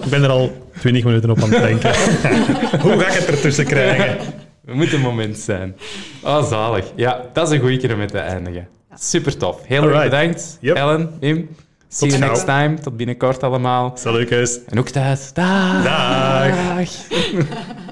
[0.03, 1.89] Ik ben er al 20 minuten op aan het denken.
[2.83, 4.17] Hoe ga ik het ertussen krijgen?
[4.65, 5.75] Het moet een moment zijn.
[6.23, 6.85] Oh, zalig.
[6.95, 8.67] Ja, dat is een goeie keer om mee te eindigen.
[8.99, 9.65] Super tof.
[9.65, 10.57] Heel erg bedankt.
[10.61, 10.75] Yep.
[10.75, 11.49] Ellen, Wim.
[11.87, 12.29] See you gauw.
[12.29, 12.79] next time.
[12.79, 13.91] Tot binnenkort allemaal.
[13.95, 14.59] Salutjes.
[14.65, 15.33] En ook thuis.
[15.33, 15.83] Dag.
[15.83, 16.75] Dag.
[16.75, 16.89] Dag.